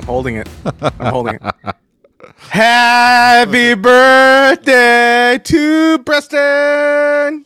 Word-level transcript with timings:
I'm 0.00 0.06
holding 0.06 0.36
it. 0.36 0.48
I'm 0.80 1.12
holding 1.12 1.34
it. 1.34 1.42
Happy 2.48 3.74
birthday 3.74 5.38
to 5.44 5.98
Preston. 5.98 7.44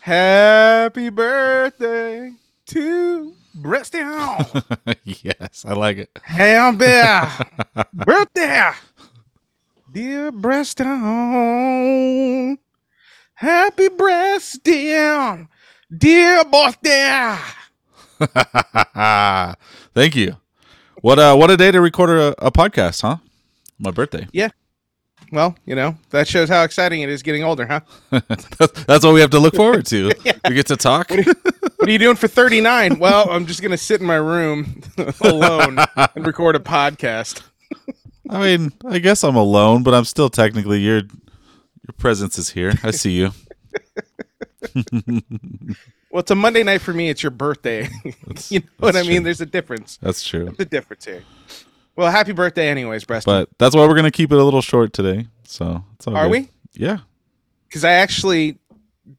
Happy 0.00 1.08
birthday 1.08 2.32
to 2.66 3.32
Preston. 3.62 4.36
yes, 5.04 5.64
I 5.66 5.72
like 5.72 5.96
it. 5.96 6.10
Hey, 6.26 6.58
I'm 6.58 6.78
Happy 6.78 7.86
birthday, 7.94 8.70
dear 9.90 10.30
Preston. 10.30 10.90
Happy 13.32 13.88
birthday, 13.88 15.46
dear 15.96 16.44
birthday. 16.44 17.38
Thank 19.94 20.16
you. 20.16 20.36
What 21.00 21.18
uh 21.18 21.36
what 21.36 21.50
a 21.50 21.56
day 21.56 21.70
to 21.70 21.80
record 21.80 22.10
a, 22.10 22.46
a 22.46 22.50
podcast, 22.50 23.02
huh? 23.02 23.18
My 23.78 23.90
birthday. 23.90 24.26
Yeah. 24.32 24.48
Well, 25.30 25.56
you 25.64 25.74
know 25.74 25.96
that 26.10 26.26
shows 26.26 26.48
how 26.48 26.64
exciting 26.64 27.02
it 27.02 27.08
is 27.08 27.22
getting 27.22 27.44
older, 27.44 27.66
huh? 27.66 27.80
that's, 28.58 28.84
that's 28.84 29.04
what 29.04 29.14
we 29.14 29.20
have 29.20 29.30
to 29.30 29.38
look 29.38 29.54
forward 29.54 29.86
to. 29.86 30.10
We 30.48 30.54
get 30.54 30.66
to 30.68 30.76
talk. 30.76 31.10
What 31.10 31.88
are 31.88 31.90
you 31.90 31.98
doing 31.98 32.16
for 32.16 32.26
39? 32.26 32.98
Well, 32.98 33.28
I'm 33.30 33.44
just 33.46 33.60
going 33.60 33.70
to 33.70 33.76
sit 33.76 34.00
in 34.00 34.06
my 34.06 34.16
room 34.16 34.80
alone 35.20 35.78
and 35.96 36.26
record 36.26 36.56
a 36.56 36.58
podcast. 36.58 37.42
I 38.30 38.40
mean, 38.40 38.72
I 38.86 38.98
guess 38.98 39.22
I'm 39.22 39.36
alone, 39.36 39.82
but 39.82 39.92
I'm 39.94 40.04
still 40.04 40.30
technically 40.30 40.80
your 40.80 40.96
your 40.96 41.94
presence 41.98 42.38
is 42.38 42.50
here. 42.50 42.72
I 42.82 42.90
see 42.92 43.12
you. 43.12 43.32
Well, 46.10 46.20
it's 46.20 46.30
a 46.30 46.34
Monday 46.34 46.62
night 46.62 46.80
for 46.80 46.92
me. 46.94 47.08
It's 47.10 47.22
your 47.22 47.30
birthday. 47.30 47.88
you 48.48 48.60
know 48.60 48.66
what 48.78 48.88
I 48.96 48.98
that's 49.00 49.08
mean? 49.08 49.22
There's 49.22 49.40
a 49.40 49.46
difference. 49.46 49.98
That's 50.00 50.22
true. 50.26 50.44
There's 50.46 50.60
a 50.60 50.64
difference 50.64 51.04
here. 51.04 51.22
Well, 51.96 52.10
happy 52.10 52.32
birthday, 52.32 52.68
anyways, 52.68 53.04
Preston. 53.04 53.32
But 53.32 53.48
that's 53.58 53.74
why 53.74 53.86
we're 53.86 53.96
gonna 53.96 54.10
keep 54.10 54.30
it 54.32 54.38
a 54.38 54.44
little 54.44 54.62
short 54.62 54.92
today. 54.92 55.26
So 55.44 55.84
it's 55.94 56.06
all 56.06 56.16
Are 56.16 56.24
good. 56.24 56.30
we? 56.30 56.48
Yeah. 56.74 56.98
Because 57.68 57.84
I 57.84 57.92
actually 57.92 58.58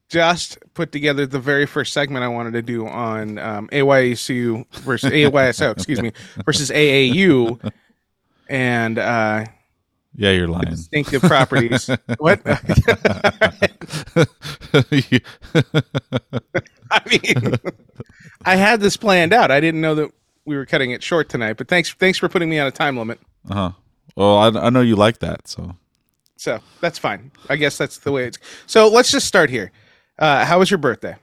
just 0.08 0.58
put 0.74 0.90
together 0.92 1.26
the 1.26 1.38
very 1.38 1.66
first 1.66 1.92
segment 1.92 2.24
I 2.24 2.28
wanted 2.28 2.52
to 2.54 2.62
do 2.62 2.86
on 2.88 3.38
um, 3.38 3.68
AYSU 3.68 4.66
versus 4.78 5.10
AYSO, 5.12 5.72
excuse 5.72 6.00
me, 6.00 6.12
versus 6.44 6.70
AAU, 6.70 7.70
and 8.48 8.98
uh, 8.98 9.44
Yeah, 10.16 10.30
you're 10.30 10.48
lying. 10.48 10.70
distinctive 10.70 11.22
properties. 11.22 11.90
what? 12.18 12.40
I 16.92 17.00
mean, 17.10 17.54
I 18.44 18.56
had 18.56 18.80
this 18.80 18.96
planned 18.96 19.32
out. 19.32 19.50
I 19.50 19.60
didn't 19.60 19.80
know 19.80 19.94
that 19.94 20.10
we 20.44 20.56
were 20.56 20.66
cutting 20.66 20.90
it 20.90 21.02
short 21.02 21.28
tonight. 21.28 21.54
But 21.54 21.68
thanks, 21.68 21.92
thanks 21.94 22.18
for 22.18 22.28
putting 22.28 22.48
me 22.50 22.58
on 22.58 22.66
a 22.66 22.70
time 22.70 22.96
limit. 22.96 23.20
uh 23.48 23.54
huh. 23.54 23.70
Well, 24.16 24.36
I, 24.38 24.66
I 24.66 24.70
know 24.70 24.80
you 24.80 24.96
like 24.96 25.18
that, 25.20 25.46
so 25.48 25.76
So 26.36 26.58
that's 26.80 26.98
fine. 26.98 27.30
I 27.48 27.56
guess 27.56 27.78
that's 27.78 27.98
the 27.98 28.12
way 28.12 28.24
it's. 28.26 28.38
So 28.66 28.88
let's 28.88 29.10
just 29.10 29.26
start 29.26 29.50
here. 29.50 29.70
Uh, 30.18 30.44
how 30.44 30.58
was 30.58 30.70
your 30.70 30.78
birthday? 30.78 31.16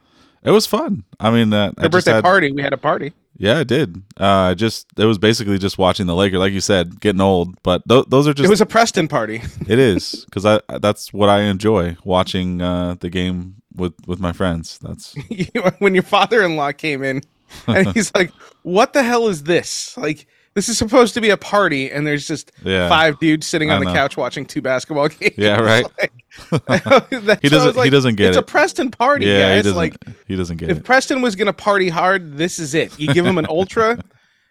it 0.43 0.51
was 0.51 0.65
fun. 0.65 1.03
I 1.19 1.29
mean, 1.31 1.51
uh, 1.51 1.71
I 1.77 1.81
Your 1.81 1.89
just 1.89 1.91
birthday 1.91 2.13
had- 2.13 2.23
party. 2.23 2.51
We 2.51 2.61
had 2.61 2.73
a 2.73 2.77
party. 2.77 3.13
Yeah, 3.39 3.59
I 3.59 3.63
did. 3.65 4.01
Uh, 4.15 4.55
just 4.55 4.87
it 4.97 5.05
was 5.05 5.19
basically 5.19 5.59
just 5.59 5.77
watching 5.77 6.07
the 6.07 6.15
Lakers, 6.15 6.39
like 6.39 6.53
you 6.53 6.61
said, 6.61 6.99
getting 6.99 7.21
old. 7.21 7.61
But 7.61 7.87
th- 7.87 8.05
those 8.07 8.27
are 8.27 8.33
just 8.33 8.47
it 8.47 8.49
was 8.49 8.61
a 8.61 8.65
Preston 8.65 9.07
party. 9.07 9.43
it 9.67 9.77
is 9.77 10.25
because 10.25 10.43
I 10.43 10.59
that's 10.79 11.13
what 11.13 11.29
I 11.29 11.41
enjoy 11.41 11.97
watching 12.03 12.61
uh, 12.63 12.95
the 12.99 13.11
game 13.11 13.61
with 13.77 13.93
with 14.07 14.19
my 14.19 14.33
friends. 14.33 14.77
That's 14.81 15.15
when 15.79 15.93
your 15.93 16.03
father-in-law 16.03 16.73
came 16.73 17.03
in, 17.03 17.21
and 17.67 17.87
he's 17.93 18.13
like, 18.13 18.31
"What 18.63 18.93
the 18.93 19.03
hell 19.03 19.27
is 19.27 19.43
this? 19.43 19.95
Like, 19.97 20.27
this 20.53 20.67
is 20.69 20.77
supposed 20.77 21.13
to 21.13 21.21
be 21.21 21.29
a 21.29 21.37
party, 21.37 21.89
and 21.91 22.05
there's 22.05 22.27
just 22.27 22.51
Yeah. 22.63 22.89
five 22.89 23.19
dudes 23.19 23.45
sitting 23.47 23.69
on 23.71 23.79
the 23.83 23.91
couch 23.93 24.17
watching 24.17 24.45
two 24.45 24.61
basketball 24.61 25.07
games." 25.19 25.35
Yeah, 25.37 25.59
right. 25.61 25.85
Like, 25.99 26.11
He 26.49 26.49
so 26.49 26.59
I 26.69 26.81
was 26.89 27.49
doesn't- 27.49 27.75
Like, 27.77 27.83
he 27.85 27.89
doesn't 27.89 28.15
get 28.15 28.27
it's 28.29 28.37
it. 28.37 28.39
It's 28.41 28.49
a 28.49 28.51
Preston 28.51 28.91
party, 28.91 29.25
yeah, 29.25 29.55
he 29.55 29.61
doesn't 29.61 29.75
Like, 29.77 29.95
he 30.27 30.35
doesn't 30.35 30.57
get 30.57 30.69
if 30.69 30.77
it. 30.77 30.79
If 30.81 30.85
Preston 30.85 31.21
was 31.21 31.35
gonna 31.35 31.53
party 31.53 31.89
hard, 31.89 32.37
this 32.37 32.59
is 32.59 32.73
it. 32.75 32.97
You 32.99 33.13
give 33.13 33.25
him 33.25 33.37
an 33.37 33.45
ultra, 33.49 33.99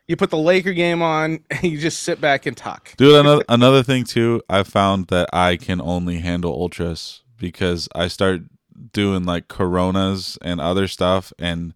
you 0.08 0.16
put 0.16 0.30
the 0.30 0.38
Laker 0.38 0.72
game 0.72 1.02
on, 1.02 1.40
and 1.50 1.64
you 1.64 1.78
just 1.78 2.02
sit 2.02 2.20
back 2.20 2.46
and 2.46 2.56
talk. 2.56 2.94
Dude, 2.96 3.14
another 3.16 3.44
another 3.48 3.82
thing 3.82 4.04
too, 4.04 4.42
I 4.48 4.62
found 4.62 5.08
that 5.08 5.28
I 5.32 5.56
can 5.56 5.80
only 5.80 6.18
handle 6.18 6.52
ultras 6.52 7.22
because 7.38 7.88
I 7.94 8.08
start 8.08 8.42
doing 8.92 9.24
like 9.24 9.48
coronas 9.48 10.38
and 10.42 10.60
other 10.60 10.86
stuff 10.88 11.32
and 11.38 11.74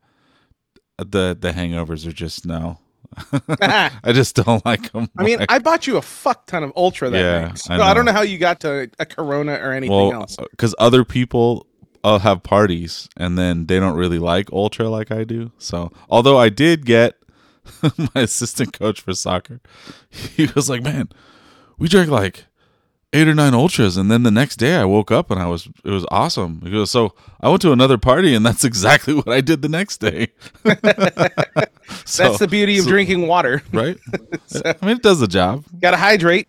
the 0.99 1.37
the 1.38 1.53
hangovers 1.53 2.06
are 2.06 2.12
just 2.12 2.44
no. 2.47 2.78
I 3.61 4.12
just 4.12 4.37
don't 4.37 4.65
like 4.65 4.93
them. 4.93 5.09
I 5.19 5.25
mean, 5.25 5.44
I 5.49 5.59
bought 5.59 5.87
you 5.87 5.97
a 5.97 6.03
fuck 6.03 6.47
ton 6.47 6.62
of 6.62 6.72
ultra 6.77 7.11
that 7.11 7.19
Yeah, 7.19 7.41
night. 7.49 7.59
So 7.59 7.75
I 7.75 7.91
I, 7.91 7.94
don't 7.94 8.05
know. 8.05 8.12
know 8.12 8.16
how 8.19 8.22
you 8.22 8.38
got 8.38 8.61
to 8.61 8.91
a 8.99 9.06
Corona 9.06 9.55
or 9.55 9.72
anything 9.72 9.97
well, 9.97 10.12
else. 10.12 10.37
because 10.50 10.75
other 10.78 11.05
people 11.05 11.66
uh, 12.05 12.19
have 12.19 12.43
parties 12.43 13.09
and 13.17 13.37
then 13.37 13.67
they 13.67 13.81
don't 13.81 13.97
really 13.97 14.19
like 14.19 14.53
ultra 14.53 14.88
like 14.88 15.11
I 15.11 15.25
do. 15.25 15.50
So, 15.59 15.91
although 16.09 16.38
I 16.38 16.50
did 16.50 16.87
get 16.87 17.17
my 18.15 18.22
assistant 18.22 18.72
coach 18.78 19.00
for 19.00 19.12
soccer, 19.15 19.61
he 20.11 20.47
was 20.55 20.71
like, 20.71 20.82
"Man, 20.82 21.09
we 21.78 21.88
drank 21.88 22.11
like 22.11 22.47
eight 23.12 23.26
or 23.28 23.34
nine 23.34 23.54
ultras, 23.54 23.97
and 23.97 24.10
then 24.10 24.22
the 24.22 24.31
next 24.31 24.56
day 24.56 24.76
I 24.76 24.84
woke 24.84 25.10
up 25.10 25.31
and 25.31 25.41
I 25.41 25.47
was 25.47 25.69
it 25.84 25.91
was 25.91 26.06
awesome." 26.10 26.60
He 26.62 26.71
goes, 26.71 26.91
"So 26.91 27.15
I 27.41 27.48
went 27.48 27.62
to 27.62 27.72
another 27.72 27.98
party, 27.98 28.34
and 28.34 28.44
that's 28.44 28.65
exactly 28.71 29.15
what 29.15 29.28
I 29.28 29.41
did 29.41 29.62
the 29.62 29.69
next 29.69 29.98
day." 29.98 30.28
So- 32.04 32.22
That's 32.22 32.38
the 32.38 32.49
beauty 32.49 32.78
of 32.78 32.84
so- 32.84 32.91
drinking 32.91 33.26
water. 33.26 33.62
right? 33.72 33.97
I 34.65 34.76
mean, 34.87 34.97
it 34.97 35.03
does 35.03 35.20
the 35.20 35.26
job, 35.28 35.65
Got 35.81 35.91
to 35.93 35.97
hydrate. 35.97 36.49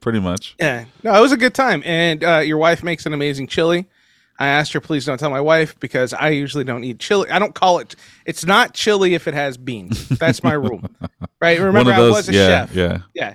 pretty 0.00 0.20
much. 0.20 0.54
Yeah. 0.58 0.86
No, 1.02 1.14
it 1.14 1.20
was 1.20 1.32
a 1.32 1.36
good 1.36 1.54
time. 1.54 1.82
And 1.84 2.24
uh, 2.24 2.38
your 2.38 2.56
wife 2.56 2.82
makes 2.82 3.04
an 3.04 3.12
amazing 3.12 3.46
chili. 3.46 3.86
I 4.38 4.46
asked 4.48 4.72
her, 4.72 4.80
please 4.80 5.04
don't 5.04 5.18
tell 5.18 5.30
my 5.30 5.40
wife 5.40 5.78
because 5.80 6.12
I 6.14 6.30
usually 6.30 6.64
don't 6.64 6.82
eat 6.82 6.98
chili. 6.98 7.30
I 7.30 7.38
don't 7.38 7.54
call 7.54 7.78
it. 7.78 7.94
It's 8.26 8.44
not 8.46 8.72
chili 8.74 9.14
if 9.14 9.28
it 9.28 9.34
has 9.34 9.56
beans. 9.58 10.08
That's 10.08 10.42
my 10.42 10.54
rule. 10.54 10.80
Right? 11.40 11.60
Remember, 11.60 11.92
those, 11.94 12.14
I 12.14 12.16
was 12.16 12.28
a 12.30 12.32
yeah, 12.32 12.46
chef. 12.66 12.74
yeah. 12.74 12.98
Yeah. 13.14 13.34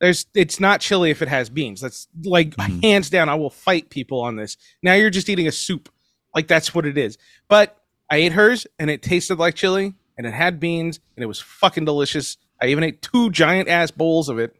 There's. 0.00 0.26
It's 0.34 0.60
not 0.60 0.80
chili 0.80 1.10
if 1.10 1.22
it 1.22 1.28
has 1.28 1.50
beans. 1.50 1.80
That's 1.80 2.08
like 2.24 2.50
Mm-hmm. 2.56 2.80
hands 2.80 3.10
down. 3.10 3.28
I 3.28 3.34
will 3.34 3.50
fight 3.50 3.90
people 3.90 4.20
on 4.20 4.36
this. 4.36 4.56
Now 4.82 4.94
you're 4.94 5.10
just 5.10 5.28
eating 5.28 5.46
a 5.48 5.52
soup. 5.52 5.88
Like 6.34 6.46
that's 6.48 6.74
what 6.74 6.86
it 6.86 6.96
is. 6.98 7.18
But 7.48 7.76
I 8.10 8.16
ate 8.18 8.32
hers 8.32 8.66
and 8.78 8.90
it 8.90 9.02
tasted 9.02 9.38
like 9.38 9.54
chili 9.54 9.94
and 10.16 10.26
it 10.26 10.32
had 10.34 10.60
beans 10.60 11.00
and 11.16 11.22
it 11.22 11.26
was 11.26 11.40
fucking 11.40 11.84
delicious. 11.84 12.36
I 12.60 12.66
even 12.66 12.84
ate 12.84 13.02
two 13.02 13.30
giant 13.30 13.68
ass 13.68 13.90
bowls 13.90 14.28
of 14.28 14.38
it. 14.38 14.54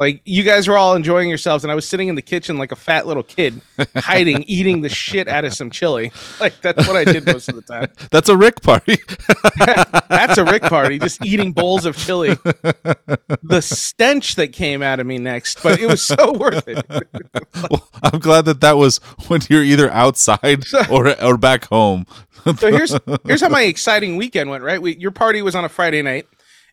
Like 0.00 0.22
you 0.24 0.42
guys 0.42 0.66
were 0.66 0.78
all 0.78 0.94
enjoying 0.94 1.28
yourselves, 1.28 1.62
and 1.62 1.70
I 1.70 1.74
was 1.74 1.86
sitting 1.86 2.08
in 2.08 2.14
the 2.14 2.22
kitchen 2.22 2.56
like 2.56 2.72
a 2.72 2.76
fat 2.76 3.06
little 3.06 3.22
kid, 3.22 3.60
hiding, 3.96 4.44
eating 4.44 4.80
the 4.80 4.88
shit 4.88 5.28
out 5.28 5.44
of 5.44 5.52
some 5.52 5.70
chili. 5.70 6.10
Like 6.40 6.58
that's 6.62 6.88
what 6.88 6.96
I 6.96 7.04
did 7.04 7.26
most 7.26 7.50
of 7.50 7.54
the 7.54 7.60
time. 7.60 7.88
That's 8.10 8.30
a 8.30 8.36
Rick 8.36 8.62
party. 8.62 8.96
That's 10.08 10.38
a 10.38 10.44
Rick 10.44 10.62
party, 10.62 10.98
just 10.98 11.24
eating 11.24 11.52
bowls 11.52 11.84
of 11.84 11.96
chili. 11.98 12.30
The 13.42 13.60
stench 13.60 14.36
that 14.36 14.54
came 14.54 14.82
out 14.82 15.00
of 15.00 15.06
me 15.06 15.18
next, 15.18 15.62
but 15.62 15.78
it 15.78 15.86
was 15.86 16.02
so 16.02 16.32
worth 16.32 16.66
it. 16.66 16.82
well, 17.70 17.88
I'm 18.02 18.20
glad 18.20 18.46
that 18.46 18.62
that 18.62 18.78
was 18.78 18.98
when 19.28 19.42
you're 19.50 19.62
either 19.62 19.90
outside 19.90 20.64
or 20.90 21.22
or 21.22 21.36
back 21.36 21.66
home. 21.66 22.06
So 22.44 22.70
here's 22.70 22.96
here's 23.24 23.42
how 23.42 23.50
my 23.50 23.62
exciting 23.62 24.16
weekend 24.16 24.48
went. 24.48 24.64
Right, 24.64 24.80
we, 24.80 24.96
your 24.96 25.10
party 25.10 25.42
was 25.42 25.54
on 25.54 25.66
a 25.66 25.68
Friday 25.68 26.00
night, 26.00 26.26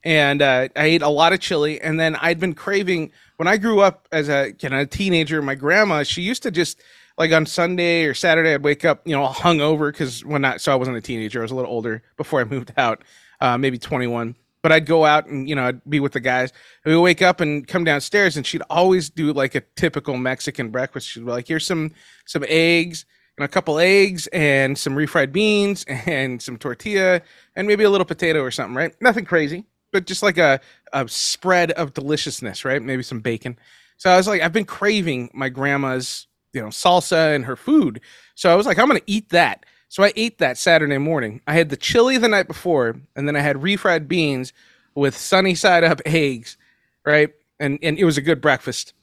and 0.03 0.41
uh, 0.41 0.69
I 0.75 0.85
ate 0.85 1.01
a 1.01 1.09
lot 1.09 1.33
of 1.33 1.39
chili. 1.39 1.81
And 1.81 1.99
then 1.99 2.15
I'd 2.15 2.39
been 2.39 2.53
craving 2.53 3.11
when 3.37 3.47
I 3.47 3.57
grew 3.57 3.81
up 3.81 4.07
as 4.11 4.29
a 4.29 4.53
a 4.63 4.85
teenager. 4.85 5.41
My 5.41 5.55
grandma, 5.55 6.03
she 6.03 6.21
used 6.21 6.43
to 6.43 6.51
just 6.51 6.81
like 7.17 7.31
on 7.31 7.45
Sunday 7.45 8.05
or 8.05 8.13
Saturday, 8.13 8.53
I'd 8.53 8.63
wake 8.63 8.85
up, 8.85 9.01
you 9.05 9.15
know, 9.15 9.27
hungover 9.27 9.91
because 9.91 10.23
when 10.23 10.45
I 10.45 10.57
so 10.57 10.71
I 10.71 10.75
wasn't 10.75 10.97
a 10.97 11.01
teenager, 11.01 11.39
I 11.39 11.43
was 11.43 11.51
a 11.51 11.55
little 11.55 11.71
older 11.71 12.03
before 12.15 12.39
I 12.41 12.43
moved 12.43 12.73
out, 12.77 13.03
uh, 13.41 13.57
maybe 13.57 13.77
21. 13.77 14.35
But 14.63 14.71
I'd 14.71 14.85
go 14.85 15.05
out 15.05 15.27
and 15.27 15.47
you 15.47 15.55
know 15.55 15.67
I'd 15.67 15.89
be 15.89 15.99
with 15.99 16.13
the 16.13 16.19
guys. 16.19 16.51
And 16.83 16.93
we'd 16.93 17.01
wake 17.01 17.21
up 17.21 17.39
and 17.41 17.67
come 17.67 17.83
downstairs, 17.83 18.37
and 18.37 18.45
she'd 18.45 18.63
always 18.69 19.09
do 19.09 19.31
like 19.31 19.55
a 19.55 19.61
typical 19.75 20.17
Mexican 20.17 20.69
breakfast. 20.69 21.07
She'd 21.07 21.25
be 21.25 21.31
like, 21.31 21.47
"Here's 21.47 21.65
some 21.65 21.93
some 22.25 22.43
eggs." 22.47 23.05
and 23.37 23.45
a 23.45 23.47
couple 23.47 23.77
eggs 23.77 24.27
and 24.27 24.77
some 24.77 24.95
refried 24.95 25.31
beans 25.31 25.85
and 25.87 26.41
some 26.41 26.57
tortilla 26.57 27.21
and 27.55 27.67
maybe 27.67 27.83
a 27.83 27.89
little 27.89 28.05
potato 28.05 28.41
or 28.41 28.51
something, 28.51 28.75
right? 28.75 28.99
Nothing 29.01 29.25
crazy, 29.25 29.65
but 29.91 30.05
just 30.05 30.23
like 30.23 30.37
a, 30.37 30.59
a 30.93 31.07
spread 31.07 31.71
of 31.71 31.93
deliciousness, 31.93 32.65
right? 32.65 32.81
Maybe 32.81 33.03
some 33.03 33.19
bacon. 33.19 33.57
So 33.97 34.09
I 34.09 34.17
was 34.17 34.27
like, 34.27 34.41
I've 34.41 34.53
been 34.53 34.65
craving 34.65 35.29
my 35.33 35.49
grandma's, 35.49 36.27
you 36.53 36.61
know, 36.61 36.67
salsa 36.67 37.35
and 37.35 37.45
her 37.45 37.55
food. 37.55 38.01
So 38.35 38.51
I 38.51 38.55
was 38.55 38.65
like, 38.65 38.77
I'm 38.77 38.87
gonna 38.87 39.01
eat 39.07 39.29
that. 39.29 39.65
So 39.89 40.03
I 40.03 40.11
ate 40.15 40.37
that 40.39 40.57
Saturday 40.57 40.97
morning. 40.97 41.41
I 41.47 41.53
had 41.53 41.69
the 41.69 41.77
chili 41.77 42.17
the 42.17 42.27
night 42.27 42.47
before, 42.47 42.95
and 43.15 43.27
then 43.27 43.35
I 43.35 43.39
had 43.39 43.55
refried 43.57 44.07
beans 44.07 44.53
with 44.95 45.17
sunny 45.17 45.55
side 45.55 45.83
up 45.83 46.01
eggs, 46.05 46.57
right? 47.05 47.29
And 47.59 47.79
and 47.81 47.97
it 47.97 48.05
was 48.05 48.17
a 48.17 48.21
good 48.21 48.41
breakfast. 48.41 48.93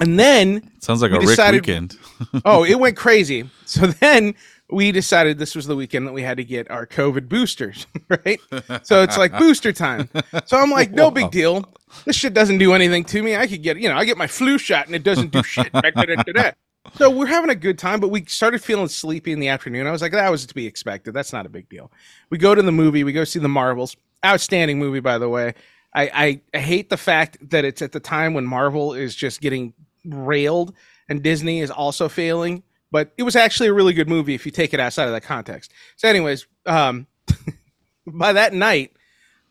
And 0.00 0.18
then 0.18 0.70
Sounds 0.80 1.02
like 1.02 1.10
a 1.10 1.18
Rick 1.18 1.52
weekend. 1.52 1.98
oh, 2.44 2.64
it 2.64 2.78
went 2.78 2.96
crazy. 2.96 3.50
So 3.64 3.86
then 4.00 4.34
we 4.70 4.92
decided 4.92 5.38
this 5.38 5.54
was 5.54 5.66
the 5.66 5.76
weekend 5.76 6.06
that 6.06 6.12
we 6.12 6.22
had 6.22 6.36
to 6.36 6.44
get 6.44 6.70
our 6.70 6.86
COVID 6.86 7.28
boosters, 7.28 7.86
right? 8.08 8.40
So 8.82 9.02
it's 9.02 9.16
like 9.16 9.36
booster 9.38 9.72
time. 9.72 10.10
So 10.46 10.58
I'm 10.58 10.70
like, 10.70 10.90
no 10.90 11.10
big 11.10 11.30
deal. 11.30 11.64
This 12.04 12.16
shit 12.16 12.34
doesn't 12.34 12.58
do 12.58 12.74
anything 12.74 13.04
to 13.04 13.22
me. 13.22 13.34
I 13.34 13.46
could 13.46 13.62
get, 13.62 13.78
you 13.78 13.88
know, 13.88 13.96
I 13.96 14.04
get 14.04 14.18
my 14.18 14.26
flu 14.26 14.58
shot 14.58 14.86
and 14.86 14.94
it 14.94 15.02
doesn't 15.02 15.32
do 15.32 15.42
shit. 15.42 15.70
So 16.94 17.10
we're 17.10 17.26
having 17.26 17.50
a 17.50 17.54
good 17.54 17.78
time, 17.78 18.00
but 18.00 18.08
we 18.08 18.24
started 18.26 18.62
feeling 18.62 18.88
sleepy 18.88 19.32
in 19.32 19.40
the 19.40 19.48
afternoon. 19.48 19.86
I 19.86 19.90
was 19.90 20.02
like, 20.02 20.12
that 20.12 20.30
was 20.30 20.46
to 20.46 20.54
be 20.54 20.66
expected. 20.66 21.12
That's 21.14 21.32
not 21.32 21.46
a 21.46 21.48
big 21.48 21.68
deal. 21.68 21.90
We 22.30 22.38
go 22.38 22.54
to 22.54 22.62
the 22.62 22.72
movie. 22.72 23.04
We 23.04 23.12
go 23.12 23.24
see 23.24 23.38
the 23.38 23.48
Marvels. 23.48 23.96
Outstanding 24.24 24.78
movie, 24.78 25.00
by 25.00 25.18
the 25.18 25.28
way. 25.28 25.54
I, 25.94 26.10
I, 26.14 26.40
I 26.54 26.58
hate 26.58 26.90
the 26.90 26.96
fact 26.96 27.38
that 27.50 27.64
it's 27.64 27.82
at 27.82 27.92
the 27.92 28.00
time 28.00 28.34
when 28.34 28.46
Marvel 28.46 28.94
is 28.94 29.14
just 29.14 29.40
getting 29.40 29.74
railed 30.04 30.74
and 31.08 31.22
Disney 31.22 31.60
is 31.60 31.70
also 31.70 32.08
failing. 32.08 32.62
But 32.90 33.12
it 33.18 33.22
was 33.22 33.36
actually 33.36 33.68
a 33.68 33.74
really 33.74 33.92
good 33.92 34.08
movie 34.08 34.34
if 34.34 34.46
you 34.46 34.52
take 34.52 34.72
it 34.72 34.80
outside 34.80 35.06
of 35.06 35.12
that 35.12 35.22
context. 35.22 35.72
So, 35.96 36.08
anyways, 36.08 36.46
um, 36.64 37.06
by 38.06 38.32
that 38.32 38.54
night, 38.54 38.92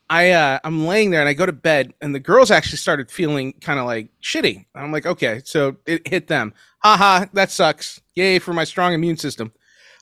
I 0.10 0.32
uh, 0.32 0.60
I'm 0.64 0.86
laying 0.86 1.10
there 1.10 1.20
and 1.20 1.30
I 1.30 1.34
go 1.34 1.46
to 1.46 1.52
bed, 1.52 1.94
and 2.02 2.16
the 2.16 2.20
girls 2.20 2.50
actually 2.50 2.78
started 2.78 3.12
feeling 3.12 3.54
kind 3.54 3.80
of 3.80 3.86
like 3.86 4.10
shitty. 4.22 4.66
I'm 4.74 4.92
like, 4.92 5.06
okay, 5.06 5.42
so 5.44 5.78
it 5.86 6.08
hit 6.08 6.28
them. 6.28 6.54
Haha, 6.80 7.26
that 7.34 7.52
sucks. 7.52 8.02
Yay 8.16 8.40
for 8.40 8.54
my 8.54 8.64
strong 8.64 8.94
immune 8.94 9.18
system. 9.18 9.52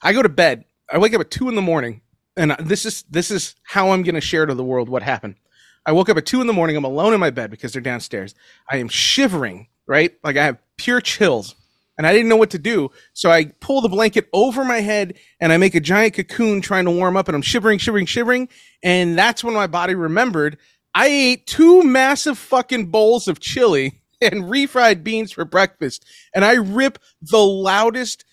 I 0.02 0.12
go 0.12 0.22
to 0.22 0.28
bed. 0.28 0.64
I 0.90 0.98
wake 0.98 1.14
up 1.14 1.20
at 1.20 1.30
two 1.30 1.48
in 1.48 1.56
the 1.56 1.62
morning, 1.62 2.02
and 2.36 2.52
this 2.60 2.86
is 2.86 3.02
this 3.10 3.30
is 3.30 3.56
how 3.64 3.90
I'm 3.90 4.02
gonna 4.02 4.20
share 4.20 4.46
to 4.46 4.54
the 4.54 4.64
world 4.64 4.88
what 4.88 5.02
happened. 5.02 5.36
I 5.84 5.92
woke 5.92 6.08
up 6.08 6.16
at 6.16 6.26
two 6.26 6.40
in 6.40 6.46
the 6.46 6.52
morning. 6.52 6.76
I'm 6.76 6.84
alone 6.84 7.12
in 7.12 7.20
my 7.20 7.30
bed 7.30 7.50
because 7.50 7.72
they're 7.72 7.82
downstairs. 7.82 8.34
I 8.70 8.76
am 8.76 8.88
shivering, 8.88 9.68
right? 9.86 10.14
Like 10.22 10.36
I 10.36 10.44
have 10.44 10.58
pure 10.76 11.00
chills, 11.00 11.56
and 11.98 12.06
I 12.06 12.12
didn't 12.12 12.28
know 12.28 12.36
what 12.36 12.50
to 12.50 12.58
do. 12.58 12.90
So 13.12 13.30
I 13.30 13.46
pull 13.60 13.80
the 13.80 13.88
blanket 13.88 14.28
over 14.32 14.64
my 14.64 14.80
head 14.80 15.14
and 15.40 15.52
I 15.52 15.56
make 15.56 15.74
a 15.74 15.80
giant 15.80 16.14
cocoon 16.14 16.60
trying 16.60 16.84
to 16.84 16.90
warm 16.90 17.16
up, 17.16 17.28
and 17.28 17.34
I'm 17.34 17.42
shivering, 17.42 17.78
shivering, 17.78 18.06
shivering. 18.06 18.48
And 18.82 19.18
that's 19.18 19.42
when 19.42 19.54
my 19.54 19.66
body 19.66 19.94
remembered 19.94 20.58
I 20.96 21.08
ate 21.08 21.46
two 21.46 21.82
massive 21.82 22.38
fucking 22.38 22.86
bowls 22.86 23.28
of 23.28 23.38
chili 23.38 24.00
and 24.22 24.44
refried 24.44 25.04
beans 25.04 25.30
for 25.30 25.44
breakfast, 25.44 26.06
and 26.34 26.42
I 26.42 26.54
rip 26.54 26.98
the 27.20 27.36
loudest, 27.36 28.24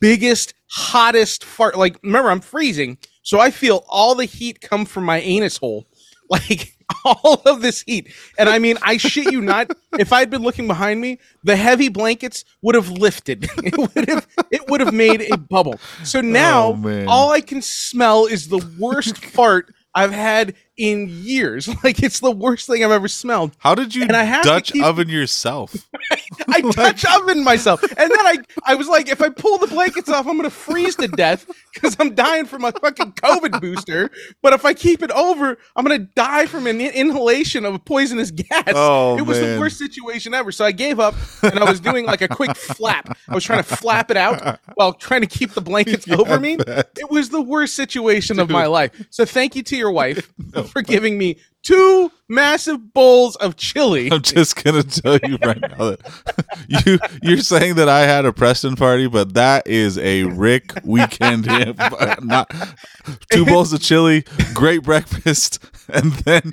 biggest, 0.00 0.54
hottest 0.70 1.44
fart. 1.44 1.76
Like, 1.76 1.98
remember, 2.04 2.30
I'm 2.30 2.40
freezing, 2.40 2.98
so 3.22 3.40
I 3.40 3.50
feel 3.50 3.84
all 3.88 4.14
the 4.14 4.24
heat 4.24 4.60
come 4.60 4.84
from 4.84 5.04
my 5.04 5.20
anus 5.20 5.58
hole. 5.58 5.88
Like 6.30 6.78
all 7.04 7.42
of 7.46 7.62
this 7.62 7.82
heat. 7.82 8.12
And 8.38 8.48
I 8.48 8.58
mean, 8.58 8.78
I 8.82 8.96
shit 8.96 9.32
you 9.32 9.40
not, 9.40 9.70
if 9.98 10.12
I'd 10.12 10.30
been 10.30 10.42
looking 10.42 10.66
behind 10.66 11.00
me, 11.00 11.18
the 11.44 11.56
heavy 11.56 11.88
blankets 11.88 12.44
would 12.62 12.74
have 12.74 12.90
lifted. 12.90 13.48
It 13.64 13.78
would 13.78 14.08
have 14.08 14.26
it 14.50 14.68
would 14.68 14.80
have 14.80 14.92
made 14.92 15.22
a 15.32 15.36
bubble. 15.36 15.78
So 16.04 16.18
oh, 16.18 16.22
now 16.22 16.72
Oh, 16.84 17.04
all 17.06 17.30
I 17.30 17.40
can 17.40 17.62
smell 17.62 18.26
is 18.26 18.48
the 18.48 18.64
worst 18.78 19.24
fart 19.24 19.72
I've 19.94 20.12
had 20.12 20.54
in 20.76 21.08
years. 21.08 21.68
Like 21.82 22.00
it's 22.02 22.20
the 22.20 22.30
worst 22.30 22.66
thing 22.68 22.84
I've 22.84 22.90
ever 22.92 23.08
smelled. 23.08 23.52
How 23.58 23.74
did 23.74 23.94
you 23.94 24.02
And 24.02 24.12
I 24.16 24.22
have 24.22 24.44
Dutch 24.44 24.72
keep- 24.72 24.84
oven 24.84 25.08
yourself? 25.08 25.74
I 26.48 26.60
Dutch 26.72 27.04
oven 27.04 27.42
myself. 27.42 27.82
And 27.82 27.96
then 27.98 28.12
I 28.12 28.38
I 28.64 28.74
was 28.76 28.86
like, 28.88 29.08
if 29.08 29.20
I 29.20 29.28
pull 29.30 29.58
the 29.58 29.66
blankets 29.66 30.08
off, 30.08 30.26
I'm 30.28 30.36
gonna 30.36 30.50
freeze 30.50 30.94
to 30.96 31.08
death 31.08 31.46
because 31.74 31.96
I'm 31.98 32.14
dying 32.14 32.46
from 32.46 32.64
a 32.64 32.70
fucking 32.72 33.12
COVID 33.12 33.60
booster. 33.60 34.10
But 34.42 34.52
if 34.52 34.64
I 34.64 34.74
keep 34.74 35.02
it 35.02 35.10
over, 35.10 35.58
I'm 35.74 35.84
gonna 35.84 35.98
die 35.98 36.46
from 36.46 36.66
an 36.68 36.80
in- 36.80 36.92
inhalation 36.92 37.64
of 37.64 37.74
a 37.74 37.78
poisonous 37.80 38.30
gas. 38.30 38.64
Oh, 38.68 39.18
it 39.18 39.22
was 39.22 39.40
the 39.40 39.56
worst 39.58 39.78
situation 39.78 40.34
ever. 40.34 40.52
So 40.52 40.64
I 40.64 40.72
gave 40.72 41.00
up 41.00 41.14
and 41.42 41.58
I 41.58 41.64
was 41.68 41.80
doing 41.80 42.06
like 42.06 42.22
a 42.22 42.28
quick 42.28 42.56
flap. 42.56 43.16
I 43.28 43.34
was 43.34 43.42
trying 43.44 43.62
to 43.64 43.76
flap 43.76 44.10
it 44.12 44.16
out 44.16 44.60
while 44.74 44.92
trying 44.92 45.22
to 45.22 45.26
keep 45.26 45.52
the 45.52 45.60
blankets 45.62 46.08
over 46.08 46.38
me. 46.38 46.56
It 46.58 47.10
was 47.10 47.30
the 47.30 47.42
worst 47.42 47.74
situation 47.74 48.38
of 48.38 48.50
my 48.50 48.66
life. 48.66 48.92
So 49.10 49.24
thank 49.24 49.56
you 49.56 49.62
to 49.64 49.76
your 49.76 49.90
wife 49.90 50.32
for 50.72 50.82
giving 50.82 51.18
me 51.18 51.36
two 51.62 52.10
massive 52.28 52.92
bowls 52.92 53.36
of 53.36 53.56
chili. 53.56 54.10
I'm 54.10 54.22
just 54.22 54.62
gonna 54.62 54.82
tell 54.82 55.18
you 55.22 55.38
right 55.44 55.60
now 55.60 55.76
that 55.76 56.46
you 56.86 56.98
you're 57.22 57.38
saying 57.38 57.76
that 57.76 57.88
I 57.88 58.00
had 58.00 58.24
a 58.24 58.32
Preston 58.32 58.74
party, 58.74 59.06
but 59.06 59.34
that 59.34 59.66
is 59.66 59.98
a 59.98 60.24
Rick 60.24 60.72
weekend. 60.84 61.46
Not 62.22 62.50
two 63.30 63.44
bowls 63.44 63.72
of 63.72 63.80
chili, 63.80 64.24
great 64.54 64.82
breakfast, 64.82 65.62
and 65.88 66.12
then 66.12 66.52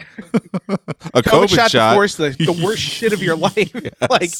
a 1.14 1.22
COVID, 1.22 1.24
COVID, 1.24 1.50
shot, 1.50 1.72
shot. 1.72 1.92
before 1.94 2.06
is 2.06 2.18
the, 2.18 2.30
the 2.32 2.62
worst 2.64 2.82
shit 2.82 3.14
of 3.14 3.24
your 3.24 3.36
life. 3.36 3.74
Like, 4.10 4.32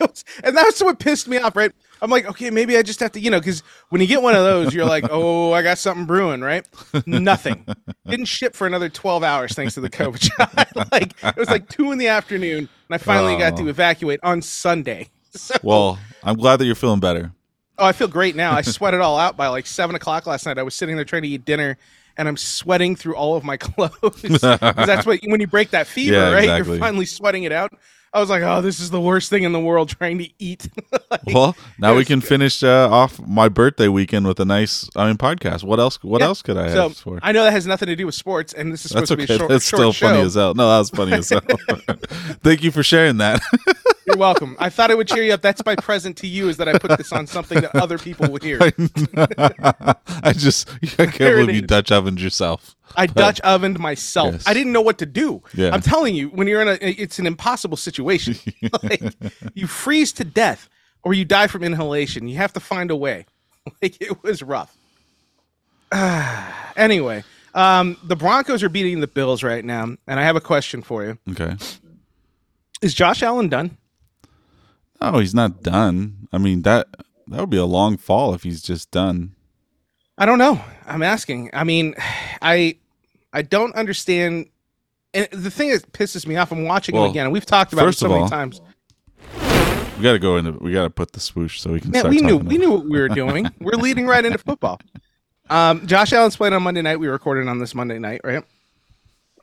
was, 0.00 0.24
and 0.42 0.56
that's 0.56 0.82
what 0.82 0.98
pissed 0.98 1.28
me 1.28 1.38
off, 1.38 1.54
right? 1.54 1.72
I'm 2.02 2.10
like, 2.10 2.26
okay, 2.26 2.50
maybe 2.50 2.76
I 2.76 2.82
just 2.82 3.00
have 3.00 3.12
to, 3.12 3.20
you 3.20 3.30
know, 3.30 3.38
because 3.40 3.62
when 3.90 4.00
you 4.00 4.06
get 4.06 4.22
one 4.22 4.34
of 4.34 4.42
those, 4.44 4.72
you're 4.74 4.84
like, 4.86 5.04
oh, 5.10 5.52
I 5.52 5.62
got 5.62 5.78
something 5.78 6.06
brewing, 6.06 6.40
right? 6.40 6.66
Nothing. 7.06 7.66
Didn't 8.06 8.26
ship 8.26 8.54
for 8.54 8.66
another 8.66 8.88
12 8.88 9.22
hours 9.22 9.52
thanks 9.52 9.74
to 9.74 9.80
the 9.80 9.90
COVID 9.90 10.20
shot. 10.20 10.90
like, 10.92 11.12
it 11.22 11.36
was 11.36 11.48
like 11.50 11.68
two 11.68 11.92
in 11.92 11.98
the 11.98 12.08
afternoon, 12.08 12.58
and 12.58 12.68
I 12.90 12.98
finally 12.98 13.36
got 13.36 13.56
to 13.58 13.64
Oh. 13.64 13.68
evacuate 13.68 14.20
on 14.22 14.42
Sunday. 14.42 15.08
So, 15.32 15.54
well, 15.62 15.96
I'm 16.24 16.34
glad 16.36 16.56
that 16.56 16.64
you're 16.64 16.74
feeling 16.74 16.98
better. 16.98 17.30
oh, 17.78 17.84
I 17.86 17.92
feel 17.92 18.08
great 18.08 18.34
now. 18.34 18.50
I 18.52 18.62
sweat 18.62 18.94
it 18.94 19.00
all 19.00 19.16
out 19.16 19.36
by 19.36 19.46
like 19.46 19.64
seven 19.64 19.94
o'clock 19.94 20.26
last 20.26 20.44
night. 20.44 20.58
I 20.58 20.64
was 20.64 20.74
sitting 20.74 20.96
there 20.96 21.04
trying 21.04 21.22
to 21.22 21.28
eat 21.28 21.44
dinner. 21.44 21.78
And 22.16 22.26
I'm 22.26 22.36
sweating 22.36 22.96
through 22.96 23.14
all 23.14 23.36
of 23.36 23.44
my 23.44 23.56
clothes. 23.56 24.40
that's 24.40 25.06
what 25.06 25.20
when 25.24 25.40
you 25.40 25.46
break 25.46 25.70
that 25.70 25.86
fever, 25.86 26.16
Yeah, 26.16 26.32
right? 26.32 26.42
exactly. 26.42 26.72
You're 26.72 26.80
finally 26.80 27.06
sweating 27.06 27.44
it 27.44 27.52
out. 27.52 27.72
I 28.12 28.18
was 28.20 28.28
like, 28.28 28.42
oh, 28.42 28.60
this 28.60 28.80
is 28.80 28.90
the 28.90 29.00
worst 29.00 29.30
thing 29.30 29.44
in 29.44 29.52
the 29.52 29.60
world 29.60 29.88
trying 29.90 30.18
to 30.18 30.28
eat. 30.38 30.68
Like, 31.10 31.22
Well, 31.26 31.56
now 31.78 31.96
we 31.96 32.04
can 32.04 32.20
finish 32.20 32.62
uh, 32.62 32.88
off 32.88 33.18
my 33.26 33.48
birthday 33.48 33.88
weekend 33.88 34.28
with 34.28 34.38
a 34.38 34.44
nice, 34.44 34.88
I 34.94 35.08
mean, 35.08 35.16
podcast. 35.16 35.64
What 35.64 35.80
else? 35.80 36.00
What 36.04 36.20
Yeah. 36.20 36.26
else 36.28 36.40
could 36.40 36.56
I 36.56 36.68
so 36.68 36.82
have 36.88 36.96
for? 36.96 37.18
I 37.20 37.32
know 37.32 37.42
that 37.42 37.50
has 37.50 37.66
nothing 37.66 37.86
to 37.88 37.96
do 37.96 38.06
with 38.06 38.14
sports, 38.14 38.52
and 38.52 38.72
this 38.72 38.84
is 38.84 38.90
supposed 38.92 39.10
That's 39.10 39.20
to 39.22 39.26
be 39.26 39.34
a 39.34 39.38
short, 39.38 39.48
That's 39.50 39.68
short 39.68 39.78
still 39.80 39.92
show. 39.92 40.06
funny 40.08 40.20
as 40.22 40.34
hell. 40.34 40.54
No, 40.54 40.68
that 40.68 40.78
was 40.78 40.90
funny 40.90 41.12
as 41.14 41.28
hell. 41.30 41.40
Thank 42.44 42.62
you 42.62 42.70
for 42.70 42.84
sharing 42.84 43.16
that. 43.16 43.40
You're 44.06 44.16
welcome. 44.16 44.56
I 44.60 44.70
thought 44.70 44.90
it 44.92 44.96
would 44.96 45.08
cheer 45.08 45.24
you 45.24 45.32
up. 45.32 45.42
That's 45.42 45.64
my 45.66 45.74
present 45.74 46.16
to 46.18 46.28
you 46.28 46.48
is 46.48 46.56
that 46.58 46.68
I 46.68 46.78
put 46.78 46.96
this 46.96 47.12
on 47.12 47.26
something 47.26 47.60
that 47.60 47.74
other 47.74 47.98
people 47.98 48.30
would 48.30 48.42
hear. 48.44 48.58
I 48.62 50.32
just 50.36 50.68
I 50.98 51.06
can't 51.06 51.18
believe 51.18 51.54
you. 51.56 51.62
Dutch 51.62 51.90
ovened 51.90 52.20
yourself. 52.20 52.76
I 52.96 53.06
Dutch 53.06 53.40
ovened 53.44 53.78
myself. 53.78 54.32
Yes. 54.32 54.46
I 54.46 54.54
didn't 54.54 54.72
know 54.72 54.80
what 54.80 54.98
to 54.98 55.06
do. 55.06 55.42
Yeah. 55.54 55.70
I'm 55.72 55.80
telling 55.80 56.14
you, 56.14 56.28
when 56.28 56.46
you're 56.46 56.62
in 56.62 56.68
a, 56.68 56.78
it's 56.80 57.18
an 57.18 57.26
impossible 57.26 57.76
situation. 57.76 58.34
like, 58.82 59.02
you 59.54 59.66
freeze 59.66 60.12
to 60.14 60.24
death 60.24 60.68
or 61.02 61.14
you 61.14 61.24
die 61.24 61.46
from 61.46 61.62
inhalation. 61.62 62.28
You 62.28 62.36
have 62.36 62.52
to 62.54 62.60
find 62.60 62.90
a 62.90 62.96
way. 62.96 63.26
Like 63.82 64.00
it 64.00 64.22
was 64.22 64.42
rough. 64.42 64.74
anyway, 66.76 67.22
um, 67.54 67.98
the 68.02 68.16
Broncos 68.16 68.62
are 68.62 68.70
beating 68.70 69.00
the 69.00 69.06
Bills 69.06 69.42
right 69.42 69.62
now, 69.62 69.84
and 70.06 70.18
I 70.18 70.22
have 70.22 70.34
a 70.34 70.40
question 70.40 70.80
for 70.80 71.04
you. 71.04 71.18
Okay. 71.30 71.56
Is 72.80 72.94
Josh 72.94 73.22
Allen 73.22 73.50
done? 73.50 73.76
Oh, 75.00 75.18
he's 75.18 75.34
not 75.34 75.62
done. 75.62 76.26
I 76.32 76.38
mean 76.38 76.62
that 76.62 76.88
that 77.28 77.38
would 77.38 77.50
be 77.50 77.58
a 77.58 77.66
long 77.66 77.98
fall 77.98 78.34
if 78.34 78.44
he's 78.44 78.62
just 78.62 78.90
done. 78.90 79.34
I 80.20 80.26
don't 80.26 80.38
know. 80.38 80.60
I'm 80.86 81.02
asking. 81.02 81.48
I 81.54 81.64
mean, 81.64 81.94
I 82.42 82.76
I 83.32 83.40
don't 83.42 83.74
understand. 83.74 84.50
And 85.14 85.26
the 85.32 85.50
thing 85.50 85.70
that 85.70 85.90
pisses 85.92 86.26
me 86.26 86.36
off, 86.36 86.52
I'm 86.52 86.64
watching 86.64 86.94
Well, 86.94 87.06
him 87.06 87.10
again, 87.10 87.24
and 87.26 87.32
we've 87.32 87.46
talked 87.46 87.72
about 87.72 87.88
it 87.88 87.94
so 87.94 88.06
of 88.06 88.12
many 88.12 88.22
all, 88.24 88.28
times. 88.28 88.60
We 89.96 90.02
got 90.04 90.12
to 90.12 90.18
go 90.18 90.36
into. 90.36 90.52
We 90.52 90.72
got 90.72 90.84
to 90.84 90.90
put 90.90 91.12
the 91.12 91.20
swoosh 91.20 91.58
so 91.60 91.72
we 91.72 91.80
can 91.80 91.90
Man, 91.90 92.08
we 92.10 92.20
knew 92.20 92.36
we 92.36 92.58
knew 92.58 92.70
what 92.70 92.84
we 92.84 93.00
were 93.00 93.08
doing. 93.08 93.48
we're 93.60 93.72
leading 93.72 94.06
right 94.06 94.24
into 94.24 94.38
football. 94.46 94.78
Um, 95.48 95.86
Josh 95.86 96.12
Allen's 96.12 96.36
playing 96.36 96.54
on 96.54 96.62
Monday 96.62 96.82
night. 96.82 97.00
We 97.00 97.08
recorded 97.08 97.48
on 97.48 97.58
this 97.58 97.74
Monday 97.74 97.98
night, 97.98 98.20
right? 98.22 98.44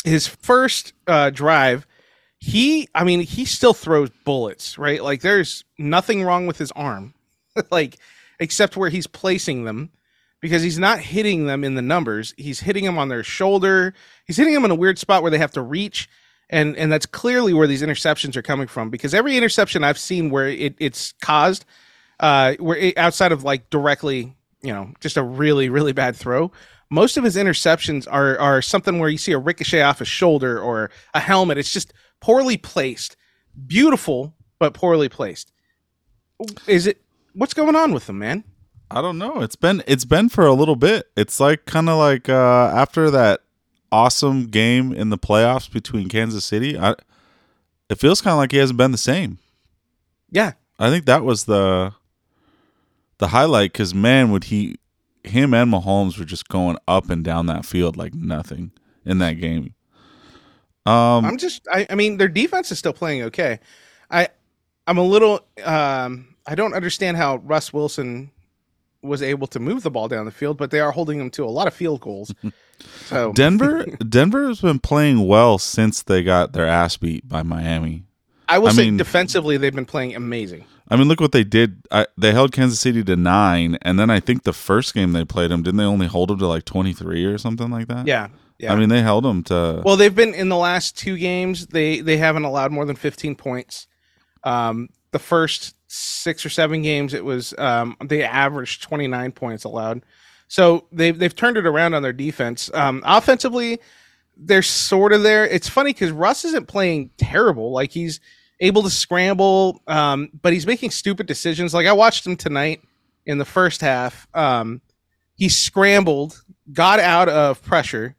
His 0.03 0.25
first 0.27 0.93
uh, 1.07 1.31
drive, 1.31 1.85
he, 2.39 2.87
I 2.95 3.03
mean, 3.03 3.19
he 3.19 3.43
still 3.45 3.73
throws 3.73 4.09
bullets, 4.23 4.77
right? 4.77 5.03
Like 5.03 5.21
there's 5.21 5.65
nothing 5.77 6.23
wrong 6.23 6.47
with 6.47 6.57
his 6.59 6.71
arm, 6.73 7.13
like 7.71 7.97
except 8.39 8.77
where 8.77 8.89
he's 8.89 9.07
placing 9.07 9.65
them, 9.65 9.89
because 10.41 10.61
he's 10.61 10.79
not 10.79 10.99
hitting 10.99 11.45
them 11.47 11.63
in 11.63 11.75
the 11.75 11.81
numbers. 11.81 12.33
He's 12.37 12.59
hitting 12.59 12.85
them 12.85 12.97
on 12.97 13.09
their 13.09 13.23
shoulder. 13.23 13.93
He's 14.25 14.37
hitting 14.37 14.53
them 14.53 14.65
in 14.65 14.71
a 14.71 14.75
weird 14.75 14.99
spot 14.99 15.21
where 15.21 15.31
they 15.31 15.37
have 15.37 15.51
to 15.53 15.61
reach. 15.61 16.09
And, 16.49 16.77
and 16.77 16.91
that's 16.91 17.05
clearly 17.05 17.53
where 17.53 17.67
these 17.67 17.81
interceptions 17.81 18.35
are 18.35 18.41
coming 18.41 18.67
from 18.67 18.89
because 18.89 19.13
every 19.13 19.35
interception 19.35 19.83
I've 19.83 19.97
seen 19.97 20.29
where 20.29 20.47
it, 20.47 20.75
it's 20.79 21.13
caused 21.21 21.65
uh, 22.19 22.55
where 22.59 22.93
outside 22.97 23.31
of 23.31 23.43
like 23.43 23.69
directly, 23.69 24.35
you 24.61 24.73
know, 24.73 24.91
just 24.99 25.17
a 25.17 25.23
really 25.23 25.69
really 25.69 25.93
bad 25.93 26.15
throw. 26.15 26.51
Most 26.89 27.17
of 27.17 27.23
his 27.23 27.35
interceptions 27.35 28.07
are 28.09 28.37
are 28.39 28.61
something 28.61 28.99
where 28.99 29.09
you 29.09 29.17
see 29.17 29.33
a 29.33 29.37
ricochet 29.37 29.81
off 29.81 29.99
his 29.99 30.07
shoulder 30.07 30.59
or 30.59 30.89
a 31.13 31.19
helmet. 31.19 31.57
It's 31.57 31.73
just 31.73 31.93
poorly 32.21 32.57
placed. 32.57 33.17
Beautiful, 33.65 34.33
but 34.59 34.73
poorly 34.73 35.09
placed. 35.09 35.51
Is 36.67 36.87
it? 36.87 37.01
What's 37.33 37.53
going 37.53 37.75
on 37.75 37.93
with 37.93 38.09
him, 38.09 38.19
man? 38.19 38.43
I 38.89 39.01
don't 39.01 39.17
know. 39.17 39.41
It's 39.41 39.55
been 39.55 39.83
it's 39.87 40.05
been 40.05 40.29
for 40.29 40.45
a 40.45 40.53
little 40.53 40.75
bit. 40.75 41.07
It's 41.17 41.39
like 41.39 41.65
kind 41.65 41.89
of 41.89 41.97
like 41.97 42.29
uh, 42.29 42.71
after 42.73 43.11
that 43.11 43.41
awesome 43.91 44.47
game 44.47 44.93
in 44.93 45.09
the 45.09 45.17
playoffs 45.17 45.71
between 45.71 46.09
Kansas 46.09 46.45
City. 46.45 46.77
I, 46.77 46.95
it 47.89 47.99
feels 47.99 48.21
kind 48.21 48.33
of 48.33 48.37
like 48.37 48.51
he 48.51 48.57
hasn't 48.57 48.77
been 48.77 48.91
the 48.91 48.97
same. 48.97 49.39
Yeah, 50.29 50.53
I 50.79 50.89
think 50.89 51.05
that 51.05 51.23
was 51.23 51.45
the 51.45 51.93
the 53.17 53.29
highlight 53.29 53.73
because 53.73 53.93
man, 53.93 54.31
would 54.31 54.45
he, 54.45 54.77
him 55.23 55.53
and 55.53 55.71
Mahomes 55.71 56.17
were 56.17 56.25
just 56.25 56.47
going 56.47 56.77
up 56.87 57.09
and 57.09 57.23
down 57.23 57.47
that 57.47 57.65
field 57.65 57.97
like 57.97 58.13
nothing 58.13 58.71
in 59.05 59.17
that 59.19 59.33
game. 59.33 59.73
Um, 60.85 61.25
I'm 61.25 61.37
just. 61.37 61.67
I, 61.71 61.85
I 61.89 61.95
mean, 61.95 62.17
their 62.17 62.29
defense 62.29 62.71
is 62.71 62.79
still 62.79 62.93
playing 62.93 63.23
okay. 63.23 63.59
I 64.09 64.29
I'm 64.85 64.97
a 64.97 65.03
little. 65.03 65.45
Um, 65.63 66.35
I 66.45 66.55
don't 66.55 66.73
understand 66.73 67.17
how 67.17 67.37
Russ 67.37 67.73
Wilson 67.73 68.31
was 69.01 69.21
able 69.21 69.47
to 69.47 69.59
move 69.59 69.83
the 69.83 69.91
ball 69.91 70.07
down 70.07 70.25
the 70.25 70.31
field, 70.31 70.57
but 70.57 70.71
they 70.71 70.79
are 70.79 70.91
holding 70.91 71.19
him 71.19 71.29
to 71.31 71.43
a 71.45 71.49
lot 71.49 71.67
of 71.67 71.73
field 71.73 72.01
goals. 72.01 72.33
So 73.05 73.33
Denver, 73.35 73.85
Denver 74.07 74.47
has 74.47 74.61
been 74.61 74.77
playing 74.77 75.25
well 75.25 75.57
since 75.57 76.03
they 76.03 76.21
got 76.21 76.53
their 76.53 76.67
ass 76.67 76.95
beat 76.95 77.27
by 77.27 77.41
Miami. 77.41 78.03
I 78.47 78.59
will 78.59 78.67
I 78.67 78.71
say 78.71 78.85
mean- 78.85 78.97
defensively, 78.97 79.57
they've 79.57 79.73
been 79.73 79.85
playing 79.87 80.15
amazing. 80.15 80.63
I 80.87 80.95
mean, 80.95 81.07
look 81.07 81.19
what 81.19 81.31
they 81.31 81.43
did. 81.43 81.81
I, 81.91 82.05
they 82.19 82.33
held 82.33 82.51
Kansas 82.51 82.79
City 82.79 83.03
to 83.05 83.15
nine, 83.15 83.79
and 83.81 83.99
then 83.99 84.11
I 84.11 84.19
think 84.19 84.43
the 84.43 84.53
first 84.53 84.93
game 84.93 85.11
they 85.13 85.25
played 85.25 85.49
them, 85.49 85.63
didn't 85.63 85.77
they 85.77 85.83
only 85.85 86.05
hold 86.05 86.29
them 86.29 86.37
to 86.37 86.47
like 86.47 86.65
twenty 86.65 86.93
three 86.93 87.25
or 87.25 87.39
something 87.39 87.71
like 87.71 87.87
that? 87.87 88.05
Yeah, 88.05 88.27
yeah. 88.59 88.71
I 88.71 88.75
mean, 88.75 88.89
they 88.89 89.01
held 89.01 89.23
them 89.25 89.43
to. 89.45 89.81
well, 89.83 89.97
they've 89.97 90.13
been 90.15 90.35
in 90.35 90.49
the 90.49 90.55
last 90.55 90.95
two 90.95 91.17
games. 91.17 91.65
They 91.65 91.99
they 92.01 92.17
haven't 92.17 92.45
allowed 92.45 92.71
more 92.71 92.85
than 92.85 92.95
15 92.95 93.35
points. 93.35 93.87
Um, 94.43 94.89
the 95.11 95.19
first 95.19 95.75
six 95.87 96.45
or 96.45 96.49
seven 96.49 96.81
games, 96.81 97.13
it 97.13 97.23
was 97.23 97.53
um, 97.57 97.95
they 98.03 98.23
averaged 98.23 98.83
29 98.83 99.31
points 99.31 99.63
allowed. 99.63 100.03
So 100.47 100.85
they've 100.91 101.17
they've 101.17 101.35
turned 101.35 101.57
it 101.57 101.65
around 101.65 101.93
on 101.93 102.03
their 102.03 102.13
defense. 102.13 102.69
Um, 102.73 103.03
offensively, 103.05 103.79
they're 104.37 104.61
sort 104.61 105.13
of 105.13 105.23
there. 105.23 105.45
It's 105.45 105.67
funny 105.67 105.91
because 105.91 106.11
Russ 106.11 106.45
isn't 106.45 106.67
playing 106.67 107.11
terrible. 107.17 107.71
Like 107.71 107.91
he's 107.91 108.19
able 108.59 108.83
to 108.83 108.89
scramble, 108.89 109.81
um, 109.87 110.29
but 110.41 110.53
he's 110.53 110.65
making 110.65 110.91
stupid 110.91 111.27
decisions. 111.27 111.73
Like 111.73 111.87
I 111.87 111.93
watched 111.93 112.25
him 112.25 112.35
tonight 112.35 112.81
in 113.25 113.37
the 113.37 113.45
first 113.45 113.81
half. 113.81 114.27
Um, 114.33 114.81
he 115.35 115.49
scrambled, 115.49 116.43
got 116.71 116.99
out 116.99 117.29
of 117.29 117.61
pressure. 117.61 118.15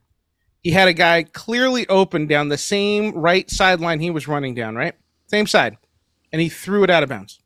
He 0.61 0.71
had 0.71 0.87
a 0.87 0.93
guy 0.93 1.23
clearly 1.23 1.87
open 1.87 2.27
down 2.27 2.49
the 2.49 2.57
same 2.57 3.13
right 3.13 3.49
sideline 3.49 3.99
he 3.99 4.09
was 4.09 4.27
running 4.27 4.55
down, 4.55 4.75
right? 4.75 4.93
Same 5.27 5.47
side. 5.47 5.77
And 6.31 6.41
he 6.41 6.49
threw 6.49 6.83
it 6.83 6.89
out 6.89 7.03
of 7.03 7.09
bounds. 7.09 7.39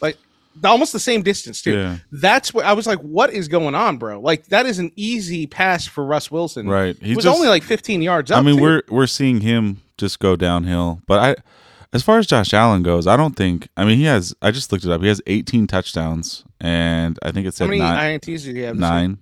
Like 0.00 0.16
almost 0.64 0.92
the 0.92 0.98
same 1.00 1.22
distance, 1.22 1.62
too. 1.62 1.74
Yeah. 1.76 1.96
That's 2.10 2.52
what 2.52 2.64
I 2.64 2.72
was 2.72 2.86
like, 2.86 2.98
what 3.00 3.32
is 3.32 3.48
going 3.48 3.74
on, 3.74 3.98
bro? 3.98 4.20
Like 4.20 4.46
that 4.46 4.66
is 4.66 4.78
an 4.78 4.92
easy 4.96 5.46
pass 5.46 5.86
for 5.86 6.04
Russ 6.04 6.30
Wilson. 6.30 6.68
Right. 6.68 6.96
He 7.00 7.08
He 7.10 7.14
was 7.14 7.24
just- 7.24 7.36
only 7.36 7.48
like 7.48 7.62
15 7.62 8.02
yards 8.02 8.30
up. 8.30 8.38
I 8.38 8.42
mean, 8.42 8.56
too. 8.56 8.62
we're 8.62 8.82
we're 8.88 9.06
seeing 9.06 9.40
him 9.40 9.80
just 9.98 10.18
go 10.18 10.36
downhill. 10.36 11.00
But 11.06 11.18
I, 11.18 11.42
as 11.94 12.02
far 12.02 12.18
as 12.18 12.26
Josh 12.26 12.54
Allen 12.54 12.82
goes, 12.82 13.06
I 13.06 13.16
don't 13.16 13.36
think. 13.36 13.68
I 13.76 13.84
mean, 13.84 13.98
he 13.98 14.04
has. 14.04 14.34
I 14.40 14.50
just 14.50 14.72
looked 14.72 14.84
it 14.84 14.90
up. 14.90 15.02
He 15.02 15.08
has 15.08 15.20
18 15.26 15.66
touchdowns, 15.66 16.42
and 16.60 17.18
I 17.22 17.32
think 17.32 17.44
it 17.46 17.48
how 17.48 17.50
said 17.52 17.68
many 17.68 17.80
nine. 17.80 18.18
INTs 18.18 18.44
did 18.44 18.56
you 18.56 18.64
have? 18.64 18.76
nine. 18.76 19.18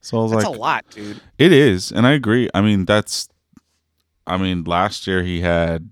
So 0.00 0.18
I 0.20 0.22
was 0.22 0.32
That's 0.32 0.44
like, 0.46 0.56
a 0.56 0.58
lot, 0.58 0.84
dude. 0.90 1.20
It 1.36 1.52
is, 1.52 1.90
and 1.92 2.06
I 2.06 2.12
agree. 2.12 2.48
I 2.54 2.60
mean, 2.62 2.84
that's. 2.86 3.28
I 4.26 4.36
mean, 4.38 4.64
last 4.64 5.06
year 5.06 5.22
he 5.22 5.40
had 5.42 5.90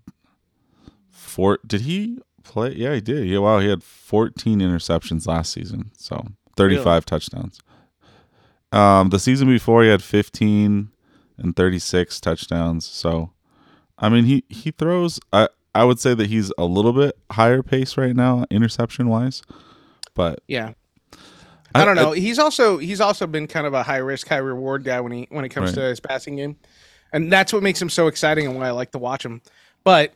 four. 1.35 1.59
Did 1.67 1.83
he 1.83 2.19
play? 2.43 2.75
Yeah, 2.75 2.95
he 2.95 3.00
did. 3.00 3.26
Yeah, 3.26 3.38
wow, 3.38 3.59
he 3.59 3.69
had 3.69 3.83
14 3.83 4.61
interceptions 4.61 5.26
last 5.26 5.53
season, 5.53 5.91
so 5.97 6.26
35 6.57 7.05
touchdowns. 7.05 7.61
Um, 8.73 9.11
the 9.11 9.19
season 9.19 9.49
before 9.49 9.83
he 9.83 9.88
had 9.88 10.03
15 10.03 10.88
and 11.38 11.57
36 11.57 12.21
touchdowns. 12.21 12.85
So, 12.87 13.31
I 13.99 14.09
mean, 14.09 14.25
he 14.25 14.45
he 14.49 14.71
throws. 14.73 15.21
I 15.33 15.49
I 15.75 15.85
would 15.85 15.99
say 16.00 16.14
that 16.14 16.26
he's 16.29 16.53
a 16.59 16.64
little 16.64 16.93
bit 16.93 17.17
higher 17.31 17.62
pace 17.62 17.97
right 17.97 18.14
now, 18.14 18.45
interception 18.50 19.09
wise, 19.09 19.43
but 20.14 20.41
Yeah. 20.49 20.73
I, 21.76 21.85
don't 21.85 21.97
know. 21.97 22.12
he's 22.12 22.38
also 22.38 22.79
he's 22.79 23.00
also 23.00 23.26
been 23.26 23.49
kind 23.49 23.67
of 23.67 23.75
a 23.75 23.83
high 23.83 23.97
risk, 23.97 24.29
high 24.29 24.37
reward 24.37 24.85
guy 24.85 25.00
when 25.00 25.11
he 25.11 25.26
when 25.31 25.45
it 25.45 25.49
comes 25.49 25.71
Right. 25.71 25.75
to 25.83 25.88
his 25.88 25.99
passing 25.99 26.37
game, 26.37 26.57
and 27.12 27.33
that's 27.33 27.53
what 27.53 27.64
makes 27.64 27.83
him 27.83 27.91
so 27.91 28.07
exciting 28.07 28.47
and 28.47 28.55
why 28.57 28.69
I 28.69 28.71
like 28.71 28.93
to 28.93 28.99
watch 28.99 29.25
him. 29.25 29.43
But 29.83 30.14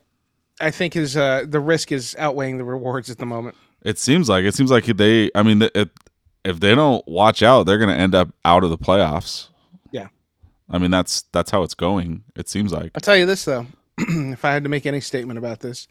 I 0.61 0.71
think 0.71 0.97
is 0.97 1.17
uh, 1.17 1.45
the 1.47 1.61
risk 1.61 1.93
is 1.93 2.17
outweighing 2.19 2.59
the 2.59 2.65
rewards 2.65 3.11
at 3.11 3.19
the 3.19 3.27
moment. 3.27 3.57
It 3.83 3.99
seems 3.99 4.29
like 4.29 4.45
it 4.45 4.55
seems 4.55 4.71
like 4.71 4.85
they. 4.85 5.31
I 5.35 5.43
mean, 5.43 5.69
if 5.75 5.89
if 6.45 6.61
they 6.61 6.75
don't 6.75 7.07
watch 7.07 7.43
out, 7.43 7.65
they're 7.65 7.79
going 7.79 7.95
to 7.95 7.97
end 7.97 8.15
up 8.15 8.29
out 8.45 8.65
of 8.65 8.71
the 8.71 8.79
playoffs. 8.79 9.49
Yeah. 9.93 10.09
I 10.69 10.79
mean, 10.79 10.91
that's 10.91 11.23
that's 11.33 11.51
how 11.51 11.63
it's 11.63 11.75
going. 11.75 12.25
It 12.37 12.49
seems 12.49 12.73
like. 12.73 12.91
I'll 12.95 13.01
tell 13.01 13.17
you 13.17 13.27
this 13.27 13.45
though, 13.45 13.67
if 13.99 14.45
I 14.45 14.53
had 14.53 14.65
to 14.65 14.69
make 14.69 14.87
any 14.87 15.01
statement 15.01 15.39
about 15.39 15.61
this, 15.61 15.87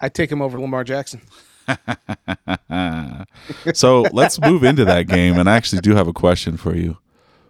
I'd 0.00 0.14
take 0.14 0.32
him 0.32 0.40
over 0.40 0.58
Lamar 0.58 0.84
Jackson. 0.84 1.20
so 3.74 4.06
let's 4.12 4.40
move 4.40 4.64
into 4.64 4.86
that 4.86 5.06
game, 5.06 5.38
and 5.38 5.50
I 5.50 5.56
actually 5.56 5.82
do 5.82 5.94
have 5.94 6.08
a 6.08 6.14
question 6.14 6.56
for 6.56 6.74
you. 6.74 6.96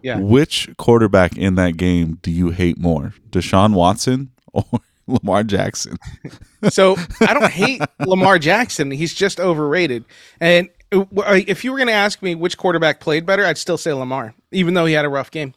Yeah. 0.01 0.19
Which 0.19 0.69
quarterback 0.77 1.37
in 1.37 1.55
that 1.55 1.77
game 1.77 2.19
do 2.21 2.31
you 2.31 2.49
hate 2.49 2.77
more, 2.77 3.13
Deshaun 3.29 3.73
Watson 3.73 4.31
or 4.53 4.65
Lamar 5.23 5.43
Jackson? 5.43 5.97
So 6.69 6.97
I 7.21 7.33
don't 7.33 7.49
hate 7.51 7.81
Lamar 8.05 8.37
Jackson. 8.37 8.91
He's 8.91 9.13
just 9.13 9.39
overrated. 9.39 10.03
And 10.41 10.67
uh, 10.91 11.05
if 11.47 11.63
you 11.63 11.71
were 11.71 11.77
going 11.77 11.87
to 11.87 11.93
ask 11.93 12.21
me 12.21 12.35
which 12.35 12.57
quarterback 12.57 12.99
played 12.99 13.25
better, 13.25 13.45
I'd 13.45 13.57
still 13.57 13.77
say 13.77 13.93
Lamar, 13.93 14.33
even 14.51 14.73
though 14.73 14.85
he 14.85 14.91
had 14.93 15.05
a 15.05 15.09
rough 15.09 15.31
game. 15.31 15.53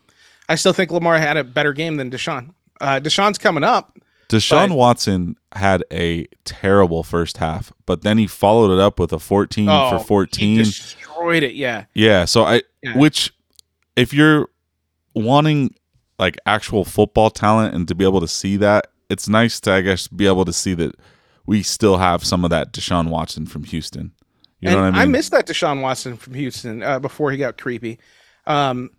I 0.48 0.54
still 0.54 0.72
think 0.72 0.92
Lamar 0.92 1.18
had 1.18 1.36
a 1.36 1.42
better 1.42 1.72
game 1.72 1.96
than 1.96 2.08
Deshaun. 2.08 2.54
Uh, 2.80 3.00
Deshaun's 3.00 3.36
coming 3.38 3.64
up. 3.64 3.98
Deshaun 4.28 4.68
But- 4.68 4.76
Watson 4.76 5.36
had 5.56 5.82
a 5.92 6.26
terrible 6.44 7.02
first 7.02 7.38
half, 7.38 7.72
but 7.84 8.02
then 8.02 8.16
he 8.16 8.28
followed 8.28 8.72
it 8.72 8.78
up 8.80 9.00
with 9.00 9.12
a 9.12 9.18
14 9.18 9.68
Oh, 9.68 9.90
for 9.90 9.98
He 9.98 10.04
14. 10.04 10.58
destroyed 10.58 11.42
it. 11.42 11.54
Yeah. 11.56 11.86
Yeah, 11.94 12.26
so 12.26 12.44
I 12.44 12.62
Yeah. 12.84 12.96
which 12.96 13.34
if 13.96 14.14
you're 14.14 14.46
wanting 15.14 15.74
like 16.18 16.36
actual 16.46 16.84
football 16.84 17.30
talent 17.30 17.74
and 17.74 17.88
to 17.88 17.94
be 17.96 18.04
able 18.04 18.20
to 18.20 18.28
see 18.28 18.56
that, 18.58 18.86
it's 19.12 19.28
nice 19.28 19.60
to 19.60 19.72
I 19.72 19.80
guess 19.82 20.08
be 20.08 20.26
able 20.26 20.44
to 20.44 20.52
see 20.52 20.74
that 20.74 20.94
we 21.46 21.62
still 21.62 21.98
have 21.98 22.24
some 22.24 22.44
of 22.44 22.50
that 22.50 22.72
Deshaun 22.72 23.08
Watson 23.08 23.46
from 23.46 23.64
Houston. 23.64 24.12
You 24.60 24.70
know 24.70 24.76
and 24.84 24.94
what 24.94 25.00
I 25.00 25.04
mean? 25.04 25.08
I 25.08 25.18
miss 25.18 25.28
that 25.30 25.46
Deshaun 25.46 25.80
Watson 25.82 26.16
from 26.16 26.34
Houston 26.34 26.82
uh, 26.82 26.98
before 27.00 27.30
he 27.32 27.36
got 27.38 27.58
creepy. 27.58 27.98
Um, 28.46 28.90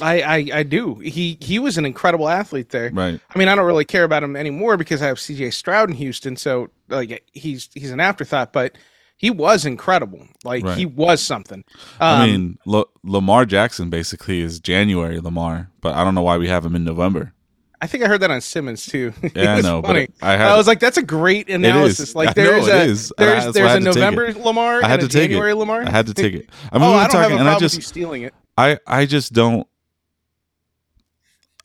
I, 0.00 0.22
I 0.22 0.36
I 0.60 0.62
do. 0.62 0.94
He 0.96 1.36
he 1.40 1.58
was 1.58 1.76
an 1.76 1.84
incredible 1.84 2.28
athlete 2.28 2.70
there. 2.70 2.90
right. 2.94 3.20
I 3.34 3.38
mean, 3.38 3.48
I 3.48 3.54
don't 3.54 3.66
really 3.66 3.84
care 3.84 4.04
about 4.04 4.22
him 4.22 4.36
anymore 4.36 4.76
because 4.78 5.02
I 5.02 5.06
have 5.08 5.20
C.J. 5.20 5.50
Stroud 5.50 5.90
in 5.90 5.96
Houston, 5.96 6.36
so 6.36 6.70
like 6.88 7.24
he's 7.32 7.68
he's 7.74 7.90
an 7.90 8.00
afterthought. 8.00 8.52
But 8.54 8.78
he 9.18 9.30
was 9.30 9.66
incredible. 9.66 10.26
Like 10.44 10.64
Right. 10.64 10.78
he 10.78 10.86
was 10.86 11.20
something. 11.20 11.62
Um, 12.00 12.20
I 12.20 12.26
mean, 12.26 12.58
L- 12.66 12.90
Lamar 13.04 13.44
Jackson 13.44 13.90
basically 13.90 14.40
is 14.40 14.60
January 14.60 15.20
Lamar, 15.20 15.70
but 15.82 15.94
I 15.94 16.04
don't 16.04 16.14
know 16.14 16.22
why 16.22 16.38
we 16.38 16.48
have 16.48 16.64
him 16.64 16.74
in 16.74 16.84
November. 16.84 17.34
I 17.82 17.88
think 17.88 18.04
I 18.04 18.06
heard 18.06 18.20
that 18.20 18.30
on 18.30 18.40
Simmons 18.40 18.86
too. 18.86 19.12
It 19.22 19.36
Yeah, 19.36 19.56
I 19.56 19.60
know, 19.60 19.82
but 19.82 19.88
funny. 19.88 20.08
I 20.22 20.32
had 20.36 20.46
I 20.52 20.56
was 20.56 20.68
like, 20.68 20.78
that's 20.78 20.98
a 20.98 21.02
great 21.02 21.50
analysis. 21.50 22.14
Like 22.14 22.28
I 22.38 22.42
know 22.42 22.64
there's 22.64 23.10
it 23.10 23.10
a 23.10 23.14
there's 23.18 23.46
I 23.46 23.50
there's 23.50 23.74
a 23.74 23.80
November 23.80 24.32
Lamar 24.34 24.84
I 24.84 24.88
had 24.88 25.00
and 25.00 25.10
to 25.10 25.18
a 25.18 25.20
take 25.20 25.30
it. 25.30 25.34
January 25.34 25.52
Lamar. 25.52 25.82
I 25.82 25.90
had 25.90 26.06
to 26.06 26.14
take 26.14 26.32
it. 26.34 26.48
I 26.72 26.78
mean, 26.78 26.86
oh, 26.86 26.90
we 26.92 26.96
were 26.96 27.02
I 27.02 27.08
talking, 27.08 27.38
and 27.38 27.48
I 27.48 27.58
just 27.58 27.82
stealing 27.82 28.22
it. 28.22 28.34
I 28.56 28.78
I 28.86 29.04
just 29.06 29.32
don't. 29.32 29.66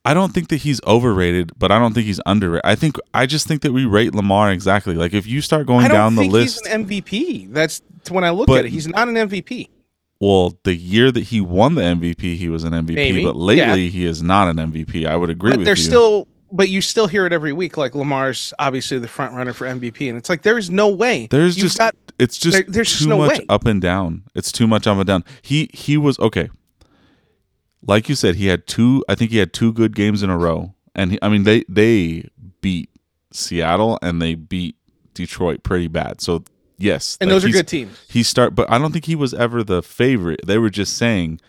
I 0.03 0.13
don't 0.13 0.33
think 0.33 0.47
that 0.49 0.57
he's 0.57 0.81
overrated, 0.87 1.51
but 1.59 1.69
I 1.71 1.77
don't 1.79 1.93
think 1.93 2.05
he's 2.07 2.21
underrated. 2.25 2.61
I 2.65 2.75
think 2.75 2.95
I 3.13 3.25
just 3.25 3.45
think 3.45 3.61
that 3.61 3.73
we 3.73 3.85
rate 3.85 4.15
Lamar 4.15 4.51
exactly. 4.51 4.95
Like 4.95 5.13
if 5.13 5.27
you 5.27 5.41
start 5.41 5.67
going 5.67 5.85
I 5.85 5.89
down 5.89 6.15
the 6.15 6.23
list, 6.23 6.65
he's 6.65 6.73
an 6.73 6.85
MVP. 6.87 7.53
That's 7.53 7.81
when 8.09 8.23
I 8.23 8.29
look 8.31 8.47
But- 8.47 8.59
at 8.59 8.65
it. 8.65 8.71
He's 8.71 8.87
not 8.87 9.07
an 9.07 9.15
MVP. 9.15 9.69
Well, 10.19 10.57
the 10.63 10.73
year 10.75 11.11
that 11.11 11.25
he 11.25 11.41
won 11.41 11.75
the 11.75 11.81
MVP, 11.83 12.37
he 12.37 12.49
was 12.49 12.63
an 12.63 12.73
MVP. 12.73 12.95
Maybe, 12.95 13.23
But 13.23 13.35
lately, 13.35 13.89
he 13.89 14.05
is 14.05 14.23
not 14.23 14.47
an 14.47 14.57
MVP. 14.57 15.05
I 15.05 15.15
would 15.15 15.29
agree 15.29 15.51
But 15.51 15.59
with 15.59 15.65
there's 15.67 15.79
you. 15.79 15.85
still, 15.85 16.27
but 16.51 16.69
you 16.69 16.81
still 16.81 17.07
hear 17.07 17.25
it 17.25 17.33
every 17.33 17.53
week. 17.53 17.77
Like 17.77 17.93
Lamar's 17.95 18.53
obviously 18.57 18.97
the 18.99 19.07
front 19.07 19.33
runner 19.35 19.53
for 19.53 19.67
MVP, 19.67 20.09
and 20.09 20.17
it's 20.17 20.29
like 20.29 20.41
there's 20.41 20.69
no 20.71 20.89
way. 20.89 21.27
There's 21.29 21.57
You've 21.57 21.65
just 21.67 21.77
got 21.77 21.95
it's 22.19 22.37
just 22.37 22.57
there- 22.57 22.65
there's 22.67 22.89
just 22.89 23.03
too 23.03 23.09
no 23.09 23.17
much 23.19 23.39
way. 23.39 23.45
up 23.49 23.65
and 23.65 23.79
down. 23.81 24.23
It's 24.33 24.51
too 24.51 24.65
much 24.67 24.87
up 24.87 24.97
and 24.97 25.05
down. 25.05 25.23
He 25.41 25.69
he 25.73 25.97
was 25.97 26.17
okay. 26.19 26.49
Like 27.85 28.09
you 28.09 28.15
said, 28.15 28.35
he 28.35 28.47
had 28.47 28.65
two. 28.67 29.03
I 29.07 29.15
think 29.15 29.31
he 29.31 29.37
had 29.37 29.53
two 29.53 29.71
good 29.71 29.95
games 29.95 30.23
in 30.23 30.29
a 30.29 30.37
row, 30.37 30.73
and 30.95 31.11
he, 31.11 31.19
I 31.21 31.29
mean 31.29 31.43
they 31.43 31.63
they 31.69 32.29
beat 32.61 32.89
Seattle 33.31 33.99
and 34.01 34.21
they 34.21 34.33
beat 34.35 34.75
Detroit 35.13 35.63
pretty 35.63 35.87
bad. 35.87 36.21
So 36.21 36.43
Yes, 36.77 37.17
and 37.19 37.29
like 37.29 37.35
those 37.41 37.45
are 37.49 37.53
good 37.53 37.67
teams. 37.67 37.97
He 38.07 38.23
start, 38.23 38.53
but 38.55 38.69
I 38.69 38.77
don't 38.77 38.91
think 38.91 39.05
he 39.05 39.15
was 39.15 39.33
ever 39.33 39.63
the 39.63 39.81
favorite. 39.81 40.41
They 40.45 40.57
were 40.57 40.69
just 40.69 40.95
saying, 40.95 41.41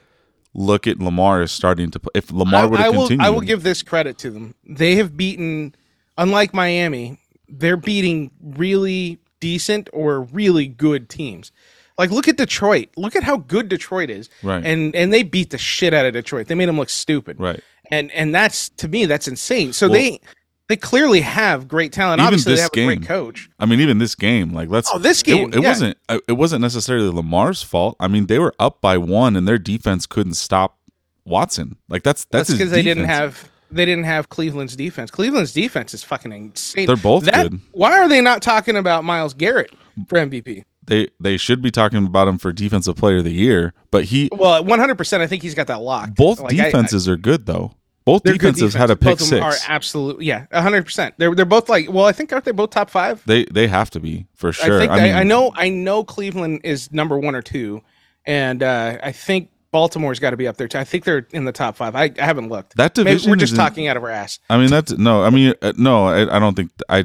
"Look 0.55 0.87
at 0.87 0.99
Lamar 0.99 1.43
is 1.43 1.53
starting 1.53 1.91
to. 1.91 2.01
Play. 2.01 2.11
If 2.15 2.33
Lamar 2.33 2.69
would 2.69 2.81
I 2.81 2.85
have 2.85 2.95
continued, 2.95 3.25
I 3.27 3.31
will 3.31 3.43
give 3.43 3.63
this 3.63 3.83
credit 3.83 4.17
to 4.19 4.31
them. 4.31 4.55
They 4.67 4.97
have 4.97 5.17
beaten, 5.17 5.75
unlike 6.17 6.55
Miami, 6.55 7.19
they're 7.49 7.77
beating 7.77 8.31
really 8.43 9.19
decent 9.41 9.89
or 9.93 10.23
really 10.23 10.67
good 10.67 11.09
teams. 11.09 11.53
Like 11.99 12.11
look 12.11 12.29
at 12.29 12.37
Detroit. 12.37 12.89
Look 12.97 13.17
at 13.17 13.23
how 13.25 13.39
good 13.39 13.69
Detroit 13.69 14.09
is. 14.09 14.31
Right. 14.43 14.65
And 14.65 14.95
and 14.95 15.13
they 15.13 15.23
beat 15.25 15.51
the 15.51 15.59
shit 15.59 15.93
out 15.93 16.07
of 16.07 16.13
Detroit. 16.15 16.47
They 16.47 16.55
made 16.55 16.69
them 16.69 16.79
look 16.79 16.91
stupid. 16.91 17.39
right. 17.41 17.61
And 17.91 18.11
and 18.13 18.35
that's 18.35 18.69
to 18.71 18.87
me 18.89 19.05
that's 19.07 19.27
insane. 19.29 19.73
So 19.73 19.89
Well- 19.89 19.95
they 20.01 20.21
they 20.69 20.77
clearly 20.77 21.21
have 21.23 21.67
great 21.69 21.93
talent. 21.93 22.21
Even 22.21 22.27
Obviously 22.27 22.53
they 22.53 22.57
this 22.57 22.63
have 22.63 22.71
a 22.73 22.87
great 22.87 23.01
game. 23.01 23.07
coach. 23.07 23.49
I 23.59 23.67
mean, 23.67 23.81
even 23.81 23.99
this 23.99 24.15
game, 24.15 24.53
like 24.53 24.69
let's. 24.69 24.91
Oh, 24.93 24.99
this 24.99 25.21
it- 25.23 25.25
game, 25.27 25.53
it, 25.53 25.61
yeah. 25.63 25.69
wasn't. 25.69 25.99
uh, 26.09 26.19
It 26.29 26.33
wasn't 26.33 26.63
necessarily 26.63 27.09
Lamar's 27.11 27.63
fault. 27.63 27.97
I 28.01 28.09
mean, 28.09 28.27
they 28.27 28.39
were 28.39 28.55
up 28.59 28.81
by 28.81 28.99
one, 28.99 29.35
and 29.37 29.47
their 29.49 29.59
defense 29.59 30.07
couldn't 30.07 30.35
stop 30.35 30.79
Watson. 31.25 31.77
Like 31.89 32.03
that's 32.03 32.25
that's 32.27 32.51
because 32.51 32.71
they 32.71 32.83
didn't 32.83 33.05
have 33.05 33.51
they 33.71 33.85
didn't 33.85 34.05
have 34.05 34.29
Cleveland's 34.29 34.77
defense. 34.77 35.11
Cleveland's 35.11 35.53
defense 35.53 35.93
is 35.95 36.03
fucking 36.03 36.33
insane. 36.33 36.87
They're 36.87 36.97
both 36.97 37.25
That- 37.25 37.51
good. 37.51 37.61
Why 37.73 37.99
are 38.01 38.09
they 38.09 38.21
not 38.21 38.41
talking 38.43 38.77
about 38.77 39.05
Myles 39.05 39.35
Garrett 39.35 39.75
for 40.09 40.19
MVP? 40.19 40.65
They 40.87 41.09
they 41.21 41.37
should 41.37 41.61
be 41.61 41.71
talking 41.71 42.07
about 42.07 42.29
him 42.29 42.39
for 42.39 42.51
defensive 42.51 42.97
player 42.97 43.19
of 43.19 43.25
the 43.25 43.31
year, 43.33 43.75
but 43.91 44.05
he 44.05 44.31
Well, 44.33 44.65
one 44.65 44.79
hundred 44.79 44.97
percent. 44.97 45.23
I 45.23 45.27
think 45.27 45.43
he's 45.43 45.55
got 45.55 45.67
that 45.67 45.83
lock. 45.83 46.15
both 46.15 46.41
Like, 46.41 46.55
I- 46.59 46.63
I- 46.63 46.65
defenses 46.67 47.07
are 47.09 47.17
good 47.19 47.45
though. 47.45 47.73
Both 48.09 48.23
they're 48.23 48.33
defenses 48.33 48.73
had 48.73 48.89
a 48.89 48.97
pick. 48.97 49.19
Both 49.19 49.21
of 49.21 49.29
them 49.29 49.43
six. 49.43 49.69
Are 49.69 49.71
absolute, 49.71 50.23
yeah, 50.23 50.47
hundred 50.51 50.87
percent. 50.87 51.15
They're 51.19 51.35
they're 51.35 51.45
both 51.45 51.69
like. 51.69 51.93
Well, 51.93 52.07
I 52.07 52.13
think 52.13 52.33
aren't 52.33 52.47
they 52.47 52.53
both 52.53 52.71
top 52.71 52.89
five? 52.89 53.23
They 53.27 53.45
they 53.45 53.67
have 53.67 53.91
to 53.91 54.01
be 54.01 54.27
for 54.35 54.51
sure. 54.51 54.77
I 54.77 54.81
think 54.81 54.93
I 54.93 55.01
mean, 55.03 55.15
I, 55.15 55.23
know 55.25 55.53
I 55.55 55.69
know 55.69 56.05
Cleveland 56.05 56.63
is 56.65 56.91
number 56.91 57.19
one 57.19 57.35
or 57.35 57.43
two, 57.43 57.83
and 58.25 58.63
uh, 58.63 58.97
I 59.03 59.13
think 59.13 59.51
Baltimore's 59.73 60.21
got 60.21 60.31
to 60.31 60.39
be 60.39 60.49
up 60.49 60.57
there 60.57 60.69
too. 60.69 60.79
I 60.79 60.85
think 60.85 61.05
they're 61.05 61.27
in 61.33 61.45
the 61.45 61.53
top 61.53 61.77
five. 61.77 61.95
I, 61.95 62.11
I 62.19 62.25
haven't 62.25 62.49
looked. 62.49 62.77
that 62.79 62.97
Maybe 62.97 63.21
we're 63.27 63.37
just 63.37 63.55
talking 63.55 63.89
out 63.89 63.99
of 63.99 64.03
our 64.03 64.09
ass. 64.09 64.39
I 64.49 64.57
mean 64.57 64.71
that's 64.71 64.97
no. 64.97 65.23
I 65.23 65.29
mean 65.29 65.53
uh, 65.61 65.75
no. 65.77 66.07
I, 66.07 66.37
I 66.37 66.39
don't 66.39 66.55
think 66.55 66.71
I. 66.89 67.05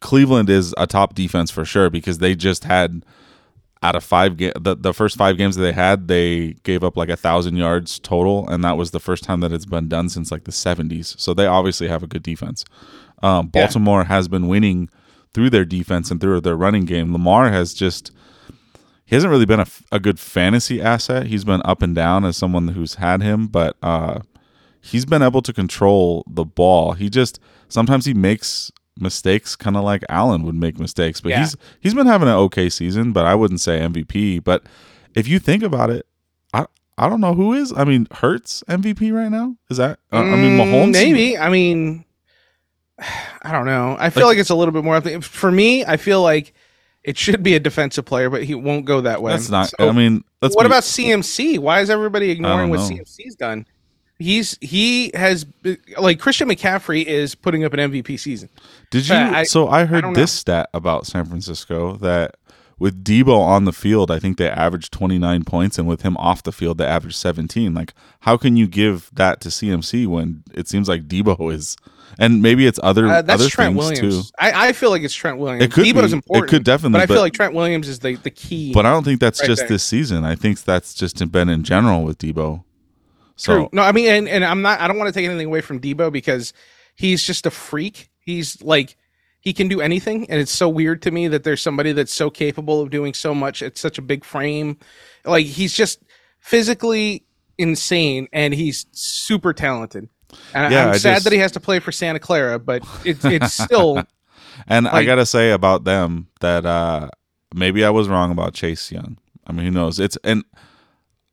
Cleveland 0.00 0.50
is 0.50 0.74
a 0.76 0.88
top 0.88 1.14
defense 1.14 1.52
for 1.52 1.64
sure 1.64 1.90
because 1.90 2.18
they 2.18 2.34
just 2.34 2.64
had 2.64 3.04
out 3.82 3.96
of 3.96 4.04
five 4.04 4.36
ga- 4.36 4.52
the 4.60 4.76
the 4.76 4.94
first 4.94 5.16
five 5.16 5.36
games 5.36 5.56
that 5.56 5.62
they 5.62 5.72
had 5.72 6.06
they 6.08 6.52
gave 6.62 6.84
up 6.84 6.96
like 6.96 7.08
a 7.08 7.16
thousand 7.16 7.56
yards 7.56 7.98
total 7.98 8.48
and 8.48 8.62
that 8.62 8.76
was 8.76 8.92
the 8.92 9.00
first 9.00 9.24
time 9.24 9.40
that 9.40 9.52
it's 9.52 9.66
been 9.66 9.88
done 9.88 10.08
since 10.08 10.30
like 10.30 10.44
the 10.44 10.52
70s 10.52 11.18
so 11.18 11.34
they 11.34 11.46
obviously 11.46 11.88
have 11.88 12.02
a 12.02 12.06
good 12.06 12.22
defense. 12.22 12.64
Um, 13.22 13.46
Yeah. 13.52 13.62
baltimore 13.62 14.04
has 14.04 14.28
been 14.28 14.46
winning 14.48 14.88
through 15.34 15.50
their 15.50 15.64
defense 15.64 16.10
and 16.10 16.20
through 16.20 16.40
their 16.42 16.56
running 16.56 16.84
game. 16.84 17.12
Lamar 17.12 17.50
has 17.50 17.74
just 17.74 18.10
he 19.04 19.16
hasn't 19.16 19.30
really 19.30 19.46
been 19.46 19.64
a 19.90 19.98
good 20.00 20.18
fantasy 20.20 20.80
asset. 20.80 21.26
He's 21.26 21.44
been 21.44 21.60
up 21.64 21.82
and 21.82 21.94
down 21.94 22.24
as 22.24 22.36
someone 22.36 22.68
who's 22.68 22.94
had 22.96 23.20
him 23.20 23.46
but 23.48 23.76
uh, 23.82 24.20
he's 24.80 25.04
been 25.04 25.22
able 25.22 25.42
to 25.42 25.52
control 25.52 26.24
the 26.28 26.44
ball. 26.44 26.92
He 26.92 27.10
just 27.10 27.40
sometimes 27.68 28.04
he 28.04 28.14
makes 28.14 28.70
mistakes 28.98 29.56
kind 29.56 29.76
of 29.76 29.84
like 29.84 30.02
Allen 30.08 30.42
would 30.42 30.54
make 30.54 30.78
mistakes 30.78 31.20
but 31.20 31.30
Yeah. 31.30 31.40
he's 31.40 31.56
he's 31.80 31.94
been 31.94 32.06
having 32.06 32.28
an 32.28 32.34
okay 32.34 32.68
season 32.68 33.12
but 33.12 33.24
I 33.24 33.34
wouldn't 33.34 33.60
say 33.60 33.80
MVP 33.80 34.44
but 34.44 34.64
if 35.14 35.26
you 35.26 35.38
think 35.38 35.62
about 35.62 35.88
it 35.90 36.06
I 36.52 36.66
I 36.98 37.08
don't 37.08 37.20
know 37.22 37.32
who 37.34 37.54
is 37.54 37.72
I 37.74 37.84
mean 37.84 38.06
Hurts 38.12 38.62
MVP 38.68 39.12
right 39.12 39.30
now 39.30 39.56
is 39.70 39.78
that 39.78 39.98
uh, 40.12 40.16
I 40.18 40.36
mean 40.36 40.58
Mm, 40.58 40.60
Mahomes 40.72 40.92
maybe. 40.92 41.38
I 41.38 41.48
mean, 41.48 42.04
I 43.42 43.50
don't 43.52 43.66
know. 43.66 43.96
I 43.98 44.10
feel 44.10 44.24
Like- 44.26 44.32
like, 44.36 44.40
it's 44.40 44.50
a 44.50 44.54
little 44.54 44.72
bit 44.72 44.84
more. 44.84 45.00
For 45.22 45.50
me, 45.50 45.84
I 45.84 45.96
feel 45.96 46.22
like 46.22 46.54
it 47.02 47.18
should 47.18 47.42
be 47.42 47.54
a 47.56 47.60
defensive 47.60 48.04
player, 48.04 48.30
but 48.30 48.44
he 48.44 48.54
won't 48.54 48.84
go 48.84 49.00
that 49.00 49.22
way. 49.22 49.32
that's 49.32 49.48
not 49.50 49.68
So- 49.70 49.88
I 49.88 49.92
mean 49.92 50.22
let's 50.42 50.54
what 50.54 50.62
be- 50.64 50.66
about 50.66 50.82
CMC? 50.84 51.58
Why 51.58 51.80
is 51.80 51.90
everybody 51.90 52.30
ignoring 52.30 52.70
what. 52.70 52.80
CMC's 52.80 53.34
done? 53.36 53.66
He's 54.18 54.56
he 54.60 55.10
has 55.14 55.46
like 55.98 56.20
Christian 56.20 56.48
McCaffrey 56.48 57.04
is 57.04 57.34
putting 57.34 57.64
up 57.64 57.72
an 57.72 57.80
MVP 57.90 58.20
season. 58.20 58.50
Did 58.92 59.08
you? 59.08 59.14
I- 59.16 59.42
so 59.42 59.66
I 59.68 59.84
heard 59.86 60.02
don't 60.02 60.12
this 60.12 60.30
stat 60.30 60.70
about 60.72 61.06
San 61.06 61.24
Francisco 61.24 61.96
that 61.96 62.36
with 62.78 63.02
Deebo 63.04 63.38
on 63.38 63.64
the 63.64 63.72
field, 63.72 64.10
I 64.10 64.18
think 64.18 64.38
they 64.38 64.48
averaged 64.48 64.92
29 64.92 65.44
points, 65.44 65.78
and 65.78 65.86
with 65.88 66.02
him 66.02 66.16
off 66.16 66.42
the 66.42 66.50
field, 66.52 66.78
they 66.78 66.84
averaged 66.86 67.16
17. 67.16 67.74
Like, 67.74 67.94
how 68.20 68.36
can 68.36 68.56
you 68.56 68.66
give 68.66 69.08
that 69.14 69.40
to 69.42 69.50
CMC 69.50 70.06
when 70.06 70.42
it 70.52 70.68
seems 70.68 70.88
like 70.88 71.06
Deebo 71.06 71.52
is, 71.52 71.76
and 72.18 72.42
maybe 72.42 72.66
it's 72.66 72.80
other 72.82 73.06
Uh, 73.06 73.22
that's 73.22 73.40
other 73.40 73.48
Trent 73.50 73.76
things 73.78 74.00
Williams. 74.00 74.26
too. 74.30 74.34
I, 74.38 74.68
I 74.68 74.72
feel 74.72 74.90
like 74.90 75.02
it's 75.02 75.14
Trent 75.14 75.38
Williams. 75.38 75.62
It 75.64 75.70
could 75.72 75.84
Deebo's 75.84 76.10
be. 76.10 76.14
important. 76.16 76.48
It 76.50 76.50
could 76.56 76.64
definitely, 76.64 76.92
but 76.98 77.02
I 77.02 77.06
but- 77.06 77.14
feel 77.14 77.22
like 77.22 77.32
Trent 77.34 77.54
Williams 77.54 77.88
is 77.88 78.00
the 78.00 78.16
the 78.16 78.30
key. 78.30 78.72
But 78.74 78.84
I 78.84 78.90
don't 78.90 79.04
think 79.04 79.20
that's 79.20 79.40
Right 79.40 79.46
just 79.46 79.60
there. 79.62 79.68
this 79.68 79.84
season. 79.84 80.24
I 80.24 80.34
think 80.34 80.62
that's 80.64 80.92
just 80.94 81.30
been 81.32 81.48
in 81.48 81.62
general 81.62 82.02
with 82.04 82.18
Deebo. 82.18 82.64
So 83.36 83.54
True. 83.54 83.68
No, 83.72 83.82
I 83.82 83.92
mean, 83.92 84.08
and, 84.08 84.28
and 84.28 84.44
I'm 84.44 84.60
not. 84.60 84.80
I 84.80 84.88
don't 84.88 84.98
want 84.98 85.08
to 85.08 85.12
take 85.18 85.26
anything 85.28 85.46
away 85.46 85.60
from 85.62 85.80
Deebo 85.80 86.12
because 86.12 86.52
he's 86.96 87.22
just 87.22 87.46
a 87.46 87.50
freak. 87.50 88.08
He's 88.24 88.62
like 88.62 88.96
he 89.40 89.52
can 89.52 89.66
do 89.68 89.80
anything, 89.80 90.30
and 90.30 90.40
it's 90.40 90.52
so 90.52 90.68
weird 90.68 91.02
to 91.02 91.10
me 91.10 91.26
that 91.28 91.42
there's 91.44 91.60
somebody 91.60 91.92
that's 91.92 92.12
so 92.14 92.30
capable 92.30 92.80
of 92.80 92.90
doing 92.90 93.12
so 93.12 93.34
much 93.34 93.62
at 93.62 93.76
such 93.76 93.98
a 93.98 94.02
big 94.02 94.24
frame. 94.24 94.78
Like 95.24 95.46
he's 95.46 95.72
just 95.72 96.02
physically 96.38 97.24
insane, 97.58 98.28
and 98.32 98.54
he's 98.54 98.86
super 98.92 99.52
talented. 99.52 100.08
And 100.54 100.72
Yeah, 100.72 100.84
I'm 100.86 100.90
I 100.90 100.96
sad 100.98 101.14
just- 101.14 101.24
that 101.24 101.32
he 101.32 101.38
has 101.40 101.52
to 101.52 101.60
play 101.60 101.80
for 101.80 101.92
Santa 101.92 102.18
Clara, 102.18 102.58
but 102.58 102.84
it's 103.04 103.24
it's 103.24 103.52
still 103.64 104.04
And 104.66 104.86
I 104.86 105.04
gotta 105.04 105.26
say 105.26 105.50
about 105.50 105.84
them 105.84 106.28
that 106.40 106.64
uh 106.64 107.08
maybe 107.54 107.84
I 107.84 107.90
was 107.90 108.08
wrong 108.08 108.30
about 108.30 108.54
Chase 108.54 108.90
Young. 108.92 109.18
I 109.46 109.52
mean, 109.52 109.66
who 109.66 109.72
knows? 109.72 109.98
It's 109.98 110.16
and 110.24 110.44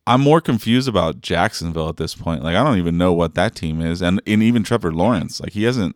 I'm 0.06 0.20
more 0.20 0.40
confused 0.40 0.88
about 0.88 1.20
Jacksonville 1.20 1.88
at 1.88 1.96
this 1.96 2.14
point. 2.14 2.42
Like 2.42 2.56
I 2.56 2.64
don't 2.64 2.78
even 2.78 2.98
know 2.98 3.12
what 3.12 3.34
that 3.36 3.54
team 3.54 3.80
is, 3.80 4.02
and 4.02 4.20
and 4.26 4.42
even 4.42 4.64
Trevor 4.64 4.92
Lawrence. 4.92 5.40
Like 5.40 5.52
he 5.52 5.62
hasn't. 5.64 5.94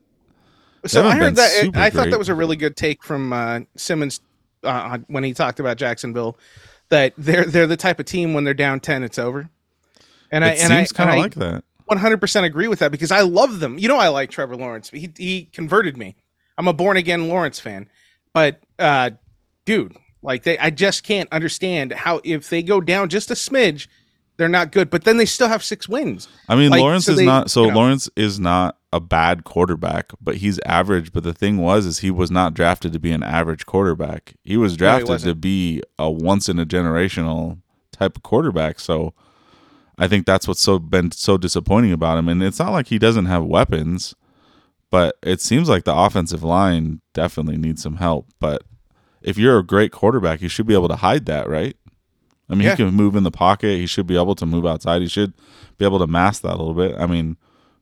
So 0.87 1.07
I 1.07 1.17
heard 1.17 1.37
that. 1.37 1.51
super 1.51 1.79
I 1.79 1.91
thought 1.91 2.11
that 2.11 2.19
was 2.19 2.29
a 2.29 2.35
really 2.35 2.57
good 2.57 2.77
take 2.77 3.03
from 3.03 3.33
uh, 3.33 3.61
Simmons 3.77 4.21
uh, 4.63 4.99
when 5.07 5.25
he 5.25 5.33
talked 5.33 5.61
about 5.61 5.77
Jacksonville. 5.77 6.39
That 6.91 7.15
they're 7.17 7.45
they're 7.45 7.67
the 7.67 7.77
type 7.77 7.99
of 7.99 8.07
team 8.07 8.35
when 8.35 8.45
they're 8.45 8.55
down 8.55 8.81
ten, 8.81 9.03
it's 9.03 9.19
over. 9.19 9.49
And 10.31 10.45
I 10.45 10.51
it 10.51 10.65
and 10.65 10.73
I 10.73 10.85
kind 10.87 11.11
of 11.11 11.17
like 11.17 11.35
that. 11.35 11.65
100% 11.91 12.45
agree 12.45 12.67
with 12.67 12.79
that 12.79 12.91
because 12.91 13.13
I 13.13 13.21
love 13.21 13.61
them. 13.61 13.79
You 13.79 13.89
know, 13.89 13.99
I 13.99 14.09
like 14.09 14.31
Trevor 14.31 14.57
Lawrence. 14.57 14.91
He 14.91 15.13
he 15.17 15.51
converted 15.53 15.97
me. 15.97 16.17
I'm 16.57 16.69
a 16.69 16.73
born 16.73 16.97
again 16.97 17.29
Lawrence 17.29 17.61
fan. 17.61 17.89
But 18.33 18.61
uh, 18.79 19.11
dude, 19.65 19.97
like 20.23 20.43
they, 20.43 20.59
I 20.59 20.71
just 20.71 21.05
can't 21.05 21.31
understand 21.33 21.93
how 21.93 22.21
if 22.25 22.49
they 22.49 22.63
go 22.63 22.81
down 22.81 23.09
just 23.09 23.31
a 23.31 23.35
smidge, 23.35 23.87
they're 24.37 24.49
not 24.49 24.73
good. 24.73 24.91
But 24.91 25.05
then 25.05 25.17
they 25.17 25.27
still 25.27 25.49
have 25.49 25.63
six 25.63 25.89
wins. 25.89 26.29
I 26.49 26.57
mean, 26.57 26.71
like, 26.71 26.81
Lawrence 26.81 27.07
so 27.07 27.13
is 27.13 27.19
they- 27.19 27.27
not. 27.27 27.51
So 27.51 27.63
you 27.63 27.69
know. 27.69 27.77
Lawrence 27.77 28.09
is 28.17 28.39
not 28.41 28.79
a 28.93 29.01
bad 29.01 29.45
quarterback, 29.45 30.13
but 30.21 30.37
he's 30.37 30.59
average. 30.67 31.13
But 31.13 31.25
the 31.25 31.35
thing 31.35 31.59
was, 31.59 31.87
is 31.87 31.99
he 32.01 32.11
was 32.11 32.31
not 32.31 32.55
drafted 32.55 32.93
to 32.93 32.99
be 32.99 33.13
an 33.13 33.23
average 33.23 33.67
quarterback. 33.67 34.35
He 34.45 34.57
was 34.57 34.77
drafted 34.77 35.07
to 35.07 35.13
wasn't. 35.13 35.41
be 35.41 35.83
a 35.99 36.11
once 36.11 36.49
in 36.49 36.59
a 36.59 36.67
generational 36.67 37.59
type 37.93 38.17
of 38.17 38.23
quarterback. 38.23 38.81
So 38.81 39.15
I 39.99 40.09
think 40.09 40.27
that's 40.27 40.49
what's 40.49 40.61
so 40.61 40.79
been 40.79 41.13
so 41.13 41.37
disappointing 41.37 41.93
about 41.93 42.19
him. 42.19 42.29
And 42.29 42.43
it's 42.43 42.59
not 42.59 42.73
like 42.73 42.89
he 42.89 42.99
doesn't 42.99 43.27
have 43.27 43.45
weapons, 43.45 44.15
but 44.91 45.17
it 45.23 45.41
seems 45.41 45.69
like 45.69 45.85
the 45.85 45.95
offensive 45.95 46.43
line 46.43 47.01
definitely 47.13 47.57
needs 47.57 47.83
some 47.83 47.97
help. 47.97 48.27
But 48.41 48.63
if 49.23 49.39
you're 49.39 49.59
a 49.59 49.65
great 49.65 49.93
quarterback, 49.93 50.41
you 50.43 50.49
should 50.49 50.67
be 50.67 50.75
able 50.75 50.89
to 50.89 50.97
hide 50.97 51.27
that, 51.27 51.49
right? 51.49 51.77
I 52.49 52.55
mean, 52.55 52.63
Yeah. 52.65 52.71
he 52.77 52.85
can 52.85 52.95
move 52.95 53.17
in 53.17 53.23
the 53.23 53.31
pocket. 53.31 53.77
He 53.79 53.87
should 53.87 54.07
be 54.07 54.17
able 54.17 54.35
to 54.35 54.47
move 54.47 54.67
outside. 54.67 55.01
He 55.03 55.09
should 55.09 55.33
be 55.79 55.85
able 55.85 55.99
to 55.99 56.07
mask 56.07 56.43
that 56.43 56.51
a 56.55 56.59
little 56.63 56.75
bit. 56.75 56.95
I 56.99 57.07
mean, 57.07 57.37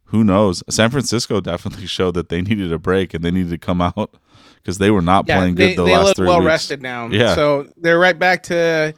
who 0.06 0.22
knows? 0.24 0.62
San 0.70 0.90
Francisco 0.90 1.40
definitely 1.40 1.86
showed 1.98 2.14
that 2.14 2.28
they 2.28 2.42
needed 2.42 2.72
a 2.72 2.78
break 2.78 3.12
and 3.14 3.24
they 3.24 3.30
needed 3.30 3.50
to 3.50 3.58
come 3.58 3.80
out 3.80 4.14
because 4.56 4.78
they 4.78 4.90
were 4.90 5.02
not 5.02 5.26
Yeah, 5.26 5.38
playing 5.38 5.54
they, 5.56 5.68
good 5.70 5.78
the 5.78 5.84
they 5.86 5.96
last 5.96 6.04
look 6.06 6.16
three 6.16 6.26
well 6.28 6.38
weeks. 6.40 6.46
rested 6.46 6.82
now. 6.82 7.08
Yeah. 7.08 7.34
So 7.34 7.68
they're 7.76 7.98
right 7.98 8.18
back 8.18 8.44
to. 8.44 8.94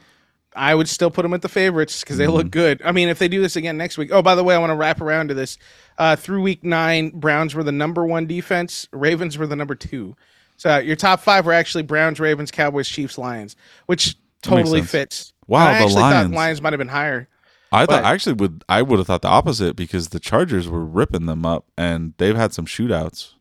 I 0.57 0.73
would 0.73 0.87
still 0.87 1.11
put 1.11 1.23
them 1.23 1.33
at 1.33 1.41
the 1.41 1.49
favorites 1.49 1.99
because 1.99 2.17
they 2.17 2.25
Mm-hmm. 2.25 2.33
look 2.33 2.49
good. 2.51 2.81
I 2.85 2.93
mean, 2.93 3.09
if 3.09 3.19
they 3.19 3.27
do 3.27 3.41
this 3.41 3.57
again 3.57 3.75
next 3.75 3.97
week. 3.97 4.09
Oh, 4.13 4.21
by 4.21 4.35
the 4.35 4.43
way, 4.43 4.55
I 4.55 4.57
want 4.57 4.69
to 4.69 4.75
wrap 4.75 5.01
around 5.01 5.27
to 5.27 5.33
this. 5.33 5.57
Uh, 5.97 6.15
through 6.15 6.41
week 6.41 6.63
nine, 6.63 7.09
Browns 7.09 7.53
were 7.55 7.63
the 7.63 7.73
number 7.73 8.05
one 8.05 8.25
defense. 8.25 8.87
Ravens 8.93 9.37
were 9.37 9.47
the 9.47 9.55
number 9.57 9.75
two. 9.75 10.15
So 10.55 10.77
your 10.77 10.95
top 10.95 11.19
five 11.19 11.45
were 11.45 11.51
actually 11.51 11.83
Browns, 11.83 12.21
Ravens, 12.21 12.51
Cowboys, 12.51 12.87
Chiefs, 12.87 13.17
Lions, 13.17 13.57
which 13.87 14.15
totally 14.41 14.81
fits. 14.81 15.33
Wow, 15.47 15.67
I 15.67 15.79
the 15.79 15.85
Lions. 15.87 16.29
thought 16.29 16.35
Lions 16.35 16.61
might 16.61 16.73
have 16.73 16.77
been 16.79 16.87
higher. 16.87 17.27
I 17.71 17.85
thought 17.85 18.03
I 18.03 18.13
actually 18.13 18.33
would 18.33 18.63
I 18.69 18.81
would 18.81 18.99
have 18.99 19.07
thought 19.07 19.21
the 19.21 19.27
opposite 19.27 19.75
because 19.75 20.09
the 20.09 20.19
Chargers 20.19 20.67
were 20.67 20.85
ripping 20.85 21.25
them 21.25 21.45
up 21.45 21.65
and 21.77 22.13
they've 22.17 22.35
had 22.35 22.53
some 22.53 22.65
shootouts. 22.65 23.33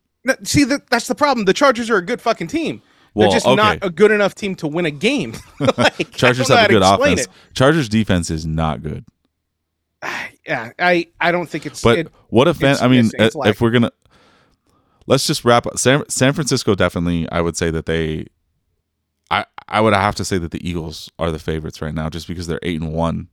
See, 0.43 0.65
that, 0.65 0.89
that's 0.89 1.07
the 1.07 1.15
problem. 1.15 1.45
The 1.45 1.53
Chargers 1.53 1.91
are 1.91 1.97
a 1.97 2.05
good 2.05 2.21
fucking 2.21 2.49
team. 2.49 2.83
Well, 3.13 3.29
They're 3.29 3.37
just 3.37 3.47
okay. 3.47 3.55
not 3.55 3.79
a 3.83 3.91
good 3.91 4.11
enough 4.11 4.35
team 4.35 4.55
to 4.57 4.67
win 4.67 4.87
a 4.87 4.91
game. 4.91 5.35
like, 5.77 6.11
Chargers 6.13 6.51
I 6.51 6.55
don't 6.55 6.57
know 6.57 6.57
have 6.57 6.71
a 6.71 6.73
good 6.73 6.83
how 6.83 6.97
to 6.97 7.03
explain 7.03 7.13
offense. 7.15 7.29
Chargers 7.55 7.89
defense 7.89 8.31
is 8.31 8.47
not 8.47 8.83
good. 8.83 9.05
Yeah, 10.47 10.73
I, 10.79 11.07
I 11.19 11.33
don't 11.33 11.49
think 11.49 11.65
it's. 11.65 11.81
But 11.81 11.99
it, 12.01 12.09
what 12.29 12.49
if 12.49 12.63
it's 12.63 12.83
I 12.83 12.87
mean. 12.87 13.11
Uh, 13.19 13.31
if 13.47 13.63
we're 13.63 13.71
gonna 13.71 13.93
let's 15.07 15.27
just 15.27 15.43
wrap 15.43 15.67
up 15.67 15.79
San, 15.79 16.07
San 16.11 16.35
Francisco 16.35 16.75
definitely 16.75 17.27
I 17.31 17.41
would 17.41 17.57
say 17.57 17.71
that 17.71 17.87
they 17.87 18.27
I 19.69 19.81
would 19.81 19.95
have 19.95 20.15
to 20.17 20.25
say 20.25 20.39
that 20.39 20.51
the 20.51 20.67
Eagles 20.69 21.11
are 21.19 21.31
the 21.31 21.39
favorites 21.39 21.81
right 21.81 21.95
now, 21.95 22.09
just 22.11 22.29
because 22.29 22.47
they're 22.47 22.61
eight 22.63 22.81
and 22.81 22.93
one, 22.93 23.29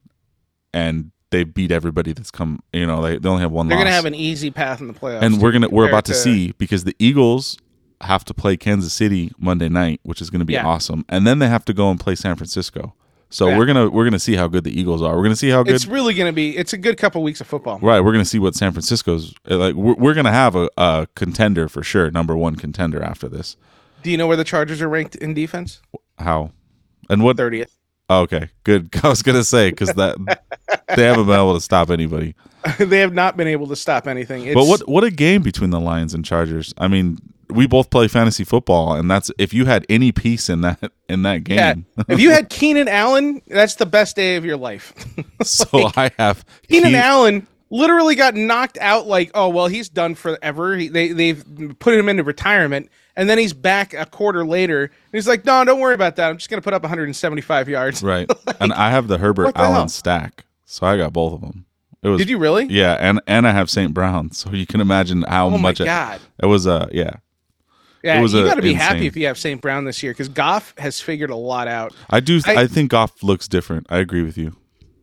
and 0.73 1.11
they 1.29 1.43
beat 1.43 1.71
everybody 1.71 2.13
that's 2.13 2.31
come. 2.31 2.61
You 2.73 2.85
know, 2.87 3.01
they, 3.01 3.17
they 3.17 3.29
only 3.29 3.41
have 3.41 3.51
one. 3.51 3.67
They're 3.67 3.77
loss. 3.77 3.85
gonna 3.85 3.95
have 3.95 4.05
an 4.05 4.15
easy 4.15 4.51
path 4.51 4.81
in 4.81 4.87
the 4.87 4.93
playoffs. 4.93 5.21
and 5.21 5.41
we're 5.41 5.51
gonna 5.51 5.69
we're 5.69 5.87
about 5.87 6.05
to, 6.05 6.13
see 6.13 6.51
because 6.57 6.83
the 6.83 6.95
Eagles 6.99 7.57
have 8.01 8.25
to 8.25 8.33
play 8.33 8.57
Kansas 8.57 8.93
City 8.93 9.31
Monday 9.37 9.69
night, 9.69 9.99
which 10.03 10.21
is 10.21 10.29
going 10.29 10.39
to 10.39 10.45
be 10.45 10.53
Yeah. 10.53 10.65
awesome, 10.65 11.05
and 11.09 11.25
then 11.27 11.39
they 11.39 11.47
have 11.47 11.65
to 11.65 11.73
go 11.73 11.91
and 11.91 11.99
play 11.99 12.15
San 12.15 12.35
Francisco. 12.35 12.95
So 13.29 13.47
Yeah. 13.47 13.57
we're 13.57 13.65
gonna 13.65 13.89
we're 13.89 14.03
gonna 14.03 14.19
see 14.19 14.35
how 14.35 14.47
good 14.47 14.63
the 14.65 14.77
Eagles 14.77 15.01
are. 15.01 15.15
We're 15.15 15.23
gonna 15.23 15.35
see 15.37 15.49
how 15.49 15.63
good. 15.63 15.73
It's 15.75 15.85
really 15.85 16.13
gonna 16.13 16.33
be. 16.33 16.57
It's 16.57 16.73
a 16.73 16.77
good 16.77 16.97
couple 16.97 17.23
weeks 17.23 17.39
of 17.39 17.47
football. 17.47 17.79
Right, 17.79 18.01
we're 18.01 18.11
gonna 18.11 18.25
see 18.25 18.39
what 18.39 18.55
San 18.55 18.71
Francisco's 18.73 19.33
uh, 19.49 19.57
like. 19.57 19.75
We're, 19.75 19.93
we're 19.93 20.13
gonna 20.13 20.31
have 20.33 20.55
a, 20.55 20.69
a 20.77 21.07
contender 21.15 21.69
for 21.69 21.81
sure, 21.83 22.11
number 22.11 22.35
one 22.35 22.55
contender 22.57 23.01
after 23.01 23.29
this. 23.29 23.55
Do 24.03 24.09
you 24.11 24.17
know 24.17 24.27
where 24.27 24.35
the 24.35 24.43
Chargers 24.43 24.81
are 24.81 24.89
ranked 24.89 25.15
in 25.15 25.33
defense? 25.33 25.81
How 26.21 26.51
and 27.09 27.23
what? 27.23 27.37
Thirtieth. 27.37 27.75
Oh, 28.09 28.21
okay, 28.21 28.49
good. 28.63 28.89
I 29.03 29.09
was 29.09 29.21
gonna 29.21 29.43
say 29.43 29.69
because 29.69 29.93
that 29.93 30.17
they 30.95 31.03
haven't 31.03 31.25
been 31.27 31.35
able 31.39 31.55
to 31.55 31.61
stop 31.61 31.89
anybody. 31.89 32.35
they 32.79 32.99
have 32.99 33.13
not 33.13 33.37
been 33.37 33.47
able 33.47 33.67
to 33.67 33.75
stop 33.75 34.07
anything. 34.07 34.45
It's, 34.45 34.53
But 34.55 34.65
what 34.65 34.87
what 34.87 35.03
a 35.03 35.11
game 35.11 35.41
between 35.41 35.69
the 35.71 35.79
Lions 35.79 36.13
and 36.13 36.23
Chargers. 36.23 36.73
I 36.77 36.87
mean, 36.87 37.17
we 37.49 37.67
both 37.67 37.89
play 37.89 38.07
fantasy 38.07 38.43
football, 38.43 38.93
and 38.93 39.09
that's 39.09 39.31
if 39.37 39.53
you 39.53 39.65
had 39.65 39.85
any 39.89 40.11
piece 40.11 40.49
in 40.49 40.61
that 40.61 40.91
in 41.09 41.23
that 41.23 41.47
Yeah, 41.49 41.73
game. 41.75 41.85
if 42.07 42.19
you 42.19 42.31
had 42.31 42.49
Keenan 42.49 42.87
Allen, 42.87 43.41
that's 43.47 43.75
the 43.75 43.85
best 43.85 44.15
day 44.15 44.35
of 44.35 44.45
your 44.45 44.57
life. 44.57 44.93
so 45.43 45.89
I 45.95 46.11
have 46.19 46.45
Keenan 46.67 46.91
Ke- 46.91 46.95
Allen 46.95 47.47
literally 47.69 48.15
got 48.15 48.35
knocked 48.35 48.77
out. 48.79 49.07
Like, 49.07 49.31
oh 49.33 49.49
well, 49.49 49.67
he's 49.67 49.89
done 49.89 50.15
forever. 50.15 50.75
He, 50.75 50.87
they 50.87 51.13
they've 51.13 51.43
put 51.79 51.93
him 51.95 52.09
into 52.09 52.23
retirement, 52.23 52.89
and 53.21 53.29
then 53.29 53.37
he's 53.37 53.53
back 53.53 53.93
a 53.93 54.05
quarter 54.07 54.43
later. 54.43 54.81
And 54.85 54.91
he's 55.13 55.27
like, 55.27 55.45
no, 55.45 55.63
don't 55.63 55.79
worry 55.79 55.93
about 55.93 56.15
that. 56.15 56.29
I'm 56.31 56.37
just 56.37 56.49
gonna 56.49 56.61
put 56.63 56.73
up 56.73 56.81
175 56.81 57.69
yards. 57.69 58.01
right, 58.03 58.27
and 58.59 58.73
I 58.73 58.89
have 58.89 59.07
the 59.07 59.19
Herbert 59.19 59.53
the 59.53 59.61
Allen 59.61 59.73
hell? 59.75 59.87
stack, 59.89 60.45
so 60.65 60.87
I 60.87 60.97
got 60.97 61.13
both 61.13 61.33
of 61.33 61.41
them. 61.41 61.65
It 62.03 62.07
was 62.09 62.17
Did 62.17 62.29
you 62.31 62.39
really? 62.39 62.65
Yeah, 62.65 62.97
and 62.99 63.21
and 63.27 63.47
I 63.47 63.51
have 63.51 63.69
St. 63.69 63.93
Brown, 63.93 64.31
so 64.31 64.51
you 64.51 64.65
can 64.65 64.81
imagine 64.81 65.21
how 65.21 65.47
Oh 65.47 65.57
much 65.59 65.79
it, 65.79 65.85
god. 65.85 66.19
it 66.41 66.47
was. 66.47 66.65
Uh, 66.65 66.87
yeah, 66.91 67.17
Yeah, 68.03 68.17
it 68.17 68.21
was 68.23 68.33
you 68.33 68.43
got 68.43 68.55
to 68.55 68.61
be 68.63 68.73
happy 68.73 69.05
if 69.05 69.15
you 69.15 69.27
have 69.27 69.37
St. 69.37 69.61
Brown 69.61 69.85
this 69.85 70.01
year 70.01 70.11
because 70.11 70.27
Goff 70.27 70.73
has 70.79 70.99
figured 70.99 71.29
a 71.29 71.35
lot 71.35 71.67
out. 71.67 71.93
I 72.09 72.19
do. 72.19 72.41
I, 72.47 72.61
I- 72.63 72.67
think 72.67 72.89
Goff 72.89 73.21
looks 73.21 73.47
different. 73.47 73.85
I 73.89 73.99
agree 73.99 74.23
with 74.23 74.37
you. 74.37 74.55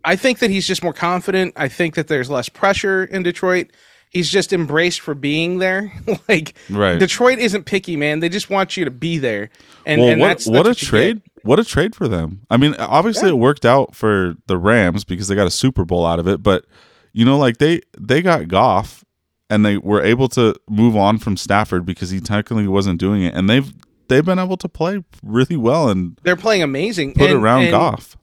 I 0.04 0.16
think 0.16 0.38
that 0.38 0.50
he's 0.50 0.66
just 0.66 0.82
more 0.82 0.92
confident. 0.92 1.52
I 1.56 1.68
think 1.68 1.94
that 1.96 2.08
there's 2.08 2.30
less 2.30 2.48
pressure 2.48 3.04
in 3.04 3.22
Detroit. 3.22 3.70
He's 4.10 4.30
just 4.30 4.52
embraced 4.52 5.00
for 5.00 5.14
being 5.14 5.58
there. 5.58 5.92
like 6.28 6.54
Right. 6.70 6.98
Detroit 6.98 7.38
isn't 7.38 7.64
picky, 7.64 7.96
man. 7.96 8.20
They 8.20 8.28
just 8.28 8.50
want 8.50 8.76
you 8.76 8.84
to 8.84 8.90
be 8.90 9.18
there. 9.18 9.50
And, 9.84 10.00
well, 10.00 10.10
and 10.10 10.20
what 10.20 10.28
that's, 10.28 10.46
what 10.46 10.62
that's 10.64 10.82
a 10.82 10.86
trade! 10.86 11.22
What 11.42 11.58
a 11.58 11.64
trade 11.64 11.94
for 11.94 12.08
them. 12.08 12.42
I 12.50 12.56
mean, 12.56 12.74
obviously 12.78 13.28
Yeah. 13.28 13.34
it 13.34 13.38
worked 13.38 13.64
out 13.64 13.94
for 13.94 14.34
the 14.46 14.58
Rams 14.58 15.04
because 15.04 15.28
they 15.28 15.34
got 15.34 15.46
a 15.46 15.50
Super 15.50 15.84
Bowl 15.84 16.04
out 16.04 16.18
of 16.18 16.26
it. 16.28 16.42
But 16.42 16.64
you 17.12 17.24
know, 17.24 17.38
like 17.38 17.58
they 17.58 17.80
they 17.98 18.22
got 18.22 18.48
Goff, 18.48 19.04
and 19.50 19.64
they 19.64 19.78
were 19.78 20.02
able 20.02 20.28
to 20.30 20.54
move 20.68 20.96
on 20.96 21.18
from 21.18 21.36
Stafford 21.36 21.86
because 21.86 22.10
he 22.10 22.20
technically 22.20 22.68
wasn't 22.68 23.00
doing 23.00 23.22
it, 23.22 23.34
and 23.34 23.48
they've 23.48 23.72
they've 24.08 24.24
been 24.24 24.38
able 24.38 24.56
to 24.58 24.68
play 24.68 25.04
really 25.22 25.56
well 25.56 25.88
and. 25.88 26.18
They're 26.22 26.36
playing 26.36 26.62
amazing. 26.62 27.14
put 27.14 27.30
and, 27.30 27.42
around 27.42 27.62
and 27.62 27.70
Goff. 27.70 28.16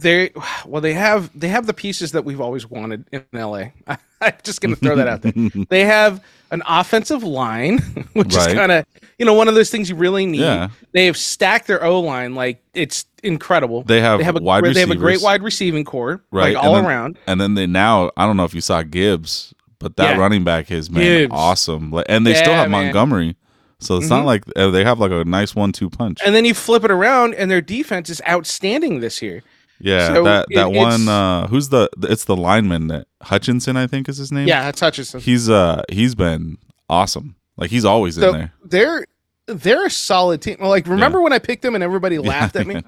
They 0.00 0.30
well, 0.66 0.80
they 0.80 0.94
have 0.94 1.30
they 1.38 1.48
have 1.48 1.66
the 1.66 1.74
pieces 1.74 2.12
that 2.12 2.24
we've 2.24 2.40
always 2.40 2.68
wanted 2.70 3.04
in 3.12 3.24
LA. 3.32 3.70
I'm 4.20 4.32
just 4.42 4.60
going 4.60 4.74
to 4.74 4.80
throw 4.80 4.96
that 4.96 5.08
out 5.08 5.22
there. 5.22 5.32
They 5.68 5.84
have 5.84 6.22
an 6.50 6.62
offensive 6.66 7.22
line, 7.22 7.78
which 8.14 8.34
Right. 8.34 8.48
is 8.48 8.54
kind 8.54 8.72
of 8.72 8.86
you 9.18 9.26
know 9.26 9.34
one 9.34 9.48
of 9.48 9.54
those 9.54 9.70
things 9.70 9.90
you 9.90 9.96
really 9.96 10.24
need. 10.26 10.40
Yeah. 10.40 10.68
They 10.92 11.06
have 11.06 11.16
stacked 11.16 11.66
their 11.66 11.82
O 11.84 12.00
line 12.00 12.34
like 12.34 12.62
it's 12.74 13.06
incredible. 13.22 13.82
They 13.82 14.00
have 14.00 14.18
they 14.18 14.24
have 14.24 14.36
a 14.36 14.40
wide 14.40 14.64
they 14.64 14.80
have 14.80 14.90
a 14.90 14.96
great 14.96 15.20
wide 15.20 15.42
receiving 15.42 15.84
core, 15.84 16.22
Right, 16.30 16.54
like 16.54 16.56
and 16.58 16.66
all 16.66 16.74
then- 16.74 16.86
around. 16.86 17.18
And 17.26 17.40
then 17.40 17.54
they 17.54 17.66
now 17.66 18.10
I 18.16 18.26
don't 18.26 18.36
know 18.36 18.44
if 18.44 18.54
you 18.54 18.60
saw 18.60 18.82
Gibbs, 18.82 19.52
but 19.80 19.96
that 19.96 20.14
Yeah. 20.14 20.20
running 20.20 20.44
back 20.44 20.70
is 20.70 20.90
man 20.90 21.02
Gibbs. 21.02 21.32
awesome. 21.34 21.90
Like, 21.90 22.06
And 22.08 22.24
they 22.26 22.34
still 22.34 22.52
Yeah, 22.52 22.60
have 22.62 22.70
man. 22.70 22.84
Montgomery, 22.84 23.36
so 23.80 23.96
it's 23.96 24.08
not 24.08 24.22
Mhm. 24.22 24.26
like 24.26 24.44
uh, 24.56 24.70
they 24.70 24.84
have 24.84 25.00
like 25.00 25.10
a 25.12 25.24
nice 25.24 25.56
one-two 25.56 25.90
punch. 25.90 26.18
And 26.24 26.34
then 26.34 26.44
you 26.44 26.54
flip 26.54 26.84
it 26.84 26.90
around, 26.92 27.34
and 27.34 27.50
their 27.50 27.60
defense 27.60 28.08
is 28.10 28.20
outstanding 28.28 29.00
this 29.00 29.20
year. 29.22 29.42
Yeah, 29.80 30.14
so 30.14 30.24
that 30.24 30.46
it- 30.50 30.56
that 30.56 30.72
one. 30.72 31.08
Uh, 31.08 31.46
who's 31.48 31.68
the? 31.68 31.88
It's 32.02 32.24
the 32.24 32.36
lineman 32.36 32.88
that 32.88 33.06
Hutchinson, 33.22 33.76
I 33.76 33.86
think, 33.86 34.08
is 34.08 34.16
his 34.16 34.32
name. 34.32 34.48
Yeah, 34.48 34.62
that's 34.64 34.80
Hutchinson. 34.80 35.20
he's 35.20 35.48
uh 35.48 35.82
he's 35.90 36.14
been 36.14 36.58
awesome. 36.88 37.36
Like 37.56 37.70
he's 37.70 37.84
always 37.84 38.18
in 38.18 38.32
there. 38.32 38.52
they're 38.64 39.06
they're 39.46 39.86
a 39.86 39.90
solid 39.90 40.42
team. 40.42 40.56
Like, 40.60 40.86
remember 40.86 41.20
when 41.22 41.32
I 41.32 41.38
picked 41.38 41.62
them 41.62 41.74
and 41.74 41.82
everybody 41.82 42.18
laughed 42.34 42.56
at 42.56 42.66
me? 42.66 42.82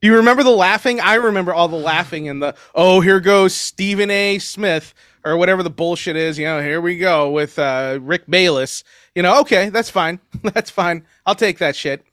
You 0.00 0.16
remember 0.16 0.42
the 0.42 0.50
laughing? 0.50 1.00
I 1.00 1.14
remember 1.14 1.54
all 1.54 1.68
the 1.68 1.76
laughing 1.76 2.28
and 2.28 2.42
the 2.42 2.54
oh, 2.74 3.00
here 3.00 3.20
goes 3.20 3.54
Stephen 3.54 4.10
A. 4.10 4.38
Smith 4.40 4.94
or 5.24 5.36
whatever 5.36 5.62
the 5.62 5.70
bullshit 5.70 6.16
is. 6.16 6.38
You 6.38 6.46
know, 6.46 6.60
here 6.60 6.80
we 6.80 6.98
go 6.98 7.30
with 7.30 7.56
uh, 7.58 7.98
Rick 8.02 8.24
Bayless. 8.28 8.82
You 9.14 9.22
know, 9.22 9.40
okay, 9.42 9.68
that's 9.68 9.90
fine, 9.90 10.18
that's 10.42 10.70
fine. 10.70 11.06
I'll 11.24 11.34
take 11.36 11.58
that 11.58 11.76
shit. 11.76 12.04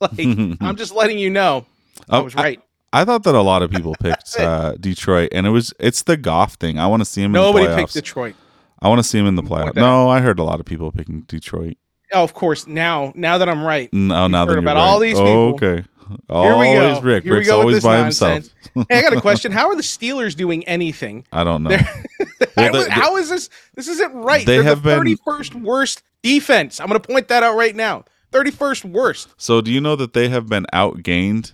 Like, 0.00 0.12
I'm 0.18 0.76
just 0.76 0.94
letting 0.94 1.18
you 1.18 1.28
know 1.30 1.66
I 2.08 2.18
Oh, 2.18 2.24
was 2.24 2.34
right. 2.34 2.60
I 3.00 3.04
thought 3.04 3.24
that 3.24 3.34
a 3.34 3.42
lot 3.42 3.62
of 3.62 3.70
people 3.70 3.94
picked 4.00 4.38
uh, 4.38 4.72
Detroit, 4.80 5.28
and 5.32 5.46
it 5.46 5.50
was 5.50 5.72
it's 5.78 6.02
the 6.02 6.16
Goff 6.16 6.54
thing. 6.54 6.78
I 6.78 6.86
want 6.86 7.00
to 7.02 7.04
see 7.04 7.22
him. 7.22 7.32
Nobody 7.32 7.64
in 7.66 7.70
the 7.70 7.76
playoffs. 7.76 7.80
picked 7.80 7.92
Detroit. 7.94 8.34
I 8.80 8.88
want 8.88 8.98
to 8.98 9.04
see 9.04 9.18
him 9.18 9.26
in 9.26 9.34
the 9.34 9.42
playoffs. 9.42 9.74
No, 9.76 10.08
I 10.08 10.20
heard 10.20 10.38
a 10.38 10.42
lot 10.44 10.60
of 10.60 10.66
people 10.66 10.92
picking 10.92 11.22
Detroit. 11.22 11.76
Oh, 12.12 12.22
of 12.22 12.34
course. 12.34 12.66
Now, 12.66 13.12
now 13.16 13.38
that 13.38 13.48
I'm 13.48 13.62
right, 13.64 13.92
No, 13.92 14.26
now 14.28 14.46
heard 14.46 14.56
that 14.56 14.58
about 14.60 14.76
right. 14.76 14.82
all 14.82 14.98
these 15.00 15.18
Oh, 15.18 15.52
people. 15.52 15.68
okay. 15.70 15.84
Here 16.08 16.16
Always 16.28 16.68
we 16.68 16.74
go. 16.76 17.00
Rick. 17.00 17.24
Here 17.24 17.32
we 17.32 17.38
Rick's 17.38 17.48
go 17.48 17.60
always 17.60 17.82
by 17.82 17.96
nonsense. 18.02 18.50
himself. 18.74 18.86
hey, 18.90 18.98
I 18.98 19.02
got 19.02 19.12
a 19.16 19.20
question. 19.20 19.50
How 19.50 19.68
are 19.70 19.74
the 19.74 19.82
Steelers 19.82 20.36
doing 20.36 20.62
anything? 20.68 21.24
I 21.32 21.42
don't 21.44 21.62
know. 21.64 21.76
Well, 22.56 22.72
they- 22.72 22.88
how 22.90 23.16
is 23.16 23.28
this? 23.28 23.50
This 23.74 23.86
isn't 23.88 24.14
right. 24.14 24.46
they 24.46 24.54
They're 24.56 24.62
have 24.62 24.82
the 24.82 24.96
been- 25.00 25.16
31st 25.16 25.60
worst 25.62 26.02
defense. 26.22 26.80
I'm 26.80 26.86
going 26.88 26.98
to 27.00 27.06
point 27.06 27.28
that 27.28 27.42
out 27.42 27.54
right 27.56 27.74
now. 27.76 28.04
31st 28.32 28.84
worst. 28.92 29.28
So 29.36 29.60
do 29.60 29.70
you 29.70 29.80
know 29.80 29.94
that 29.96 30.12
they 30.14 30.28
have 30.28 30.46
been 30.48 30.64
outgained 30.72 31.52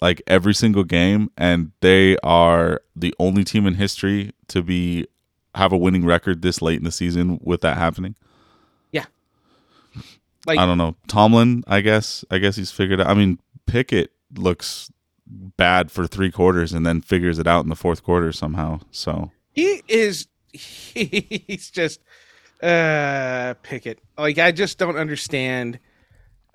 like 0.00 0.22
every 0.26 0.54
single 0.54 0.84
game 0.84 1.30
and 1.36 1.72
they 1.80 2.16
are 2.18 2.80
the 2.94 3.14
only 3.18 3.44
team 3.44 3.66
in 3.66 3.74
history 3.74 4.32
to 4.48 4.62
be 4.62 5.06
have 5.54 5.72
a 5.72 5.76
winning 5.76 6.04
record 6.04 6.42
this 6.42 6.60
late 6.60 6.78
in 6.78 6.84
the 6.84 6.92
season 6.92 7.38
with 7.42 7.62
that 7.62 7.76
happening? 7.76 8.14
Yeah. 8.92 9.06
Like 10.46 10.58
I 10.58 10.66
don't 10.66 10.78
know. 10.78 10.96
Tomlin, 11.08 11.64
I 11.66 11.80
guess 11.80 12.24
I 12.30 12.38
guess 12.38 12.56
he's 12.56 12.70
figured 12.70 13.00
out. 13.00 13.08
I 13.08 13.14
mean, 13.14 13.38
Pickett 13.66 14.12
looks 14.36 14.90
bad 15.26 15.90
for 15.90 16.06
3 16.06 16.30
quarters 16.30 16.72
and 16.72 16.86
then 16.86 17.00
figures 17.00 17.38
it 17.38 17.46
out 17.46 17.64
in 17.64 17.68
the 17.68 17.74
fourth 17.74 18.02
quarter 18.04 18.30
somehow. 18.32 18.80
So, 18.90 19.32
he 19.52 19.82
is. 19.88 20.28
He's 20.52 21.70
just 21.70 22.00
uh 22.62 23.54
Pickett. 23.62 23.98
Like 24.16 24.38
I 24.38 24.52
just 24.52 24.78
don't 24.78 24.96
understand. 24.96 25.78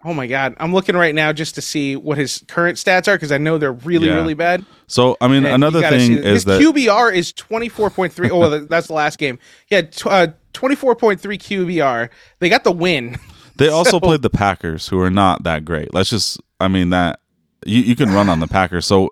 Oh 0.04 0.14
my 0.14 0.26
god, 0.28 0.56
I'm 0.60 0.74
looking 0.74 0.96
right 0.96 1.14
now 1.14 1.32
just 1.32 1.56
to 1.56 1.62
see 1.62 1.96
what 1.96 2.18
his 2.18 2.44
current 2.48 2.78
stats 2.78 3.08
are 3.08 3.16
because 3.16 3.32
I 3.32 3.38
know 3.38 3.58
they're 3.58 3.72
really 3.72 4.08
Yeah. 4.08 4.16
really 4.16 4.34
bad. 4.34 4.66
so 4.88 5.16
I 5.22 5.28
mean, 5.28 5.46
And 5.46 5.56
another 5.56 5.82
thing 5.82 6.14
is 6.18 6.26
his 6.26 6.46
that 6.46 6.60
QBR 6.62 7.14
is 7.14 7.32
24.3. 7.34 8.30
oh, 8.32 8.40
well, 8.40 8.66
that's 8.66 8.88
the 8.88 8.94
last 8.94 9.18
game. 9.20 9.38
Yeah, 9.70 9.82
tw- 9.82 10.08
uh, 10.08 10.28
24.3 10.54 11.38
QBR. 11.38 12.10
They 12.40 12.50
got 12.50 12.64
the 12.64 12.72
win. 12.72 13.18
They 13.58 13.68
also 13.68 13.92
So- 13.92 14.00
played 14.00 14.24
the 14.24 14.30
Packers, 14.32 14.88
who 14.88 15.00
are 15.02 15.12
not 15.12 15.44
that 15.44 15.66
great. 15.66 15.94
Let's 15.94 16.10
just, 16.10 16.42
I 16.60 16.68
mean, 16.68 16.90
that 16.90 17.20
you, 17.64 17.82
you 17.82 17.96
can 17.96 18.10
run 18.12 18.28
on 18.28 18.40
the 18.40 18.48
Packers. 18.48 18.88
So 18.88 19.10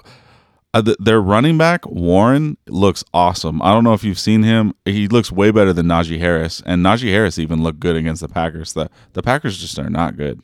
uh, 0.74 0.82
th- 0.82 0.98
their 1.00 1.22
running 1.22 1.56
back 1.58 1.86
Warren 1.86 2.58
looks 2.68 3.04
awesome. 3.14 3.62
I 3.62 3.72
don't 3.74 3.84
know 3.84 3.94
if 3.94 4.04
you've 4.04 4.18
seen 4.18 4.42
him. 4.42 4.74
He 4.86 5.08
looks 5.08 5.32
way 5.32 5.52
better 5.52 5.72
than 5.72 5.86
Najee 5.86 6.18
Harris, 6.20 6.64
and 6.66 6.84
Najee 6.84 7.12
Harris 7.12 7.38
even 7.38 7.62
looked 7.62 7.80
good 7.80 7.96
against 7.96 8.22
the 8.22 8.28
Packers. 8.30 8.74
The 8.74 8.90
the 9.14 9.22
Packers 9.22 9.58
just 9.60 9.78
are 9.78 9.90
not 9.90 10.18
good. 10.18 10.42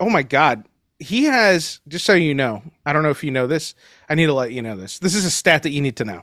Oh 0.00 0.10
my 0.10 0.22
god. 0.22 0.66
He 0.98 1.24
has 1.24 1.80
just 1.88 2.04
so 2.04 2.14
you 2.14 2.34
know. 2.34 2.62
I 2.86 2.92
don't 2.92 3.02
know 3.02 3.10
if 3.10 3.24
you 3.24 3.30
know 3.30 3.46
this. 3.46 3.74
I 4.08 4.14
need 4.14 4.26
to 4.26 4.34
let 4.34 4.52
you 4.52 4.62
know 4.62 4.76
this. 4.76 4.98
This 4.98 5.14
is 5.14 5.24
a 5.24 5.30
stat 5.30 5.64
that 5.64 5.70
you 5.70 5.80
need 5.80 5.96
to 5.96 6.04
know. 6.04 6.22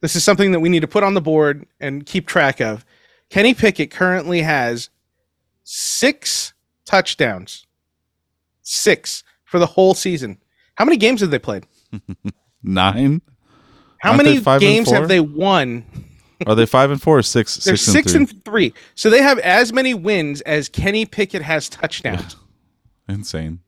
This 0.00 0.14
is 0.16 0.22
something 0.22 0.52
that 0.52 0.60
we 0.60 0.68
need 0.68 0.80
to 0.80 0.88
put 0.88 1.02
on 1.02 1.14
the 1.14 1.20
board 1.20 1.66
and 1.80 2.04
keep 2.04 2.26
track 2.26 2.60
of. 2.60 2.84
Kenny 3.30 3.54
Pickett 3.54 3.90
currently 3.90 4.42
has 4.42 4.90
6 5.64 6.52
touchdowns. 6.84 7.66
6 8.62 9.24
for 9.44 9.58
the 9.58 9.66
whole 9.66 9.94
season. 9.94 10.38
How 10.76 10.84
many 10.84 10.96
games 10.96 11.20
have 11.20 11.30
they 11.30 11.38
played? 11.38 11.66
Nine? 12.62 13.22
How 13.98 14.10
Aren't 14.10 14.24
many 14.24 14.36
they 14.36 14.42
five 14.42 14.60
and 14.60 14.68
games 14.68 14.90
have 14.90 15.08
they 15.08 15.20
won? 15.20 15.86
Are 16.46 16.54
they 16.54 16.66
five 16.66 16.90
and 16.90 17.00
four 17.00 17.18
or 17.18 17.22
six? 17.22 17.56
They're 17.56 17.76
six, 17.76 17.92
six, 17.92 18.14
and, 18.14 18.28
three? 18.28 18.36
and 18.36 18.44
three. 18.44 18.74
So 18.94 19.10
they 19.10 19.22
have 19.22 19.38
as 19.38 19.72
many 19.72 19.94
wins 19.94 20.40
as 20.42 20.68
Kenny 20.68 21.06
Pickett 21.06 21.42
has 21.42 21.68
touchdowns. 21.68 22.36
Insane. 23.08 23.60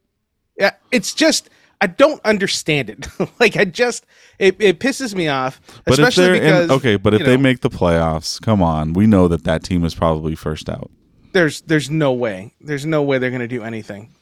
Yeah, 0.59 0.73
it's 0.91 1.15
just 1.15 1.51
I 1.81 1.87
don't 1.87 2.21
understand 2.25 2.91
it. 2.91 3.07
like 3.41 3.57
I 3.57 3.65
just 3.65 4.07
it, 4.39 4.57
it 4.61 4.81
pisses 4.81 5.15
me 5.15 5.29
off, 5.29 5.61
But 5.85 5.95
especially 5.99 6.39
because 6.41 6.65
in, 6.67 6.71
okay, 6.73 6.97
but 6.97 7.15
if 7.15 7.21
you 7.21 7.27
they 7.27 7.37
make 7.37 7.61
the 7.61 7.71
playoffs, 7.71 8.41
come 8.41 8.62
on, 8.62 8.93
we 8.93 9.07
know 9.07 9.29
that 9.29 9.45
that 9.45 9.62
team 9.62 9.85
is 9.85 9.95
probably 9.95 10.35
first 10.35 10.69
out. 10.69 10.91
there's 11.33 11.61
there's 11.62 11.91
no 11.91 12.12
way 12.12 12.55
there's 12.61 12.87
no 12.87 13.03
way 13.03 13.19
they're 13.19 13.31
going 13.31 13.41
to 13.41 13.49
do 13.49 13.62
anything. 13.62 14.15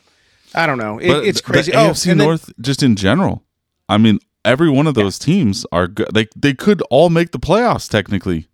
I 0.55 0.67
don't 0.67 0.79
know. 0.79 0.99
It, 0.99 1.11
it's 1.27 1.41
crazy. 1.41 1.73
The 1.73 1.79
oh, 1.79 1.91
AFC 1.91 2.13
and 2.13 2.21
then- 2.21 2.29
North, 2.29 2.53
just 2.61 2.83
in 2.83 2.95
general. 2.97 3.43
I 3.89 3.99
mean, 3.99 4.21
every 4.45 4.71
one 4.71 4.87
of 4.87 4.95
those 4.95 5.19
teams 5.19 5.65
are 5.73 5.87
good. 5.87 6.09
They 6.15 6.27
they 6.37 6.55
could 6.55 6.83
all 6.91 7.11
make 7.11 7.31
the 7.33 7.39
playoffs 7.39 7.89
technically. 7.89 8.49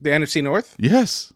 the 0.00 0.10
NFC 0.10 0.42
North. 0.42 0.74
Yes. 0.78 1.32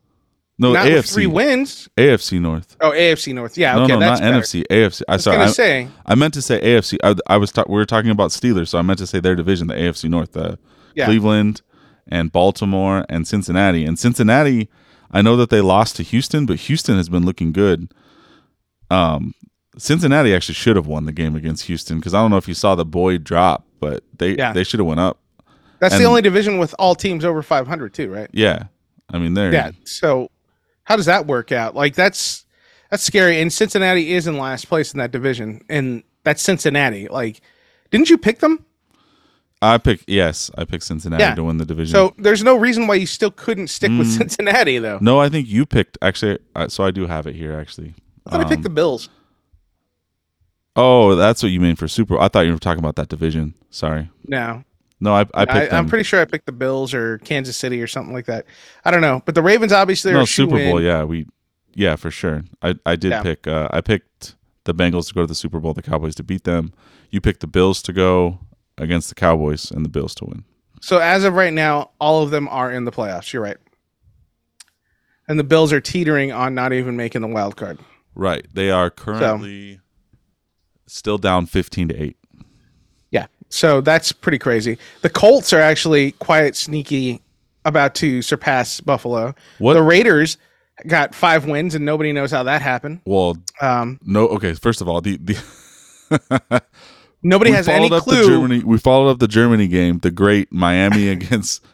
No, 0.57 0.72
not 0.72 0.85
with 0.85 1.05
AFC. 1.05 1.12
three 1.14 1.27
wins. 1.27 1.88
AFC 1.96 2.40
North. 2.40 2.77
Oh, 2.81 2.92
AFC 2.92 3.35
North. 3.35 3.59
Yeah, 3.59 3.74
no, 3.74 3.83
okay, 3.85 3.94
no, 3.94 3.98
that's 4.00 4.20
not 4.20 4.31
better. 4.31 4.40
NFC. 4.40 4.64
AFC. 4.70 5.03
I 5.09 5.12
I 5.12 5.16
was 5.16 5.24
sorry. 5.24 5.37
I, 5.38 5.46
say 5.48 5.88
I 6.07 6.14
meant 6.14 6.35
to 6.35 6.42
say 6.42 6.61
AFC. 6.61 6.96
I, 7.03 7.16
I 7.27 7.37
was 7.38 7.50
ta- 7.50 7.64
we 7.68 7.74
were 7.74 7.85
talking 7.87 8.11
about 8.12 8.31
Steelers, 8.31 8.68
so 8.68 8.79
I 8.79 8.83
meant 8.83 9.00
to 9.00 9.07
say 9.07 9.18
their 9.18 9.35
division, 9.35 9.66
the 9.66 9.74
AFC 9.74 10.09
North, 10.09 10.37
uh, 10.37 10.55
Yeah. 10.94 11.07
Cleveland 11.07 11.62
and 12.07 12.31
Baltimore 12.31 13.05
and 13.09 13.27
Cincinnati. 13.27 13.85
And 13.85 13.98
Cincinnati, 13.98 14.68
I 15.11 15.22
know 15.22 15.37
that 15.37 15.50
they 15.50 15.61
lost 15.61 15.96
to 15.96 16.03
Houston, 16.05 16.46
but 16.46 16.61
Houston 16.61 16.96
has 16.98 17.09
been 17.09 17.24
looking 17.24 17.50
good. 17.50 17.92
Um, 18.90 19.35
Cincinnati 19.77 20.35
actually 20.35 20.55
should 20.55 20.77
have 20.77 20.87
won 20.87 21.05
the 21.07 21.13
game 21.13 21.35
against 21.37 21.65
Houston 21.67 21.99
because 21.99 22.15
I 22.15 22.21
don't 22.21 22.31
know 22.31 22.37
if 22.37 22.47
you 22.49 22.55
saw 22.55 22.75
the 22.75 22.85
Boyd 22.85 23.25
drop, 23.25 23.67
but 23.81 24.05
they 24.17 24.37
Yeah. 24.37 24.53
they 24.53 24.65
should 24.65 24.81
have 24.81 24.87
went 24.87 25.01
up. 25.01 25.19
that's 25.81 25.99
the 25.99 26.05
only 26.05 26.23
division 26.23 26.59
with 26.59 26.75
all 26.79 26.95
teams 26.95 27.25
over 27.25 27.43
500 27.43 27.93
too, 27.93 28.11
right? 28.11 28.31
Yeah, 28.33 28.65
I 29.13 29.19
mean 29.19 29.35
they're 29.35 29.53
Yeah. 29.53 29.73
So 29.85 30.31
how 30.85 30.97
does 30.97 31.07
that 31.07 31.27
work 31.27 31.53
out? 31.53 31.75
Like 31.75 31.95
that's 31.95 32.45
that's 32.91 33.03
scary. 33.03 33.41
And 33.41 33.53
Cincinnati 33.53 34.13
is 34.13 34.27
in 34.27 34.39
last 34.39 34.69
place 34.69 34.93
in 34.95 34.99
that 34.99 35.11
division, 35.11 35.63
and 35.69 36.03
that's 36.23 36.43
Cincinnati. 36.43 37.09
Like, 37.09 37.41
didn't 37.91 38.09
you 38.09 38.17
pick 38.19 38.39
them? 38.39 38.65
I 39.61 39.79
pick 39.79 40.05
yes, 40.07 40.51
I 40.57 40.65
picked 40.65 40.85
Cincinnati 40.85 41.23
Yeah. 41.23 41.35
to 41.35 41.45
win 41.45 41.57
the 41.57 41.65
division. 41.65 41.93
So 41.95 42.15
there's 42.19 42.45
no 42.45 42.55
reason 42.57 42.87
why 42.87 42.95
you 42.97 43.07
still 43.07 43.31
couldn't 43.31 43.69
stick 43.69 43.91
with 43.91 44.09
Mm. 44.09 44.19
Cincinnati 44.19 44.79
though. 44.79 44.99
no, 45.01 45.19
I 45.21 45.29
think 45.29 45.49
you 45.49 45.67
picked 45.67 45.99
actually. 46.03 46.39
Uh, 46.55 46.69
so 46.69 46.85
I 46.85 46.91
do 46.91 47.07
have 47.07 47.27
it 47.27 47.35
here 47.35 47.59
actually. 47.59 47.95
I 48.27 48.31
thought 48.31 48.41
I 48.41 48.43
Um, 48.45 48.49
picked 48.51 48.63
the 48.63 48.71
Bills. 48.71 49.09
Oh, 50.77 51.15
that's 51.15 51.43
what 51.43 51.53
you 51.53 51.61
mean 51.61 51.77
for 51.77 51.87
Super. 51.89 52.19
I 52.19 52.29
thought 52.29 52.47
you 52.47 52.53
were 52.53 52.59
talking 52.59 52.81
about 52.81 52.97
that 52.97 53.09
division. 53.09 53.55
Sorry. 53.71 54.11
No, 54.27 54.65
No, 55.01 55.15
I, 55.15 55.21
I 55.21 55.43
I, 55.43 55.45
picked 55.47 55.73
I'm 55.73 55.89
pretty 55.89 56.05
sure 56.05 56.21
I 56.21 56.25
picked 56.25 56.47
the 56.47 56.53
Bills 56.53 56.93
or 56.95 57.19
Kansas 57.19 57.57
City 57.57 57.81
or 57.83 57.87
something 57.87 58.13
like 58.15 58.27
that. 58.27 58.47
I 58.85 58.91
don't 58.91 59.01
know, 59.01 59.23
but 59.25 59.35
the 59.35 59.43
Ravens 59.43 59.73
obviously 59.73 60.11
are 60.13 60.15
no 60.17 60.21
a 60.23 60.27
shoe 60.27 60.45
Super 60.45 60.57
Bowl. 60.59 60.81
Yeah, 60.83 61.05
we, 61.05 61.27
yeah, 61.75 61.97
for 61.97 62.11
sure. 62.11 62.45
I, 62.63 62.75
I 62.87 62.97
did 62.97 63.11
Yeah. 63.11 63.23
pick. 63.23 63.47
Uh, 63.47 63.69
I 63.71 63.81
picked 63.81 64.35
the 64.65 64.75
Bengals 64.75 65.09
to 65.09 65.15
go 65.15 65.21
to 65.23 65.27
the 65.27 65.35
Super 65.35 65.61
Bowl, 65.61 65.75
the 65.75 65.83
Cowboys 65.83 66.15
to 66.17 66.23
beat 66.23 66.45
them. 66.45 66.73
You 67.11 67.21
picked 67.21 67.41
the 67.41 67.47
Bills 67.47 67.83
to 67.83 67.93
go 67.93 68.39
against 68.79 69.09
the 69.09 69.15
Cowboys 69.15 69.71
and 69.71 69.85
the 69.85 69.89
Bills 69.89 70.15
to 70.17 70.25
win. 70.25 70.45
So 70.81 70.99
as 70.99 71.25
of 71.25 71.35
right 71.35 71.53
now, 71.53 71.91
all 72.01 72.23
of 72.23 72.31
them 72.31 72.49
are 72.49 72.71
in 72.73 72.85
the 72.85 72.93
playoffs. 72.93 73.33
You're 73.33 73.43
right. 73.43 73.57
And 75.29 75.39
the 75.39 75.45
Bills 75.45 75.73
are 75.73 75.81
teetering 75.81 76.33
on 76.33 76.55
not 76.55 76.73
even 76.73 76.97
making 76.97 77.23
the 77.23 77.29
wild 77.29 77.57
card. 77.57 77.79
Right. 78.15 78.47
They 78.53 78.71
are 78.71 78.91
currently 78.91 79.81
still 80.94 81.18
down 81.18 81.46
fifteen 81.46 81.88
to 81.88 82.02
eight. 82.02 82.16
Yeah. 83.11 83.26
So 83.48 83.80
that's 83.80 84.12
pretty 84.12 84.38
crazy. 84.38 84.78
The 85.02 85.11
Colts 85.11 85.52
are 85.52 85.61
actually 85.61 86.12
quite 86.12 86.57
sneaky 86.57 87.20
about 87.64 87.94
to 87.96 88.20
surpass 88.22 88.80
Buffalo. 88.80 89.35
What? 89.59 89.74
The 89.74 89.83
Raiders 89.83 90.37
got 90.87 91.14
five 91.14 91.46
wins 91.46 91.74
and 91.74 91.85
nobody 91.85 92.12
knows 92.12 92.30
how 92.30 92.42
that 92.42 92.61
happened. 92.62 93.00
well, 93.07 93.37
Um, 93.61 93.98
no. 94.04 94.26
Okay. 94.28 94.54
First 94.54 94.80
of 94.80 94.88
all, 94.88 95.00
the 95.00 95.16
the 95.18 95.40
nobody 97.22 97.50
we 97.50 97.57
has 97.57 97.68
any 97.68 97.88
followed 97.88 97.98
up 97.98 98.04
the 98.04 98.11
clue. 98.11 98.26
Germany. 98.26 98.62
We 98.64 98.78
followed 98.78 99.11
up 99.11 99.18
the 99.18 99.28
Germany 99.28 99.68
game, 99.68 99.98
the 99.98 100.11
great 100.11 100.52
Miami 100.52 101.09
against 101.16 101.64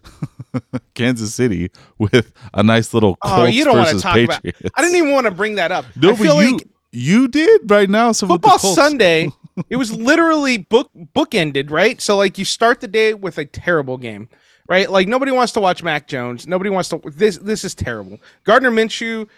Kansas 0.95 1.35
City, 1.35 1.71
with 1.99 2.33
a 2.55 2.63
nice 2.63 2.93
little 2.95 3.17
Oh, 3.23 3.29
Colts 3.37 3.55
you 3.55 3.65
don't 3.65 3.77
want 3.77 3.89
to 3.89 3.95
versus 3.95 4.03
talk 4.03 4.15
Patriots. 4.15 4.61
about. 4.61 4.73
I 4.77 4.83
didn't 4.83 4.97
even 4.97 5.13
want 5.13 5.27
to 5.27 5.31
bring 5.31 5.55
that 5.57 5.73
up. 5.73 5.85
No, 5.97 6.13
I 6.13 6.17
feel 6.17 6.43
you 6.43 6.53
like 6.57 6.67
you 6.93 7.29
did 7.29 7.71
right 7.71 7.89
now. 7.89 8.13
So 8.13 8.27
football 8.27 8.59
Sunday, 8.59 9.31
it 9.69 9.77
was 9.77 9.93
literally 9.93 10.59
book 10.59 10.91
bookended, 11.15 11.71
right? 11.71 12.01
So 12.01 12.17
like 12.17 12.39
you 12.39 12.45
start 12.45 12.81
the 12.81 12.89
day 12.89 13.15
with 13.15 13.39
a 13.39 13.45
terrible 13.45 13.97
game, 13.97 14.29
right? 14.69 14.91
Like 14.91 15.09
nobody 15.09 15.33
wants 15.33 15.53
to 15.55 15.61
watch 15.61 15.83
Mac 15.83 16.07
Jones. 16.07 16.47
Nobody 16.47 16.71
wants 16.71 16.89
to. 16.91 17.01
This 17.05 17.39
this 17.39 17.65
is 17.65 17.75
terrible. 17.75 18.19
Gardner 18.45 18.71
Minshew, 18.71 19.29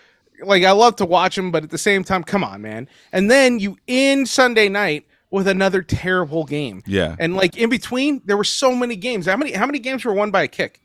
like 0.43 0.65
I 0.65 0.73
love 0.73 0.97
to 0.97 1.07
watch 1.07 1.37
him, 1.37 1.51
but 1.51 1.65
at 1.65 1.71
the 1.71 1.79
same 1.79 2.05
time, 2.05 2.25
come 2.25 2.45
on, 2.45 2.63
man. 2.63 2.89
And 3.13 3.31
then 3.31 3.59
you 3.59 3.77
end 3.89 4.29
Sunday 4.29 4.69
night 4.69 5.07
with 5.31 5.49
another 5.49 5.83
terrible 5.83 6.45
game. 6.45 6.83
Yeah. 6.87 7.17
And 7.19 7.35
like 7.35 7.57
in 7.57 7.71
between, 7.71 8.23
there 8.25 8.37
were 8.37 8.45
so 8.45 8.75
many 8.75 8.97
games. 8.97 9.27
How 9.27 9.37
many 9.37 9.53
how 9.53 9.67
many 9.67 9.79
games 9.79 10.05
were 10.05 10.15
won 10.15 10.31
by 10.31 10.45
a 10.45 10.49
kick? 10.49 10.81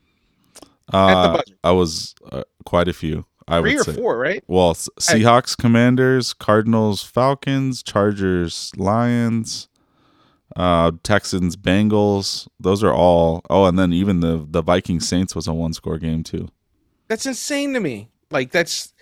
Uh. 0.91 1.41
I 1.63 1.71
was 1.71 2.15
uh, 2.31 2.43
quite 2.65 2.87
a 2.87 2.93
few. 2.93 3.25
I 3.47 3.61
Three 3.61 3.75
would 3.75 3.81
or 3.81 3.91
say. 3.91 3.95
four, 3.95 4.17
right? 4.17 4.43
Well, 4.47 4.73
Seahawks, 4.73 5.57
Commanders, 5.57 6.33
Cardinals, 6.33 7.03
Falcons, 7.03 7.81
Chargers, 7.81 8.71
Lions, 8.75 9.69
uh, 10.55 10.91
Texans, 11.03 11.55
Bengals. 11.55 12.47
Those 12.59 12.83
are 12.83 12.93
all. 12.93 13.41
Oh, 13.49 13.65
and 13.65 13.79
then 13.79 13.93
even 13.93 14.19
the 14.19 14.45
the 14.49 14.61
Vikings 14.61 15.07
Saints 15.07 15.35
was 15.35 15.47
a 15.47 15.53
one 15.53 15.73
score 15.73 15.97
game 15.97 16.23
too. 16.23 16.49
That's 17.07 17.25
insane 17.25 17.73
to 17.73 17.79
me. 17.79 18.09
Like 18.31 18.51
that's 18.51 18.93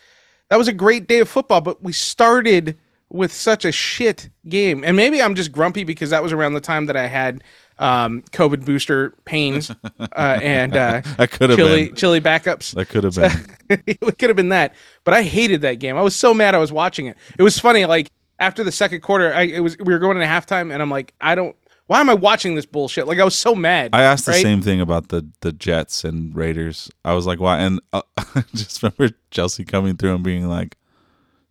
that 0.50 0.58
was 0.58 0.68
a 0.68 0.74
great 0.74 1.08
day 1.08 1.20
of 1.20 1.30
football, 1.30 1.62
but 1.62 1.82
we 1.82 1.92
started 1.92 2.78
with 3.10 3.32
such 3.32 3.66
a 3.66 3.72
shit 3.72 4.30
game. 4.48 4.84
And 4.84 4.96
maybe 4.96 5.22
I'm 5.22 5.36
just 5.36 5.52
grumpy 5.52 5.84
because 5.84 6.10
that 6.10 6.24
was 6.24 6.34
around 6.34 6.54
the 6.54 6.62
time 6.62 6.86
that 6.88 6.98
I 6.98 7.08
had 7.08 7.44
um, 7.78 8.22
COVID 8.32 8.66
booster 8.66 9.14
pains 9.26 9.70
uh, 10.00 10.40
and 10.42 10.76
uh, 10.76 11.02
That 11.18 11.32
could 11.32 11.50
have 11.50 11.58
chili 11.58 11.88
been. 11.88 11.96
chili 11.96 12.22
backups. 12.22 12.74
That 12.76 12.90
could 12.90 13.04
have 13.04 13.16
been. 13.16 13.82
it 13.88 14.18
could 14.18 14.30
have 14.30 14.36
been 14.38 14.50
that, 14.50 14.74
but 15.04 15.14
I 15.14 15.24
hated 15.24 15.62
that 15.62 15.76
game. 15.76 15.98
I 15.98 16.02
was 16.02 16.16
so 16.16 16.34
mad 16.34 16.56
I 16.56 16.60
was 16.60 16.72
watching 16.72 17.08
it. 17.08 17.18
It 17.38 17.44
was 17.44 17.60
funny. 17.60 17.86
Like 17.86 18.12
after 18.40 18.64
the 18.64 18.72
second 18.72 19.02
quarter, 19.02 19.34
I 19.34 19.44
it 19.44 19.60
was 19.60 19.78
we 19.78 19.94
were 19.94 20.00
going 20.00 20.18
into 20.18 20.28
halftime, 20.28 20.74
and 20.74 20.82
I'm 20.82 20.90
like, 20.90 21.14
I 21.20 21.36
don't. 21.36 21.56
Why 21.88 22.00
am 22.00 22.10
I 22.10 22.16
watching 22.16 22.56
this 22.56 22.66
bullshit? 22.66 23.08
Like 23.08 23.20
I 23.20 23.24
was 23.24 23.36
so 23.36 23.54
mad. 23.54 23.92
I 23.94 24.02
asked 24.02 24.26
the 24.26 24.34
same 24.34 24.62
thing 24.62 24.82
about 24.82 25.10
the 25.10 25.28
the 25.42 25.52
Jets 25.52 26.04
and 26.04 26.36
Raiders. 26.36 26.90
I 27.04 27.14
was 27.14 27.28
like, 27.28 27.40
why? 27.40 27.60
And 27.60 27.80
uh, 27.94 28.02
I 28.18 28.44
just 28.56 28.82
remember 28.82 29.16
Chelsea 29.30 29.64
coming 29.66 29.96
through 29.96 30.16
and 30.16 30.24
being 30.24 30.48
like, 30.48 30.78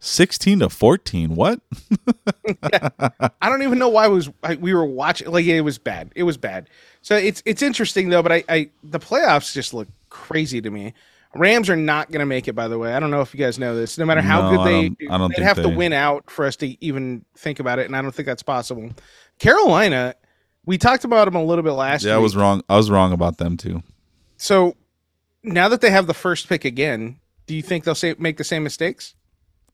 sixteen 0.05 0.61
to 0.61 0.69
fourteen. 0.69 1.35
What? 1.35 1.61
yeah. 2.73 2.89
I 3.41 3.49
don't 3.49 3.63
even 3.63 3.79
know 3.79 3.89
why 3.89 4.07
it 4.07 4.11
was 4.11 4.31
I, 4.43 4.55
we 4.57 4.75
were 4.75 4.85
watching. 4.85 5.31
Like 5.31 5.45
it 5.47 5.61
was 5.63 5.79
bad. 5.79 6.13
It 6.15 6.23
was 6.25 6.37
bad. 6.37 6.69
So 7.03 7.17
it's 7.17 7.43
it's 7.45 7.63
interesting 7.63 8.09
though. 8.09 8.23
But 8.23 8.33
I, 8.33 8.45
I 8.49 8.71
the 8.83 9.01
playoffs 9.01 9.53
just 9.53 9.75
look 9.75 9.89
crazy 10.11 10.61
to 10.61 10.71
me. 10.71 10.95
Rams 11.37 11.69
are 11.69 11.75
not 11.77 12.13
going 12.13 12.21
to 12.21 12.27
make 12.27 12.47
it. 12.47 12.53
By 12.53 12.69
the 12.69 12.79
way, 12.79 12.95
I 12.95 13.01
don't 13.01 13.11
know 13.11 13.21
if 13.21 13.35
you 13.35 13.41
guys 13.41 13.59
know 13.59 13.75
this. 13.75 13.99
No 13.99 14.05
matter 14.05 14.21
how 14.21 14.43
No, 14.43 14.57
good 14.57 14.61
I 14.61 14.65
they, 14.65 14.89
don't- 14.91 15.11
I 15.11 15.19
don't 15.19 15.35
they'd 15.37 15.43
have 15.43 15.57
to 15.63 15.69
win 15.69 15.93
out 15.93 16.31
for 16.31 16.45
us 16.45 16.55
to 16.57 16.85
even 16.85 17.25
think 17.37 17.59
about 17.59 17.81
it, 17.81 17.87
and 17.87 17.97
I 17.97 18.03
don't 18.03 18.15
think 18.15 18.27
that's 18.27 18.45
possible. 18.45 18.91
Carolina, 19.41 20.15
we 20.65 20.79
talked 20.79 21.05
about 21.05 21.25
them 21.25 21.35
a 21.35 21.43
little 21.45 21.65
bit 21.65 21.73
last. 21.73 22.05
Yeah, 22.05 22.15
I 22.15 22.19
was 22.19 22.37
wrong. 22.37 22.63
I 22.69 22.77
was 22.77 22.89
wrong 22.89 23.13
about 23.13 23.39
them 23.39 23.57
too. 23.57 23.83
So 24.37 24.77
now 25.43 25.69
that 25.69 25.81
they 25.81 25.91
have 25.91 26.07
the 26.07 26.15
first 26.15 26.49
pick 26.49 26.65
again, 26.65 27.19
do 27.47 27.55
you 27.57 27.63
think 27.63 27.83
they'll 27.83 27.95
say 27.97 28.15
make 28.19 28.37
the 28.37 28.45
same 28.45 28.63
mistakes? 28.63 29.15